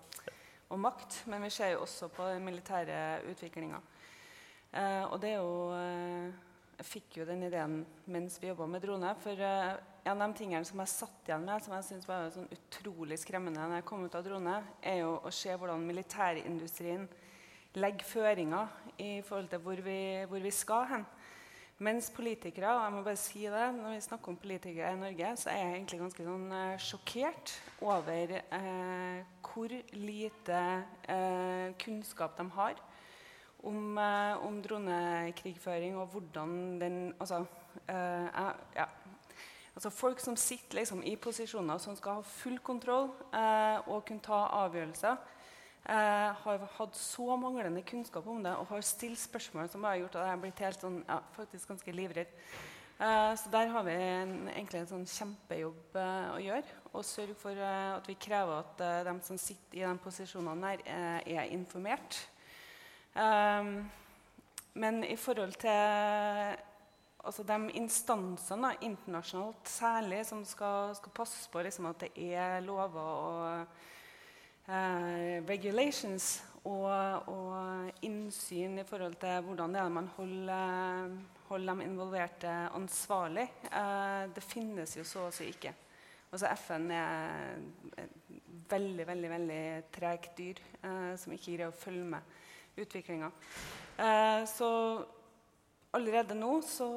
og, 0.70 0.78
makt. 0.80 1.18
Men 1.28 1.44
vi 1.44 1.50
ser 1.52 1.74
jo 1.74 1.82
også 1.84 2.08
på 2.08 2.28
den 2.30 2.44
militære 2.44 3.20
utviklinga. 3.30 3.80
Uh, 4.72 5.12
og 5.12 5.20
det 5.20 5.34
er 5.34 5.42
jo 5.42 5.82
Jeg 6.78 6.86
fikk 6.88 7.18
jo 7.18 7.26
den 7.28 7.42
ideen 7.46 7.84
mens 8.06 8.40
vi 8.42 8.48
jobba 8.48 8.66
med 8.66 8.80
drone. 8.80 9.12
For 9.20 9.36
en 9.38 10.22
av 10.22 10.32
de 10.32 10.38
tingene 10.38 10.64
som 10.64 10.80
jeg 10.80 10.92
satt 10.94 11.28
igjen 11.28 11.44
med, 11.44 11.62
som 11.62 11.74
jeg 11.76 11.86
syns 11.90 12.08
var 12.08 12.32
sånn 12.32 12.48
utrolig 12.56 13.20
skremmende 13.20 13.60
når 13.60 13.82
jeg 13.82 13.86
kom 13.90 14.02
ut 14.04 14.16
av 14.16 14.24
drone, 14.24 14.56
er 14.82 14.98
jo 15.02 15.12
å 15.20 15.30
se 15.30 15.52
hvordan 15.52 15.84
militærindustrien 15.86 17.04
legger 17.78 18.06
føringer 18.06 18.74
i 18.96 19.20
forhold 19.26 19.52
til 19.52 19.62
hvor 19.62 19.84
vi, 19.84 20.00
hvor 20.30 20.42
vi 20.42 20.50
skal 20.54 20.88
hen. 20.90 21.06
Mens 21.82 22.06
politikere, 22.14 22.70
og 22.70 22.84
jeg 22.84 22.92
må 22.94 23.00
bare 23.02 23.18
si 23.18 23.40
det, 23.50 23.64
når 23.74 23.96
vi 23.96 24.02
snakker 24.04 24.30
om 24.30 24.36
politikere 24.38 24.92
i 24.94 24.98
Norge, 24.98 25.30
så 25.36 25.50
er 25.50 25.56
jeg 25.58 25.72
egentlig 25.72 25.98
ganske 26.04 26.26
sånn, 26.26 26.44
uh, 26.54 26.76
sjokkert 26.78 27.54
over 27.82 28.34
eh, 28.38 29.32
hvor 29.42 29.74
lite 29.98 30.60
eh, 31.10 31.74
kunnskap 31.82 32.38
de 32.38 32.46
har 32.54 32.78
om, 33.66 33.98
om, 34.46 34.62
dronekrigføring 34.62 35.98
og 35.98 36.14
hvordan 36.14 36.80
den 36.80 36.96
Altså, 37.20 37.44
ja. 37.88 38.86
altså 39.74 39.90
folk 39.90 40.20
som 40.20 40.36
sitter 40.36 40.78
liksom, 40.78 41.02
i 41.02 41.16
posisjoner 41.16 41.78
som 41.78 41.96
skal 41.96 42.20
ha 42.20 42.26
full 42.26 42.58
kontroll 42.58 43.10
og 43.86 44.04
kunne 44.06 44.24
ta 44.24 44.44
avgjørelser 44.64 45.14
eh, 45.14 45.33
har 45.84 46.62
hatt 46.78 46.94
så 46.96 47.34
manglende 47.36 47.82
kunnskap 47.84 48.24
om 48.30 48.38
det 48.44 48.54
og 48.56 48.70
har 48.70 48.84
stilt 48.86 49.20
spørsmål 49.20 49.68
som 49.68 49.84
har 49.84 49.98
gjort 50.00 50.14
at 50.16 50.24
jeg 50.24 50.32
har 50.32 50.40
blitt 50.40 50.62
helt 50.64 50.86
sånn, 50.86 51.02
ja, 51.04 51.18
faktisk 51.36 51.74
ganske 51.74 51.92
livredd. 51.92 52.30
Eh, 52.98 53.34
så 53.34 53.50
der 53.50 53.66
har 53.66 53.82
vi 53.82 53.92
en, 53.92 54.34
egentlig 54.52 54.80
en 54.80 54.90
sånn 54.92 55.08
kjempejobb 55.08 55.96
eh, 55.98 56.28
å 56.30 56.42
gjøre. 56.42 56.76
Og 56.92 57.06
sørge 57.06 57.34
for 57.38 57.58
eh, 57.58 57.88
at 57.96 58.06
vi 58.06 58.14
krever 58.14 58.60
at 58.60 58.84
de 59.08 59.14
som 59.26 59.40
sitter 59.40 59.80
i 59.80 59.82
de 59.82 59.94
posisjonene 60.04 60.76
der, 60.76 61.24
er 61.26 61.50
informert. 61.54 62.22
men 64.74 65.04
i 65.04 65.16
forhold 65.16 65.52
til 65.62 65.70
altså 67.24 67.42
de 67.46 67.70
instansene 67.78 68.72
internasjonalt 68.82 69.68
særlig 69.70 70.24
som 70.26 70.44
skal, 70.44 70.96
skal 70.98 71.14
passe 71.14 71.50
på 71.50 71.62
liksom, 71.62 71.86
at 71.86 72.00
det 72.02 72.10
er 72.16 72.60
lover 72.60 73.00
og 73.00 73.76
regulations 74.66 76.42
og, 76.64 77.28
og, 77.28 77.90
innsyn 78.02 78.78
i 78.80 78.84
forhold 78.88 79.18
til 79.20 79.40
hvordan 79.44 79.92
man 79.92 80.08
holder, 80.16 81.10
holder 81.48 81.74
de 81.74 81.84
involverte 81.84 82.52
ansvarlig, 82.72 83.48
eh, 83.68 84.28
det 84.34 84.42
finnes 84.42 84.96
jo 84.96 85.04
så 85.04 85.26
å 85.28 85.34
si 85.34 85.50
ikke. 85.52 85.74
Altså 86.32 86.48
FN 86.56 86.88
er 86.90 87.58
et 88.00 88.16
veldig 88.70 89.06
veldig, 89.06 89.30
veldig 89.30 89.64
tregt 89.94 90.38
dyr 90.38 90.62
eh, 90.82 91.12
som 91.20 91.34
ikke 91.34 91.52
greier 91.52 91.68
å 91.68 91.76
følge 91.76 92.08
med 92.16 92.80
utviklinga. 92.80 93.30
Eh, 93.98 94.40
allerede 95.94 96.36
nå 96.36 96.58
så, 96.66 96.88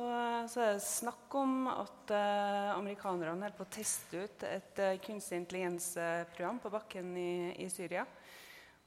så, 0.49 0.61
er 0.63 0.77
det 0.77 0.85
snakk 0.85 1.35
om 1.37 1.67
at 1.71 2.13
uh, 2.13 2.75
amerikanerne 2.77 3.35
holder 3.35 3.57
på 3.57 3.67
å 3.67 3.73
teste 3.77 4.23
ut 4.25 4.45
et 4.47 4.81
uh, 4.81 4.95
kunstig 5.03 5.41
intelligens-program 5.41 6.61
på 6.63 6.71
bakken 6.73 7.11
i, 7.19 7.33
i, 7.61 7.69
Syria. 7.73 8.07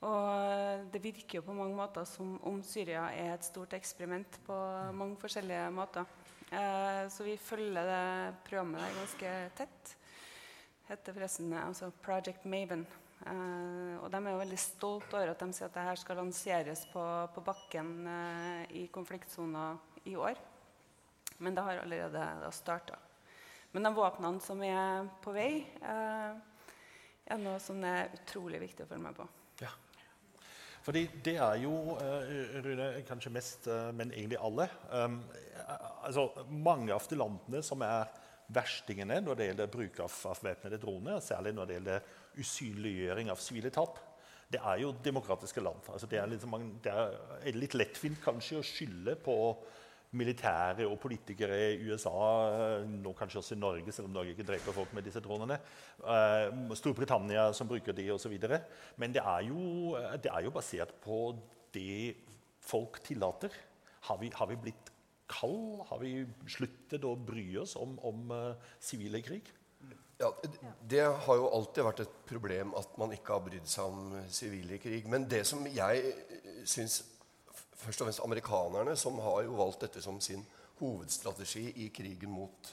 Og 0.00 0.88
det 0.90 1.02
virker 1.04 1.38
jo 1.38 1.46
på 1.46 1.54
mange 1.56 1.76
måter 1.76 2.06
som 2.08 2.38
om 2.48 2.62
Syria 2.64 3.10
er 3.12 3.34
et 3.34 3.44
stort 3.44 3.74
eksperiment 3.76 4.40
på 4.46 4.56
mange 4.96 5.18
forskjellige 5.20 5.66
måter. 5.76 6.08
Eh, 6.50 7.08
så 7.12 7.24
vi 7.24 7.36
følger 7.36 7.84
det 7.86 8.38
programmet 8.46 8.80
der 8.80 8.96
ganske 8.96 9.34
tett. 9.58 9.92
Heter 10.88 11.14
forresten 11.14 11.52
altså 11.54 11.92
Project 12.02 12.48
Maven. 12.48 12.86
Uh, 13.20 14.00
og 14.00 14.06
de 14.08 14.16
er 14.16 14.32
jo 14.32 14.38
veldig 14.40 14.58
stolte 14.58 15.18
over 15.18 15.30
at 15.34 15.42
de 15.44 15.52
sier 15.52 15.66
at 15.68 15.74
dette 15.76 16.00
skal 16.00 16.16
lanseres 16.22 16.86
på, 16.88 17.02
på 17.34 17.42
bakken 17.44 17.90
uh, 18.08 18.62
i 18.72 18.86
konfliktsoner 18.88 19.76
i 20.04 20.16
år. 20.16 20.38
Men 21.38 21.56
det 21.56 21.64
har 21.64 21.82
allerede 21.82 22.52
starta. 22.52 22.98
Men 23.72 23.86
de 23.86 23.92
våpnene 23.94 24.42
som 24.42 24.62
er 24.66 25.06
på 25.22 25.34
vei, 25.34 25.50
eh, 25.80 26.32
er 27.30 27.38
noe 27.38 27.60
som 27.62 27.78
er 27.86 28.10
utrolig 28.16 28.60
viktig 28.64 28.84
å 28.84 28.90
følge 28.90 29.04
med 29.04 29.16
på. 29.16 29.26
Ja. 29.62 29.70
Fordi 30.82 31.04
det 31.22 31.36
er 31.36 31.60
jo, 31.62 31.74
Rune, 32.64 32.88
kanskje 33.06 33.32
mest, 33.32 33.68
men 33.94 34.10
egentlig 34.16 34.40
alle 34.40 34.64
um, 34.88 35.18
altså, 36.06 36.30
Mange 36.48 36.94
av 36.94 37.04
de 37.06 37.18
landene 37.20 37.60
som 37.62 37.84
er 37.84 38.08
verstingene 38.50 39.20
når 39.22 39.38
det 39.38 39.48
gjelder 39.50 39.70
bruk 39.70 40.00
av, 40.02 40.14
av 40.30 40.40
væpnede 40.42 40.80
droner, 40.82 41.20
særlig 41.22 41.52
når 41.54 41.68
det 41.68 41.76
gjelder 41.76 42.08
usynliggjøring 42.40 43.30
av 43.30 43.42
sivile 43.42 43.70
tap, 43.74 44.00
det 44.50 44.58
er 44.66 44.80
jo 44.82 44.94
demokratiske 45.04 45.62
land. 45.62 45.84
Altså 45.92 46.08
det, 46.10 46.18
er 46.18 46.30
liksom, 46.32 46.56
det, 46.82 46.94
er 46.94 47.58
litt 47.58 47.76
lettvint 47.78 48.18
kanskje 48.24 48.58
å 48.58 48.66
skylde 48.66 49.14
på 49.22 49.36
militære 50.16 50.86
og 50.90 50.98
politikere 51.02 51.58
i 51.76 51.84
USA, 51.86 52.12
nå 52.90 53.12
kanskje 53.18 53.38
også 53.38 53.54
i 53.54 53.60
Norge, 53.60 53.92
selv 53.94 54.08
om 54.08 54.16
Norge 54.16 54.34
ikke 54.34 54.46
dreper 54.48 54.74
folk 54.74 54.94
med 54.96 55.06
disse 55.06 55.22
dronene. 55.22 55.60
Uh, 56.02 56.74
Storbritannia 56.78 57.50
som 57.54 57.70
bruker 57.70 57.94
de 57.94 58.08
osv. 58.10 58.34
Men 58.98 59.14
det 59.14 59.22
er, 59.22 59.44
jo, 59.46 59.94
det 60.22 60.32
er, 60.32 60.40
jo, 60.46 60.54
basert 60.54 60.94
på 61.04 61.36
det 61.74 62.16
folk 62.60 62.98
tillater. 63.06 63.54
Har 64.08 64.18
vi, 64.18 64.32
har 64.34 64.50
vi 64.50 64.58
blitt 64.66 64.90
kald? 65.30 65.84
Har 65.92 66.02
vi 66.02 66.24
sluttet 66.50 67.06
å 67.06 67.14
bry 67.14 67.46
oss 67.62 67.76
om, 67.78 67.94
om 68.02 68.34
sivile 68.82 69.22
krig? 69.22 69.52
Ja, 70.20 70.28
Det 70.90 71.04
har 71.24 71.38
jo 71.38 71.46
alltid 71.54 71.86
vært 71.86 72.02
et 72.02 72.18
problem 72.28 72.74
at 72.76 72.98
man 73.00 73.14
ikke 73.14 73.38
har 73.38 73.46
brydd 73.46 73.68
seg 73.70 73.86
om 73.88 74.18
sivile 74.28 74.76
krig. 74.82 75.06
Men 75.08 75.24
det 75.30 75.46
som 75.48 75.62
jeg 75.70 76.12
syns 76.68 77.00
først 77.80 78.02
og 78.02 78.08
fremst 78.08 78.24
amerikanerne, 78.24 78.96
som 78.96 79.18
har 79.24 79.44
jo 79.46 79.58
valgt 79.58 79.84
dette 79.86 80.02
som 80.04 80.20
sin 80.22 80.44
hovedstrategi 80.80 81.66
i 81.84 81.88
krigen 81.94 82.32
mot 82.32 82.72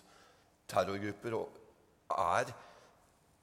terrorgrupper, 0.68 1.38
er 2.18 2.54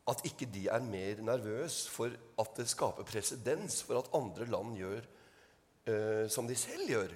at 0.04 0.24
ikke 0.28 0.48
de 0.52 0.66
er 0.68 0.84
mer 0.84 1.22
nervøse 1.24 1.90
for 1.90 2.12
at 2.40 2.56
det 2.58 2.68
skaper 2.68 3.06
presedens 3.08 3.80
for 3.82 4.00
at 4.00 4.10
andre 4.16 4.48
land 4.52 4.74
gjør 4.76 5.06
uh, 5.88 6.26
som 6.28 6.48
de 6.48 6.56
selv 6.58 6.88
gjør. 6.88 7.14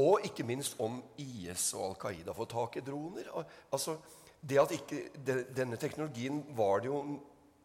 Og 0.00 0.24
ikke 0.26 0.46
minst 0.46 0.80
om 0.82 0.98
IS 1.20 1.68
og 1.76 1.90
Al 1.90 1.98
Qaida 2.02 2.34
får 2.34 2.48
tak 2.50 2.78
i 2.80 2.84
droner. 2.86 3.28
Altså, 3.72 3.98
det 4.42 4.58
at 4.60 4.72
ikke, 4.74 5.02
de, 5.26 5.36
Denne 5.56 5.76
teknologien 5.80 6.42
var 6.56 6.82
det 6.82 6.90
jo 6.90 6.98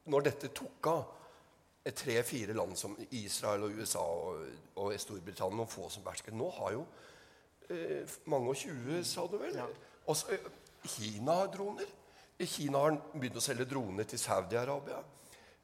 Når 0.09 0.23
dette 0.23 0.47
tok 0.55 0.87
av 0.87 1.01
tre-fire 1.95 2.53
land 2.53 2.77
som 2.77 2.97
Israel 3.11 3.67
og 3.67 3.77
USA 3.79 4.03
og, 4.03 4.43
og 4.81 4.95
Storbritannia, 4.99 5.57
noen 5.57 5.71
få 5.71 5.89
som 5.89 6.03
behersket 6.05 6.37
Nå 6.37 6.49
har 6.57 6.75
jo 6.75 6.83
eh, 7.69 8.17
mange 8.31 8.53
og 8.53 8.59
tjue, 8.59 9.03
sa 9.07 9.25
du 9.29 9.37
vel? 9.41 9.55
Ja. 9.57 9.67
Også, 10.09 10.35
eh, 10.35 10.51
Kina 10.85 11.41
har 11.41 11.53
droner. 11.53 11.95
Kina 12.39 12.85
har 12.85 12.99
begynt 13.13 13.39
å 13.39 13.43
selge 13.43 13.67
droner 13.67 14.07
til 14.07 14.21
Saudi-Arabia. 14.21 15.01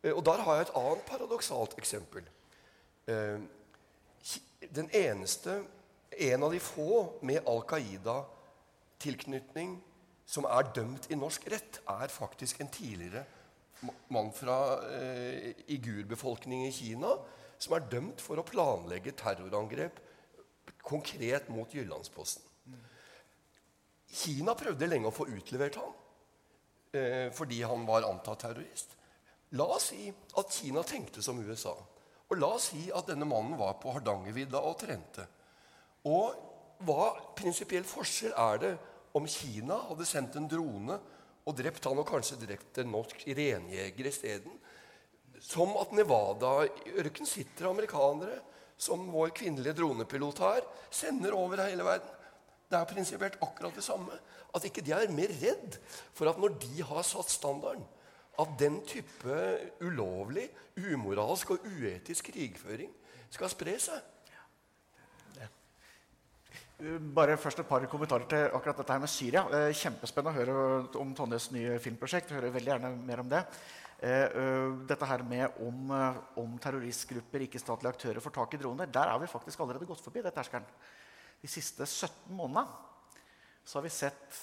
Eh, 0.04 0.14
og 0.14 0.24
der 0.28 0.44
har 0.46 0.60
jeg 0.60 0.68
et 0.68 0.78
annet 0.82 1.08
paradoksalt 1.10 1.78
eksempel. 1.82 2.28
Eh, 3.08 3.40
den 4.76 4.90
eneste 4.94 5.62
en 6.18 6.44
av 6.44 6.52
de 6.52 6.60
få 6.64 7.20
med 7.22 7.44
Al 7.48 7.62
Qaida-tilknytning 7.68 9.76
som 10.26 10.46
er 10.50 10.72
dømt 10.74 11.12
i 11.12 11.16
norsk 11.20 11.46
rett, 11.52 11.82
er 11.86 12.08
faktisk 12.10 12.62
en 12.62 12.72
tidligere 12.72 13.26
mann 14.14 14.32
fra 14.34 14.58
eh, 14.90 15.52
igurbefolkningen 15.76 16.70
i 16.70 16.76
Kina 16.76 17.12
som 17.58 17.76
er 17.78 17.88
dømt 17.92 18.22
for 18.24 18.40
å 18.40 18.48
planlegge 18.48 19.16
terrorangrep 19.18 20.02
konkret 20.86 21.50
mot 21.54 21.72
Jyllandsposten. 21.74 22.44
Kina 24.16 24.54
prøvde 24.56 24.88
lenge 24.88 25.10
å 25.10 25.16
få 25.16 25.28
utlevert 25.34 25.80
ham 25.82 25.92
eh, 26.96 27.28
fordi 27.36 27.62
han 27.66 27.86
var 27.88 28.08
antatt 28.08 28.46
terrorist. 28.46 28.96
La 29.58 29.68
oss 29.76 29.90
si 29.92 30.08
at 30.10 30.54
Kina 30.54 30.84
tenkte 30.88 31.24
som 31.26 31.40
USA. 31.42 31.74
Og 32.30 32.40
la 32.40 32.52
oss 32.58 32.72
si 32.72 32.88
at 32.96 33.10
denne 33.10 33.28
mannen 33.30 33.58
var 33.60 33.78
på 33.82 33.94
Hardangervidda 33.94 34.62
og 34.66 34.78
trente. 34.82 35.26
Og 36.10 36.86
hva 36.86 37.12
prinsipiell 37.38 37.86
forskjell 37.88 38.34
er 38.36 38.62
det 38.62 38.72
om 39.16 39.28
Kina 39.30 39.78
hadde 39.90 40.08
sendt 40.08 40.36
en 40.40 40.50
drone 40.52 40.98
og 41.46 41.58
drept 41.58 41.86
han 41.86 42.02
og 42.02 42.08
kanskje 42.10 42.40
drept 42.42 42.80
en 42.82 42.92
norsk 42.94 43.26
renjeger 43.38 44.10
isteden? 44.10 44.58
Som 45.46 45.76
at 45.78 45.92
Nevada, 45.94 46.66
i 46.66 46.96
ørken 47.02 47.28
sitter 47.30 47.70
amerikanere, 47.70 48.40
som 48.78 49.06
vår 49.14 49.32
kvinnelige 49.38 49.76
dronepilot 49.78 50.42
her, 50.44 50.66
sender 50.92 51.36
over 51.38 51.62
hele 51.64 51.86
verden. 51.86 52.12
Det 52.66 52.80
er 52.80 52.90
prinsipielt 52.90 53.38
akkurat 53.46 53.76
det 53.78 53.86
samme. 53.86 54.16
At 54.56 54.66
ikke 54.66 54.84
de 54.84 54.96
er 54.96 55.14
mer 55.14 55.32
redd 55.42 55.78
for 56.16 56.32
at 56.32 56.40
når 56.42 56.58
de 56.64 56.82
har 56.82 57.06
satt 57.06 57.30
standarden, 57.30 57.86
at 58.36 58.58
den 58.60 58.82
type 58.88 59.36
ulovlig, 59.86 60.50
umoralsk 60.76 61.54
og 61.56 61.68
uetisk 61.70 62.34
krigføring 62.34 62.92
skal 63.32 63.52
spre 63.54 63.78
seg. 63.80 64.02
Bare 66.76 67.38
først 67.40 67.62
et 67.62 67.68
par 67.70 67.86
kommentarer 67.88 68.28
til 68.28 68.50
akkurat 68.52 68.76
dette 68.82 68.92
her 68.92 69.00
med 69.00 69.08
Syria. 69.08 69.46
Eh, 69.48 69.70
kjempespennende 69.80 70.34
å 70.34 70.36
høre 70.36 70.56
om 71.00 71.14
Tonjes 71.16 71.48
nye 71.54 71.78
filmprosjekt. 71.80 72.28
Jeg 72.28 72.36
hører 72.36 72.52
veldig 72.52 72.72
gjerne 72.74 72.90
mer 73.00 73.22
om 73.22 73.30
det. 73.32 73.40
Eh, 74.04 74.74
dette 74.84 75.08
her 75.08 75.24
med 75.24 75.56
om, 75.64 75.92
eh, 75.92 76.18
om 76.36 76.58
terroristgrupper, 76.60 77.46
ikke-statlige 77.48 77.94
aktører, 77.94 78.20
får 78.20 78.34
tak 78.34 78.54
i 78.54 78.58
droner. 78.58 78.92
Der 78.92 79.08
er 79.08 79.18
vi 79.20 79.26
faktisk 79.26 79.60
allerede 79.60 79.86
gått 79.86 80.02
forbi 80.02 80.22
det 80.22 80.34
terskelen. 80.36 80.66
De 81.42 81.48
siste 81.48 81.86
17 81.86 82.36
månedene 82.36 82.68
så 83.64 83.76
har 83.76 83.84
vi 83.84 83.90
sett 83.90 84.36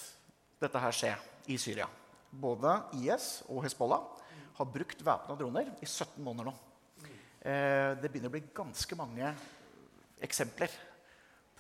dette 0.59 0.79
her 0.79 0.91
skje 0.91 1.15
i 1.49 1.59
Syria. 1.59 1.87
Både 2.33 2.83
IS 2.95 3.43
og 3.51 3.63
Hezbollah 3.63 4.01
har 4.57 4.65
brukt 4.65 5.05
væpna 5.05 5.37
droner 5.37 5.69
i 5.83 5.85
17 5.85 6.25
måneder 6.25 6.45
nå. 6.45 6.55
Det 7.43 8.11
begynner 8.11 8.29
å 8.29 8.31
bli 8.31 8.45
ganske 8.55 8.97
mange 8.97 9.35
eksempler 10.23 10.71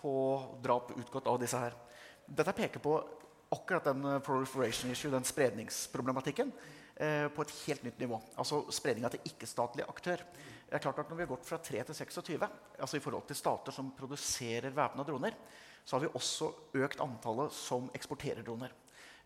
på 0.03 0.15
drap 0.63 0.93
utgått 0.99 1.29
av 1.31 1.39
disse 1.41 1.59
her. 1.59 1.77
Dette 2.27 2.55
peker 2.57 2.83
på 2.83 2.97
akkurat 3.53 3.85
den 3.85 4.05
eh, 4.05 4.19
proliferation 4.19 4.91
issue, 4.91 5.11
den 5.11 5.25
spredningsproblematikken, 5.25 6.53
eh, 6.97 7.29
på 7.29 7.43
et 7.43 7.55
helt 7.67 7.85
nytt 7.87 7.99
nivå. 8.01 8.21
Altså 8.37 8.65
spredninga 8.73 9.13
til 9.13 9.33
ikke-statlig 9.33 9.87
aktør. 9.89 10.25
Det 10.69 10.79
er 10.79 10.83
klart 10.83 11.03
at 11.03 11.11
Når 11.11 11.17
vi 11.17 11.23
har 11.27 11.35
gått 11.35 11.47
fra 11.47 11.59
3 11.59 11.83
til 11.85 11.95
26, 11.95 12.49
altså 12.81 12.97
i 12.97 13.05
forhold 13.05 13.27
til 13.29 13.37
stater 13.37 13.73
som 13.73 13.93
produserer 13.93 14.73
væpna 14.73 15.05
droner, 15.05 15.37
så 15.85 15.97
har 15.97 16.01
vi 16.01 16.15
også 16.15 16.53
økt 16.75 17.01
antallet 17.01 17.53
som 17.53 17.91
eksporterer 17.95 18.43
droner. 18.43 18.73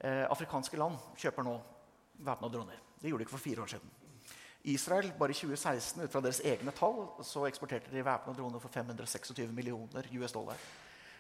Eh, 0.00 0.24
afrikanske 0.30 0.76
land 0.76 0.98
kjøper 1.16 1.46
nå 1.46 1.60
væpna 2.26 2.50
droner. 2.50 2.82
Det 3.00 3.08
gjorde 3.10 3.24
de 3.24 3.28
ikke 3.28 3.38
for 3.38 3.48
fire 3.48 3.62
år 3.62 3.76
siden. 3.76 4.05
Israel 4.66 5.12
bare 5.18 5.30
i 5.30 5.38
2016 5.38 6.02
ut 6.02 6.10
fra 6.10 6.22
deres 6.24 6.40
egne 6.42 6.72
tall, 6.74 7.04
så 7.22 7.44
eksporterte 7.46 7.92
de 7.92 8.02
væpna 8.02 8.34
droner 8.34 8.62
for 8.62 8.72
526 8.74 9.52
millioner 9.54 10.08
US 10.18 10.34
dollar. 10.34 10.58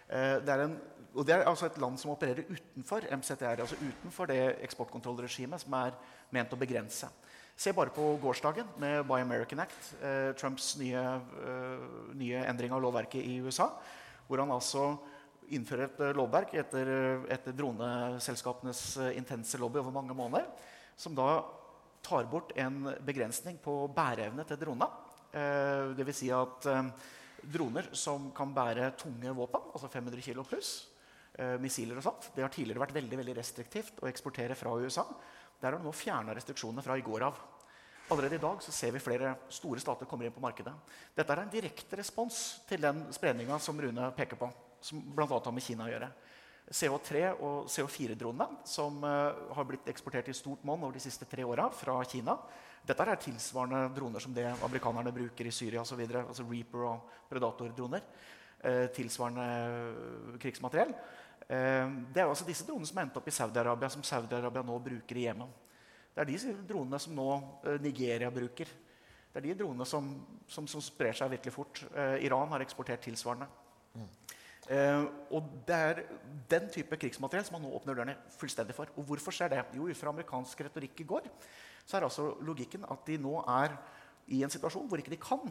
Eh, 0.08 0.36
det 0.42 0.52
er, 0.52 0.64
en, 0.64 0.76
og 1.14 1.26
det 1.26 1.34
er 1.34 1.46
altså 1.46 1.68
et 1.68 1.78
land 1.82 1.98
som 1.98 2.12
opererer 2.12 2.46
utenfor 2.50 3.06
MCTR, 3.10 3.62
altså 3.62 3.78
utenfor 3.78 4.30
det 4.30 4.40
eksportkontrollregimet 4.66 5.62
som 5.62 5.74
er 5.78 5.94
ment 6.34 6.54
å 6.54 6.58
begrense. 6.58 7.10
Se 7.56 7.72
bare 7.72 7.94
på 7.94 8.04
gårsdagen 8.20 8.68
med 8.82 9.06
Buy 9.08 9.22
American 9.22 9.62
Act, 9.62 9.92
eh, 10.02 10.32
Trumps 10.36 10.74
nye, 10.80 11.02
eh, 11.46 11.86
nye, 12.14 12.44
endring 12.50 12.74
av 12.74 12.82
lovverket 12.82 13.22
i 13.22 13.38
USA. 13.40 13.70
Hvor 14.26 14.42
han 14.42 14.50
altså 14.50 14.96
innfører 15.54 15.84
et 15.86 16.16
lovverk 16.18 16.54
etter, 16.58 16.88
etter 17.30 17.54
droneselskapenes 17.54 18.96
intense 19.14 19.58
lobby 19.58 19.78
over 19.78 19.94
mange 19.94 20.14
måneder. 20.14 20.50
Som 20.96 21.14
da 21.14 21.44
tar 22.06 22.28
bort 22.30 22.54
en 22.58 22.84
begrensning 23.06 23.58
på 23.62 23.74
bæreevne 23.94 24.46
til 24.46 24.60
drona. 24.60 24.88
Eh, 25.32 25.94
Dvs. 25.98 26.20
Si 26.20 26.30
at 26.32 26.68
eh, 26.70 26.90
droner 27.42 27.90
som 27.96 28.30
kan 28.36 28.54
bære 28.54 28.92
tunge 29.00 29.34
våpen, 29.34 29.72
altså 29.74 29.90
500 29.90 30.22
kg 30.22 30.44
pluss, 30.46 30.76
eh, 31.34 31.56
missiler 31.62 31.98
og 31.98 32.06
sånt, 32.06 32.30
det 32.36 32.44
har 32.46 32.54
tidligere 32.54 32.84
vært 32.84 32.94
veldig 32.96 33.20
veldig 33.22 33.36
restriktivt 33.40 34.00
å 34.02 34.10
eksportere 34.10 34.56
fra 34.58 34.74
USA. 34.78 35.04
Der 35.60 35.72
har 35.72 35.80
de 35.80 35.86
nå 35.88 35.94
fjerna 35.94 36.34
restriksjonene 36.36 36.84
fra 36.84 36.98
i 36.98 37.04
går 37.04 37.26
av. 37.26 37.42
Allerede 38.14 38.38
i 38.38 38.42
dag 38.42 38.62
ser 38.62 38.92
vi 38.94 39.02
flere 39.02 39.32
store 39.50 39.82
stater 39.82 40.06
kommer 40.06 40.28
inn 40.28 40.34
på 40.34 40.42
markedet. 40.42 40.72
Dette 41.16 41.32
er 41.34 41.42
en 41.42 41.50
direkte 41.50 41.98
respons 41.98 42.60
til 42.68 42.84
den 42.84 43.08
spredninga 43.10 43.58
som 43.58 43.80
Rune 43.82 44.12
peker 44.14 44.38
på, 44.38 44.46
som 44.80 45.00
bl.a. 45.16 45.26
har 45.26 45.54
med 45.54 45.64
Kina 45.64 45.88
å 45.88 45.90
gjøre. 45.90 46.10
CO3 46.66 47.28
og 47.46 47.68
CO4-dronene, 47.70 48.62
som 48.66 48.98
uh, 49.04 49.52
har 49.54 49.66
blitt 49.68 49.86
eksportert 49.90 50.30
i 50.32 50.34
stort 50.34 50.64
monn 50.66 50.82
over 50.82 50.96
de 50.96 51.02
siste 51.02 51.28
tre 51.30 51.44
åra 51.46 51.68
fra 51.70 52.00
Kina. 52.10 52.34
Dette 52.86 53.04
er 53.06 53.20
tilsvarende 53.22 53.84
droner 53.94 54.22
som 54.22 54.34
det 54.34 54.48
amerikanerne 54.66 55.12
bruker 55.14 55.46
i 55.46 55.54
Syria 55.54 55.84
osv. 55.84 56.02
Altså 56.02 56.46
Reaper 56.46 56.88
og 56.88 57.12
Predator-droner. 57.30 58.02
Uh, 58.66 58.86
tilsvarende 58.96 59.46
uh, 59.46 60.34
krigsmateriell. 60.42 60.96
det 61.46 62.18
er 62.18 62.26
altså 62.26 62.42
disse 62.42 62.64
dronene 62.66 62.88
som 62.88 62.96
har 62.98 63.04
endt 63.06 63.18
opp 63.20 63.28
i 63.30 63.34
Saudi-Arabia, 63.36 63.86
som 63.92 64.02
Saudi-Arabia 64.02 64.64
nå 64.66 64.80
bruker 64.82 65.20
i 65.20 65.28
Jemen. 65.28 65.52
Det 66.10 66.24
er 66.24 66.30
de 66.32 66.54
dronene 66.66 66.98
som 66.98 67.14
nå 67.14 67.26
Nigeria 67.84 68.32
bruker. 68.34 68.66
Det 69.30 69.38
er 69.38 69.44
de 69.44 69.54
dronene 69.60 69.86
som, 69.86 70.08
som, 70.50 70.66
som 70.66 70.82
sprer 70.82 71.14
seg 71.14 71.30
virkelig 71.36 71.54
fort. 71.54 71.84
Iran 72.24 72.50
har 72.50 72.64
eksportert 72.64 73.04
tilsvarende. 73.06 73.46
Mm. 73.94 74.08
Uh, 74.66 75.06
og 75.30 75.52
Det 75.66 75.76
er 75.76 76.00
den 76.50 76.66
type 76.74 76.98
krigsmateriell 76.98 77.46
som 77.46 77.54
man 77.54 77.68
nå 77.68 77.70
åpner 77.78 77.94
dørene 77.94 78.16
fullstendig 78.34 78.74
for. 78.74 78.90
Og 78.98 79.06
hvorfor 79.06 79.34
skjer 79.34 79.52
det? 79.54 79.62
Jo, 79.76 79.86
Ut 79.86 79.98
fra 79.98 80.10
amerikansk 80.10 80.66
retorikk 80.66 81.04
i 81.04 81.08
går 81.08 81.30
så 81.86 81.96
er 81.96 82.08
altså 82.08 82.32
logikken 82.42 82.82
at 82.90 83.06
de 83.06 83.16
nå 83.22 83.38
er 83.46 83.76
i 84.34 84.42
en 84.42 84.50
situasjon 84.50 84.88
hvor 84.90 84.98
ikke 84.98 85.12
de 85.14 85.22
kan 85.22 85.44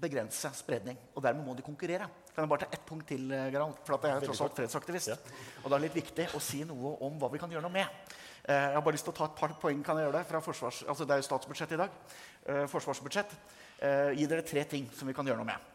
begrense 0.00 0.50
spredning. 0.54 0.98
Og 1.16 1.22
dermed 1.24 1.44
må 1.44 1.54
de 1.56 1.64
konkurrere. 1.66 2.06
Kan 2.34 2.44
jeg 2.44 2.50
bare 2.52 2.64
ta 2.64 2.68
ett 2.72 2.84
punkt 2.86 3.08
til? 3.08 3.30
Eh, 3.32 3.48
Gerald? 3.52 3.78
For 3.84 3.96
at 3.96 4.06
jeg 4.06 4.16
er 4.16 4.26
tross 4.26 4.42
alt 4.44 4.56
fredsaktivist. 4.56 5.12
Ja. 5.12 5.16
Og 5.64 5.70
det 5.70 5.78
er 5.78 5.84
litt 5.86 5.96
viktig 5.98 6.28
å 6.36 6.42
si 6.44 6.62
noe 6.68 6.94
om 7.06 7.16
hva 7.20 7.30
vi 7.32 7.40
kan 7.42 7.50
gjøre 7.50 7.64
noe 7.66 7.74
med. 7.74 8.12
Eh, 8.44 8.54
jeg 8.54 8.76
har 8.76 8.84
bare 8.84 8.96
lyst 8.96 9.08
til 9.08 9.14
å 9.14 9.18
ta 9.18 9.30
et 9.30 9.40
par 9.40 9.56
poeng 9.62 9.82
kan 9.84 9.98
jeg 9.98 10.06
gjøre 10.06 10.18
det, 10.20 10.28
fra 10.28 10.42
forsvars, 10.44 10.84
altså 10.88 11.06
det 11.08 11.16
er 11.16 11.22
jo 11.22 11.28
statsbudsjett 11.28 11.74
i 11.76 11.80
dag. 11.80 11.98
Eh, 12.46 12.62
forsvarsbudsjett. 12.70 13.34
Gi 13.80 14.26
dere 14.28 14.44
tre 14.44 14.66
ting 14.68 14.90
som 14.92 15.08
vi 15.08 15.14
kan 15.16 15.24
gjøre 15.24 15.40
noe 15.40 15.48
med. 15.48 15.68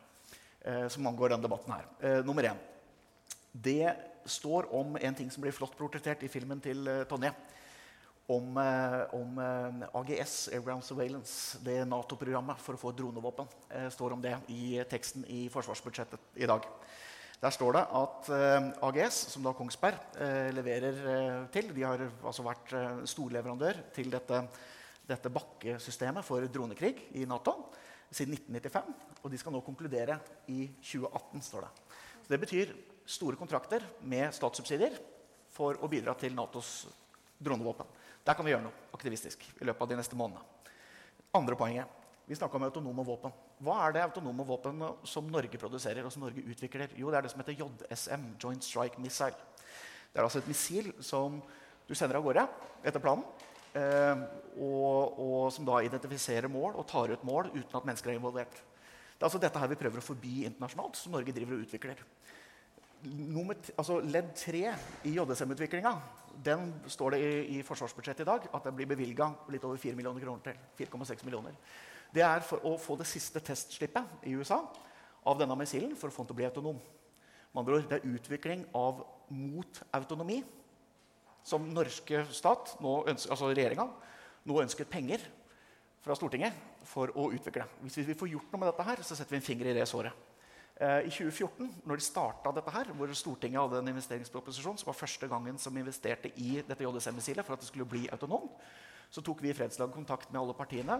som 0.93 1.07
angår 1.07 1.29
denne 1.29 1.41
debatten 1.41 1.73
her. 1.73 2.21
nummer 2.23 2.43
én 2.43 2.57
det 3.63 3.95
står 4.25 4.73
om 4.75 4.97
en 4.99 5.15
ting 5.15 5.29
som 5.31 5.43
blir 5.43 5.55
flott 5.55 5.77
portrettert 5.77 6.23
i 6.25 6.31
filmen 6.31 6.61
til 6.63 6.81
uh, 6.89 7.03
Tonje. 7.09 7.31
Om, 8.25 8.55
uh, 8.57 9.13
om 9.13 9.37
uh, 9.37 9.99
AGS, 10.01 10.47
Airground 10.55 10.83
Surveillance, 10.83 11.59
det 11.63 11.77
Nato-programmet 11.87 12.59
for 12.61 12.75
å 12.75 12.81
få 12.81 12.93
dronevåpen. 12.97 13.49
Står 13.93 14.15
om 14.15 14.23
det 14.23 14.33
i 14.51 14.79
teksten 14.89 15.27
i 15.29 15.45
forsvarsbudsjettet 15.53 16.41
i 16.41 16.49
dag. 16.49 16.65
Der 17.35 17.53
står 17.53 17.75
det 17.75 17.81
at 17.99 18.29
AGS, 18.87 19.17
som 19.33 19.43
da 19.45 19.51
Kongsberg 19.53 20.15
leverer 20.55 20.95
til 21.53 21.67
De 21.75 21.83
har 21.83 22.01
altså 22.23 22.45
vært 22.45 22.71
storleverandør 23.11 23.81
til 23.93 24.07
dette, 24.09 24.39
dette 25.05 25.31
bakkesystemet 25.35 26.25
for 26.25 26.47
dronekrig 26.49 26.93
i 27.19 27.27
Nato 27.29 27.57
siden 28.07 28.39
1995. 28.39 28.95
Og 29.21 29.33
de 29.33 29.41
skal 29.43 29.53
nå 29.53 29.61
konkludere 29.67 30.17
i 30.47 30.63
2018, 30.79 31.43
står 31.51 31.67
det. 31.67 31.73
Så 32.23 32.33
det 32.33 32.41
betyr 32.41 32.73
store 33.05 33.37
kontrakter 33.39 33.83
med 34.01 34.33
statssubsidier 34.33 34.97
for 35.53 35.77
å 35.79 35.89
bidra 35.89 36.15
til 36.19 36.35
Natos 36.35 36.85
dronevåpen. 37.39 37.87
Der 38.25 38.33
kan 38.33 38.45
vi 38.45 38.53
gjøre 38.53 38.65
noe 38.65 38.89
aktivistisk 38.95 39.43
i 39.61 39.67
løpet 39.67 39.85
av 39.85 39.91
de 39.91 39.99
neste 39.99 40.17
månedene. 40.17 40.73
Andre 41.35 41.57
poenget. 41.59 42.01
Vi 42.25 42.35
snakka 42.35 42.57
om 42.57 42.65
autonome 42.65 43.03
våpen. 43.05 43.33
Hva 43.61 43.75
er 43.85 43.93
det 43.93 44.01
autonome 44.01 44.45
våpen 44.47 44.81
som 45.05 45.27
Norge 45.29 45.59
produserer 45.61 46.07
og 46.07 46.13
som 46.13 46.23
Norge 46.25 46.41
utvikler? 46.41 46.95
Jo, 46.97 47.11
det 47.13 47.19
er 47.19 47.27
det 47.27 47.31
som 47.35 47.43
heter 47.43 47.59
JSM, 47.59 48.23
Joint 48.41 48.65
Strike 48.65 49.01
Missile. 49.03 49.37
Det 50.09 50.17
er 50.17 50.25
altså 50.25 50.41
et 50.41 50.49
missil 50.49 50.89
som 51.05 51.37
du 51.85 51.93
sender 51.93 52.17
av 52.17 52.25
gårde 52.25 52.47
etter 52.81 53.03
planen. 53.03 53.27
Eh, 53.75 54.23
og, 54.63 55.19
og, 55.19 55.39
som 55.53 55.67
da 55.67 55.81
identifiserer 55.83 56.49
mål 56.49 56.79
og 56.79 56.87
tar 56.89 57.11
ut 57.11 57.25
mål 57.27 57.51
uten 57.51 57.77
at 57.77 57.85
mennesker 57.85 58.13
er 58.13 58.17
involvert. 58.17 58.55
Det 58.55 59.21
er 59.21 59.27
altså 59.27 59.41
dette 59.43 59.61
her 59.61 59.69
vi 59.71 59.77
prøver 59.79 60.01
å 60.01 60.05
forby 60.05 60.35
internasjonalt, 60.47 60.97
som 60.97 61.13
Norge 61.13 61.35
driver 61.35 61.57
og 61.57 61.67
utvikler 61.67 61.99
nummer, 63.03 63.57
altså 63.77 63.99
ledd 64.01 64.31
tre 64.37 64.63
i 65.05 65.15
JSM-utviklinga 65.15 65.95
den 66.43 66.73
står 66.91 67.15
det 67.15 67.19
i, 67.21 67.57
i, 67.57 67.61
forsvarsbudsjettet 67.63 68.25
i 68.25 68.27
dag 68.27 68.47
at 68.53 68.65
det 68.65 68.73
blir 68.75 68.89
bevilga 68.89 69.29
litt 69.53 69.63
over 69.67 69.79
4 69.79 69.95
millioner 69.97 70.23
kroner 70.23 70.43
til. 70.43 70.87
4,6 70.87 71.23
millioner. 71.27 71.55
Det 72.13 72.23
er 72.25 72.43
for 72.45 72.63
å 72.67 72.75
få 72.81 72.97
det 72.99 73.07
siste 73.09 73.41
testslippet 73.43 74.27
i 74.27 74.35
USA 74.35 74.59
av 75.25 75.39
denne 75.39 75.57
missilen 75.59 75.95
for 75.99 76.09
å 76.09 76.15
få 76.15 76.23
den 76.23 76.31
til 76.31 76.37
å 76.37 76.39
bli 76.41 76.49
autonom. 76.49 76.81
Med 77.53 77.61
andre 77.61 77.79
ord, 77.79 77.89
Det 77.89 78.01
er 78.01 78.13
utvikling 78.15 78.65
av 78.75 79.05
mot 79.29 79.81
autonomi 79.93 80.43
som 81.45 81.65
norske 81.73 82.25
stat, 82.33 82.75
nå 82.81 83.05
ønsker, 83.07 83.31
altså 83.31 83.51
regjeringa, 83.51 83.87
nå 84.45 84.61
ønsker 84.61 84.85
penger 84.89 85.21
fra 86.01 86.15
Stortinget 86.17 86.53
for 86.85 87.11
å 87.17 87.31
utvikle. 87.33 87.67
Hvis 87.81 87.97
vi 88.01 88.17
får 88.17 88.31
gjort 88.33 88.51
noe 88.51 88.59
med 88.59 88.71
dette, 88.71 88.83
her, 88.83 89.03
så 89.03 89.15
setter 89.15 89.35
vi 89.35 89.41
en 89.41 89.45
finger 89.45 89.69
i 89.69 89.75
det 89.77 89.87
såret. 89.87 90.13
Eh, 90.75 91.05
I 91.07 91.11
2014, 91.11 91.69
når 91.87 91.99
de 91.99 92.03
starta 92.03 92.51
dette 92.51 92.71
her, 92.75 92.89
hvor 92.97 93.11
Stortinget 93.15 93.61
hadde 93.61 93.79
en 93.79 93.93
investeringsproposisjon, 93.93 94.81
som 94.81 94.89
var 94.89 94.97
første 94.99 95.29
gangen 95.31 95.59
som 95.61 95.77
investerte 95.79 96.33
i 96.35 96.57
dette 96.67 96.83
JSM-missilet 96.83 97.47
for 97.47 97.55
at 97.55 97.63
det 97.63 97.69
skulle 97.69 97.87
bli 97.87 98.09
autonomt, 98.11 98.57
så 99.07 99.23
tok 99.23 99.39
vi 99.45 99.53
i 99.53 99.55
Fredslag 99.55 99.93
kontakt 99.93 100.31
med 100.33 100.41
alle 100.41 100.55
partiene. 100.57 100.97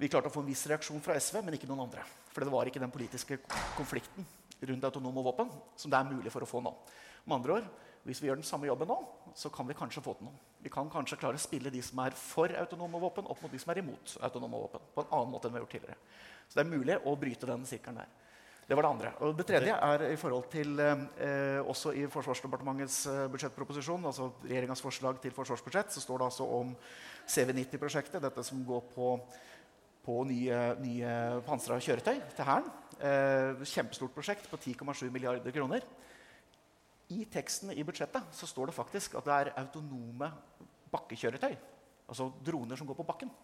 Vi 0.00 0.08
klarte 0.08 0.30
å 0.30 0.32
få 0.32 0.40
en 0.40 0.48
viss 0.48 0.64
reaksjon 0.70 1.02
fra 1.04 1.18
SV, 1.20 1.42
men 1.44 1.58
ikke 1.58 1.68
noen 1.68 1.84
andre. 1.84 2.06
For 2.32 2.40
det 2.40 2.54
var 2.54 2.70
ikke 2.70 2.80
den 2.80 2.94
politiske 2.94 3.36
konflikten 3.76 4.24
rundt 4.60 4.86
autonome 4.88 5.24
våpen 5.24 5.50
som 5.76 5.92
det 5.92 5.98
er 5.98 6.08
mulig 6.08 6.32
for 6.32 6.46
å 6.46 6.48
få 6.48 6.62
nå. 6.64 6.72
Med 7.26 7.36
andre 7.36 7.58
ord, 7.58 7.68
hvis 8.08 8.22
vi 8.22 8.30
gjør 8.30 8.40
den 8.40 8.48
samme 8.48 8.70
jobben 8.70 8.88
nå, 8.88 8.96
så 9.36 9.50
kan 9.52 9.68
vi 9.68 9.76
kanskje 9.76 10.00
få 10.04 10.14
til 10.16 10.30
noe. 10.30 10.40
Vi 10.64 10.72
kan 10.72 10.88
kanskje 10.92 11.18
klare 11.20 11.36
å 11.36 11.42
spille 11.42 11.72
de 11.72 11.82
som 11.84 12.00
er 12.00 12.16
for 12.16 12.52
autonome 12.62 13.00
våpen, 13.02 13.28
opp 13.28 13.44
mot 13.44 13.52
de 13.52 13.60
som 13.60 13.74
er 13.74 13.82
imot 13.82 14.16
autonome 14.24 14.64
våpen. 14.64 14.88
på 14.94 15.04
en 15.04 15.12
annen 15.18 15.34
måte 15.34 15.48
enn 15.48 15.52
vi 15.52 15.60
har 15.60 15.66
gjort 15.66 15.76
tidligere. 15.76 16.00
Så 16.48 16.56
det 16.56 16.64
er 16.64 16.72
mulig 16.72 16.96
å 17.04 17.16
bryte 17.20 17.50
den 17.52 17.68
sirkelen 17.68 18.00
der. 18.00 18.16
Det 18.70 18.76
var 18.78 18.86
det 18.86 18.90
andre. 18.94 19.10
Og 19.26 19.32
det 19.34 19.44
tredje 19.48 19.72
er 19.74 20.02
i 20.12 20.16
forhold 20.18 20.44
til 20.52 20.78
eh, 20.78 21.56
også 21.58 21.90
i 21.98 22.04
Forsvarsdepartementets 22.06 23.00
eh, 23.10 23.24
budsjettproposisjon, 23.32 24.04
altså 24.06 24.28
regjeringas 24.44 24.82
forslag 24.84 25.18
til 25.18 25.34
forsvarsbudsjett, 25.34 25.90
så 25.90 26.02
står 26.04 26.20
det 26.20 26.28
altså 26.28 26.46
om 26.54 26.70
CV90-prosjektet, 27.26 28.22
dette 28.22 28.44
som 28.46 28.62
går 28.68 28.84
på, 28.94 29.08
på 30.06 30.20
nye, 30.30 30.60
nye 30.84 31.16
pansra 31.48 31.80
kjøretøy 31.82 32.22
til 32.36 32.46
Hæren. 32.46 32.70
Eh, 33.00 33.66
kjempestort 33.74 34.14
prosjekt 34.14 34.46
på 34.46 34.62
10,7 34.62 35.10
milliarder 35.10 35.58
kroner. 35.58 35.90
I 37.10 37.24
teksten 37.26 37.74
i 37.74 37.82
budsjettet 37.82 38.38
så 38.38 38.46
står 38.46 38.70
det 38.70 38.78
faktisk 38.78 39.18
at 39.18 39.26
det 39.26 39.38
er 39.40 39.54
autonome 39.64 40.30
bakkekjøretøy. 40.94 41.58
Altså 42.06 42.30
droner 42.46 42.78
som 42.78 42.86
går 42.86 43.02
på 43.02 43.10
bakken 43.10 43.34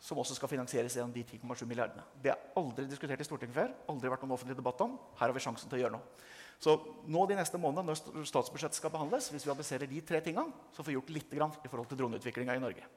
som 0.00 0.18
også 0.20 0.36
skal 0.38 0.48
finansieres 0.48 0.96
gjennom 0.96 1.12
de 1.12 1.22
10,7 1.26 1.66
milliardene. 1.68 2.04
Det 2.22 2.32
er 2.32 2.44
aldri 2.56 2.86
diskutert 2.88 3.20
i 3.20 3.26
Stortinget 3.26 3.56
før. 3.56 3.74
aldri 3.92 4.12
vært 4.12 4.24
noen 4.24 4.36
offentlig 4.36 4.56
debatt 4.56 4.80
om. 4.84 4.96
Her 5.18 5.28
har 5.28 5.36
vi 5.36 5.42
sjansen 5.44 5.68
til 5.68 5.78
å 5.78 5.82
gjøre 5.82 5.98
noe. 5.98 6.24
Så 6.60 6.74
nå 7.08 7.26
de 7.28 7.36
neste 7.36 7.60
månedene 7.60 7.92
når 7.92 8.24
statsbudsjettet 8.28 8.76
skal 8.76 8.92
behandles, 8.92 9.30
hvis 9.32 9.46
vi 9.46 9.52
adresserer 9.52 9.88
de 9.88 10.00
tre 10.04 10.20
tingene, 10.24 10.52
så 10.72 10.82
får 10.82 10.90
vi 10.90 10.96
gjort 10.98 11.14
litt 11.16 11.36
grann 11.36 11.54
i 11.60 11.70
forhold 11.72 11.88
til 11.88 12.00
droneutviklinga 12.00 12.56
i 12.56 12.64
Norge. 12.64 12.88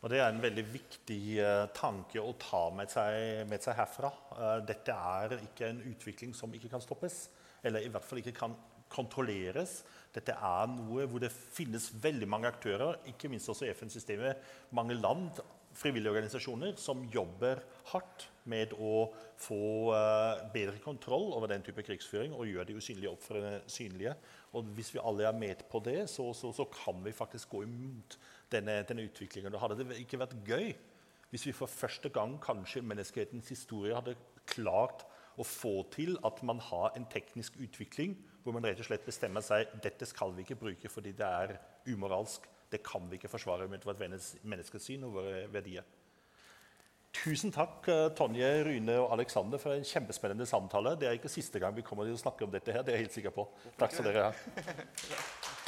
Og 0.00 0.08
Det 0.10 0.18
er 0.18 0.30
en 0.32 0.42
veldig 0.42 0.64
viktig 0.72 1.20
uh, 1.44 1.66
tanke 1.76 2.22
å 2.22 2.32
ta 2.40 2.62
med 2.72 2.90
seg, 2.90 3.44
med 3.50 3.62
seg 3.62 3.76
herfra. 3.76 4.10
Uh, 4.32 4.58
dette 4.66 4.94
er 4.96 5.36
ikke 5.42 5.68
en 5.68 5.82
utvikling 5.90 6.32
som 6.34 6.54
ikke 6.56 6.70
kan 6.72 6.82
stoppes, 6.82 7.26
eller 7.62 7.84
i 7.84 7.90
hvert 7.92 8.06
fall 8.06 8.22
ikke 8.22 8.38
kan 8.38 8.56
kontrolleres. 8.90 9.82
Dette 10.14 10.34
er 10.34 10.70
noe 10.72 11.04
hvor 11.06 11.22
det 11.22 11.30
finnes 11.30 11.90
veldig 12.02 12.26
mange 12.30 12.50
aktører, 12.50 13.02
ikke 13.12 13.30
minst 13.30 13.50
også 13.52 13.68
i 13.68 13.74
FN-systemet, 13.74 14.40
mange 14.74 14.96
land 14.98 15.42
frivillige 15.80 16.12
organisasjoner 16.12 16.74
som 16.80 17.02
jobber 17.12 17.62
hardt 17.92 18.26
med 18.50 18.74
å 18.76 19.06
få 19.40 19.60
uh, 19.94 20.42
bedre 20.52 20.80
kontroll 20.84 21.30
over 21.36 21.50
den 21.52 21.64
type 21.64 21.84
krigsføring 21.86 22.34
og 22.36 22.48
gjøre 22.48 22.68
de 22.68 22.76
usynlige 22.76 23.12
opp 23.12 23.24
for 23.24 23.60
synlige. 23.70 24.14
Og 24.56 24.68
hvis 24.76 24.92
vi 24.94 25.02
alle 25.02 25.28
er 25.28 25.36
med 25.36 25.64
på 25.70 25.80
det, 25.84 26.02
så, 26.12 26.30
så, 26.36 26.52
så 26.56 26.66
kan 26.72 27.00
vi 27.04 27.16
faktisk 27.16 27.54
gå 27.54 27.64
imot 27.64 28.18
denne, 28.52 28.80
denne 28.88 29.06
utviklingen. 29.08 29.52
Da 29.54 29.62
hadde 29.62 29.80
det 29.80 30.00
ikke 30.02 30.20
vært 30.20 30.36
gøy 30.48 30.72
hvis 31.30 31.46
vi 31.46 31.54
for 31.54 31.70
første 31.70 32.10
gang 32.10 32.34
kanskje 32.42 32.80
i 32.80 32.86
menneskehetens 32.90 33.52
historie 33.52 33.94
hadde 33.94 34.18
klart 34.50 35.04
å 35.40 35.46
få 35.46 35.84
til 35.94 36.16
at 36.26 36.42
man 36.46 36.58
har 36.70 36.96
en 36.98 37.06
teknisk 37.10 37.56
utvikling 37.62 38.16
hvor 38.42 38.56
man 38.56 38.66
rett 38.66 38.80
og 38.82 38.88
slett 38.88 39.06
bestemmer 39.06 39.44
seg 39.44 39.70
dette 39.84 40.08
skal 40.08 40.34
vi 40.34 40.44
ikke 40.44 40.58
bruke 40.58 40.90
fordi 40.90 41.12
det 41.16 41.28
er 41.28 41.54
umoralsk 41.86 42.48
det 42.70 42.82
kan 42.86 43.08
vi 43.10 43.18
ikke 43.18 43.30
forsvare 43.32 43.68
med 43.68 43.84
vårt 43.84 44.00
menneskesyn 44.00 45.04
og 45.08 45.16
våre 45.18 45.44
verdier. 45.52 45.86
Tusen 47.10 47.50
takk, 47.50 47.88
eh, 47.90 48.08
Tonje, 48.14 48.50
Rune 48.64 48.98
og 49.02 49.12
Aleksander, 49.16 49.58
for 49.58 49.74
en 49.74 49.84
kjempespennende 49.84 50.46
samtale. 50.46 50.94
Det 50.98 51.08
er 51.08 51.18
ikke 51.18 51.32
siste 51.32 51.58
gang 51.58 51.74
vi 51.74 51.82
kommer 51.82 52.06
til 52.06 52.14
å 52.14 52.22
snakke 52.22 52.46
om 52.46 52.52
dette. 52.54 52.72
her, 52.72 52.82
det 52.82 52.94
er 52.94 52.98
jeg 52.98 53.08
helt 53.08 53.18
sikker 53.18 53.34
på. 53.34 53.48
Takk 53.78 53.92
skal 53.92 54.12
dere 54.12 54.30
ha. 54.30 55.56